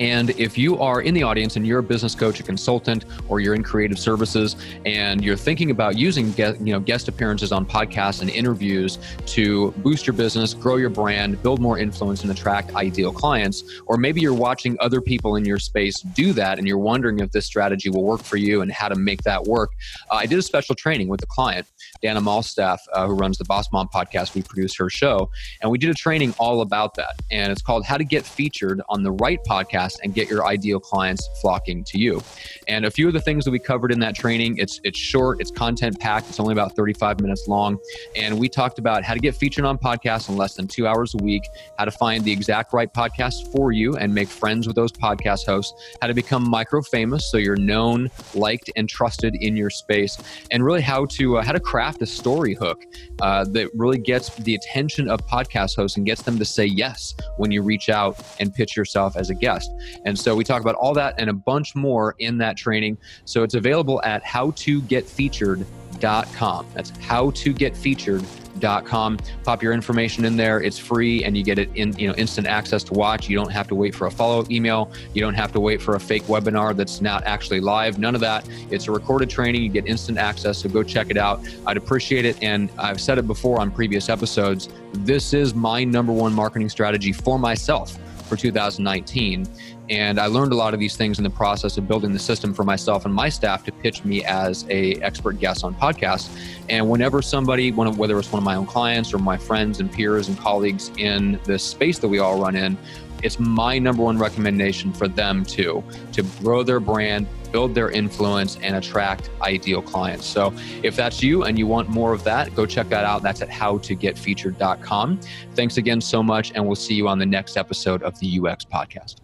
And 0.00 0.30
if 0.30 0.56
you 0.56 0.78
are 0.80 1.02
in 1.02 1.14
the 1.14 1.22
audience 1.22 1.56
and 1.56 1.66
you're 1.66 1.80
a 1.80 1.82
business 1.82 2.14
coach, 2.14 2.40
a 2.40 2.42
consultant, 2.42 3.04
or 3.28 3.40
you're 3.40 3.54
in 3.54 3.62
creative 3.62 3.98
services 3.98 4.56
and 4.86 5.24
you're 5.24 5.36
thinking 5.36 5.70
about 5.70 5.96
using 5.96 6.34
you 6.36 6.72
know, 6.72 6.80
guest 6.80 7.08
appearances 7.08 7.52
on 7.52 7.66
podcasts 7.66 8.20
and 8.20 8.30
interviews 8.30 8.98
to 9.26 9.70
boost 9.78 10.06
your 10.06 10.14
business, 10.14 10.54
grow 10.54 10.76
your 10.76 10.90
brand, 10.90 11.42
build 11.42 11.60
more 11.60 11.78
influence, 11.78 12.22
and 12.22 12.30
attract 12.30 12.74
ideal 12.74 13.12
clients, 13.12 13.64
or 13.86 13.96
maybe 13.96 14.20
you're 14.20 14.34
watching 14.34 14.76
other 14.80 15.00
people 15.00 15.36
in 15.36 15.44
your 15.44 15.58
space 15.58 16.00
do 16.00 16.32
that 16.32 16.58
and 16.58 16.66
you're 16.66 16.78
wondering 16.78 17.20
if 17.20 17.30
this 17.30 17.46
strategy 17.46 17.90
will 17.90 18.04
work 18.04 18.22
for 18.22 18.36
you 18.36 18.62
and 18.62 18.72
how 18.72 18.88
to 18.88 18.96
make 18.96 19.22
that 19.22 19.42
work, 19.44 19.70
uh, 20.10 20.16
I 20.16 20.26
did 20.26 20.38
a 20.38 20.42
special 20.42 20.74
training 20.74 21.08
with 21.08 21.22
a 21.22 21.26
client, 21.26 21.66
Dana 22.00 22.20
Malstaff, 22.20 22.78
uh, 22.92 23.06
who 23.06 23.14
runs 23.14 23.38
the 23.38 23.44
Boss 23.44 23.66
Mom 23.72 23.88
podcast. 23.92 24.34
We 24.34 24.42
produce 24.42 24.76
her 24.76 24.88
show, 24.88 25.30
and 25.60 25.70
we 25.70 25.78
did 25.78 25.90
a 25.90 25.94
training 25.94 26.34
all 26.38 26.60
about 26.60 26.94
that. 26.94 27.14
And 27.30 27.52
it's 27.52 27.62
called 27.62 27.84
How 27.84 27.96
to 27.96 28.04
Get 28.04 28.24
Featured 28.24 28.80
on 28.88 29.02
the 29.02 29.12
Right 29.12 29.38
Podcast 29.48 29.81
podcast 29.82 29.98
and 30.02 30.14
get 30.14 30.28
your 30.28 30.46
ideal 30.46 30.80
clients 30.80 31.28
flocking 31.40 31.84
to 31.84 31.98
you. 31.98 32.22
And 32.68 32.84
a 32.84 32.90
few 32.90 33.06
of 33.06 33.12
the 33.12 33.20
things 33.20 33.44
that 33.44 33.50
we 33.50 33.58
covered 33.58 33.92
in 33.92 33.98
that 34.00 34.14
training, 34.14 34.56
it's 34.58 34.80
it's 34.84 34.98
short, 34.98 35.40
it's 35.40 35.50
content 35.50 35.98
packed, 36.00 36.28
it's 36.28 36.40
only 36.40 36.52
about 36.52 36.74
35 36.76 37.20
minutes 37.20 37.48
long, 37.48 37.78
and 38.16 38.38
we 38.38 38.48
talked 38.48 38.78
about 38.78 39.02
how 39.02 39.14
to 39.14 39.20
get 39.20 39.34
featured 39.34 39.64
on 39.64 39.78
podcasts 39.78 40.28
in 40.28 40.36
less 40.36 40.54
than 40.54 40.66
2 40.66 40.86
hours 40.86 41.14
a 41.14 41.22
week, 41.22 41.42
how 41.78 41.84
to 41.84 41.90
find 41.90 42.24
the 42.24 42.32
exact 42.32 42.72
right 42.72 42.92
podcast 42.92 43.52
for 43.52 43.72
you 43.72 43.96
and 43.96 44.14
make 44.14 44.28
friends 44.28 44.66
with 44.66 44.76
those 44.76 44.92
podcast 44.92 45.46
hosts, 45.46 45.74
how 46.00 46.06
to 46.06 46.14
become 46.14 46.48
micro 46.48 46.80
famous 46.82 47.30
so 47.30 47.36
you're 47.36 47.56
known, 47.56 48.10
liked 48.34 48.70
and 48.76 48.88
trusted 48.88 49.34
in 49.40 49.56
your 49.56 49.70
space, 49.70 50.18
and 50.50 50.64
really 50.64 50.82
how 50.82 51.04
to 51.06 51.38
uh, 51.38 51.42
how 51.42 51.52
to 51.52 51.60
craft 51.60 52.02
a 52.02 52.06
story 52.06 52.54
hook 52.54 52.84
uh, 53.20 53.44
that 53.44 53.68
really 53.74 53.98
gets 53.98 54.34
the 54.36 54.54
attention 54.54 55.08
of 55.08 55.20
podcast 55.26 55.76
hosts 55.76 55.96
and 55.96 56.06
gets 56.06 56.22
them 56.22 56.38
to 56.38 56.44
say 56.44 56.64
yes 56.64 57.14
when 57.36 57.50
you 57.50 57.62
reach 57.62 57.88
out 57.88 58.16
and 58.40 58.54
pitch 58.54 58.76
yourself 58.76 59.16
as 59.16 59.30
a 59.30 59.34
guest. 59.34 59.71
And 60.04 60.18
so 60.18 60.34
we 60.34 60.42
talk 60.44 60.62
about 60.62 60.74
all 60.76 60.94
that 60.94 61.14
and 61.18 61.28
a 61.30 61.34
bunch 61.34 61.74
more 61.74 62.14
in 62.18 62.38
that 62.38 62.56
training. 62.56 62.96
So 63.24 63.42
it's 63.42 63.54
available 63.54 64.00
at 64.02 64.22
howtogetfeatured.com. 64.24 66.66
That's 66.74 66.90
howtogetfeatured.com. 66.92 69.18
Pop 69.44 69.62
your 69.62 69.72
information 69.72 70.24
in 70.24 70.36
there. 70.36 70.60
It's 70.60 70.78
free 70.78 71.24
and 71.24 71.36
you 71.36 71.42
get 71.42 71.58
it 71.58 71.68
in, 71.74 71.98
you 71.98 72.06
know, 72.06 72.14
instant 72.14 72.46
access 72.46 72.84
to 72.84 72.94
watch. 72.94 73.28
You 73.28 73.36
don't 73.36 73.50
have 73.50 73.66
to 73.68 73.74
wait 73.74 73.94
for 73.94 74.06
a 74.06 74.10
follow-up 74.10 74.50
email. 74.50 74.92
You 75.14 75.20
don't 75.20 75.34
have 75.34 75.52
to 75.52 75.60
wait 75.60 75.82
for 75.82 75.96
a 75.96 76.00
fake 76.00 76.24
webinar 76.24 76.76
that's 76.76 77.00
not 77.00 77.24
actually 77.24 77.60
live. 77.60 77.98
None 77.98 78.14
of 78.14 78.20
that. 78.20 78.48
It's 78.70 78.88
a 78.88 78.92
recorded 78.92 79.30
training. 79.30 79.62
You 79.62 79.68
get 79.68 79.86
instant 79.86 80.18
access. 80.18 80.58
So 80.58 80.68
go 80.68 80.82
check 80.82 81.10
it 81.10 81.16
out. 81.16 81.40
I'd 81.66 81.76
appreciate 81.76 82.24
it. 82.24 82.36
And 82.42 82.70
I've 82.78 83.00
said 83.00 83.18
it 83.18 83.26
before 83.26 83.60
on 83.60 83.70
previous 83.70 84.08
episodes. 84.08 84.68
This 84.92 85.32
is 85.32 85.54
my 85.54 85.82
number 85.82 86.12
one 86.12 86.32
marketing 86.32 86.68
strategy 86.68 87.12
for 87.12 87.38
myself 87.38 87.98
for 88.32 88.40
2019. 88.40 89.46
And 89.90 90.18
I 90.18 90.24
learned 90.24 90.52
a 90.52 90.54
lot 90.54 90.72
of 90.72 90.80
these 90.80 90.96
things 90.96 91.18
in 91.18 91.24
the 91.24 91.28
process 91.28 91.76
of 91.76 91.86
building 91.86 92.14
the 92.14 92.18
system 92.18 92.54
for 92.54 92.64
myself 92.64 93.04
and 93.04 93.12
my 93.12 93.28
staff 93.28 93.62
to 93.64 93.72
pitch 93.72 94.06
me 94.06 94.24
as 94.24 94.64
a 94.70 94.94
expert 95.02 95.38
guest 95.38 95.64
on 95.64 95.74
podcasts. 95.74 96.34
And 96.70 96.88
whenever 96.88 97.20
somebody, 97.20 97.70
whether 97.72 98.18
it's 98.18 98.32
one 98.32 98.38
of 98.38 98.44
my 98.44 98.54
own 98.54 98.64
clients 98.64 99.12
or 99.12 99.18
my 99.18 99.36
friends 99.36 99.80
and 99.80 99.92
peers 99.92 100.28
and 100.28 100.38
colleagues 100.38 100.90
in 100.96 101.38
the 101.44 101.58
space 101.58 101.98
that 101.98 102.08
we 102.08 102.20
all 102.20 102.40
run 102.40 102.56
in, 102.56 102.78
it's 103.22 103.38
my 103.38 103.78
number 103.78 104.02
one 104.02 104.16
recommendation 104.16 104.94
for 104.94 105.08
them 105.08 105.44
too 105.44 105.84
to 106.12 106.22
grow 106.40 106.62
their 106.62 106.80
brand 106.80 107.26
build 107.52 107.74
their 107.74 107.90
influence 107.90 108.58
and 108.62 108.74
attract 108.76 109.30
ideal 109.42 109.82
clients. 109.82 110.26
So 110.26 110.52
if 110.82 110.96
that's 110.96 111.22
you 111.22 111.44
and 111.44 111.58
you 111.58 111.66
want 111.66 111.88
more 111.88 112.12
of 112.12 112.24
that 112.24 112.54
go 112.54 112.66
check 112.66 112.88
that 112.88 113.04
out. 113.04 113.22
That's 113.22 113.42
at 113.42 113.48
howtogetfeatured.com 113.48 115.20
thanks 115.54 115.76
again 115.76 116.00
so 116.00 116.22
much 116.22 116.52
and 116.54 116.66
we'll 116.66 116.76
see 116.76 116.94
you 116.94 117.08
on 117.08 117.18
the 117.18 117.26
next 117.26 117.56
episode 117.56 118.02
of 118.02 118.18
the 118.20 118.40
ux 118.40 118.64
podcast 118.64 119.16